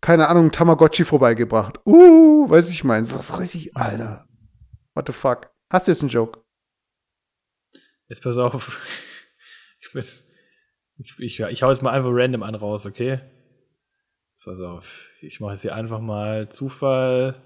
keine 0.00 0.28
Ahnung, 0.28 0.50
Tamagotchi 0.50 1.04
vorbeigebracht. 1.04 1.80
Uh, 1.86 2.48
weiß 2.48 2.70
ich, 2.70 2.84
meine, 2.84 3.06
das 3.06 3.30
ist 3.30 3.38
richtig, 3.38 3.76
Alter. 3.76 4.26
What 4.94 5.06
the 5.06 5.12
fuck? 5.12 5.50
Hast 5.70 5.86
du 5.86 5.92
jetzt 5.92 6.00
einen 6.00 6.10
Joke? 6.10 6.40
Jetzt 8.08 8.22
pass 8.22 8.36
auf. 8.36 8.80
Ich, 9.84 9.92
bin, 9.92 10.04
ich, 10.98 11.18
ich, 11.18 11.40
ich 11.40 11.62
hau 11.64 11.68
jetzt 11.68 11.82
mal 11.82 11.90
einfach 11.90 12.10
random 12.12 12.44
an 12.44 12.54
raus, 12.54 12.86
okay? 12.86 13.20
Jetzt 14.30 14.44
pass 14.44 14.60
auf. 14.60 15.10
Ich 15.20 15.40
mache 15.40 15.52
jetzt 15.52 15.62
hier 15.62 15.74
einfach 15.74 15.98
mal 15.98 16.48
Zufall. 16.48 17.42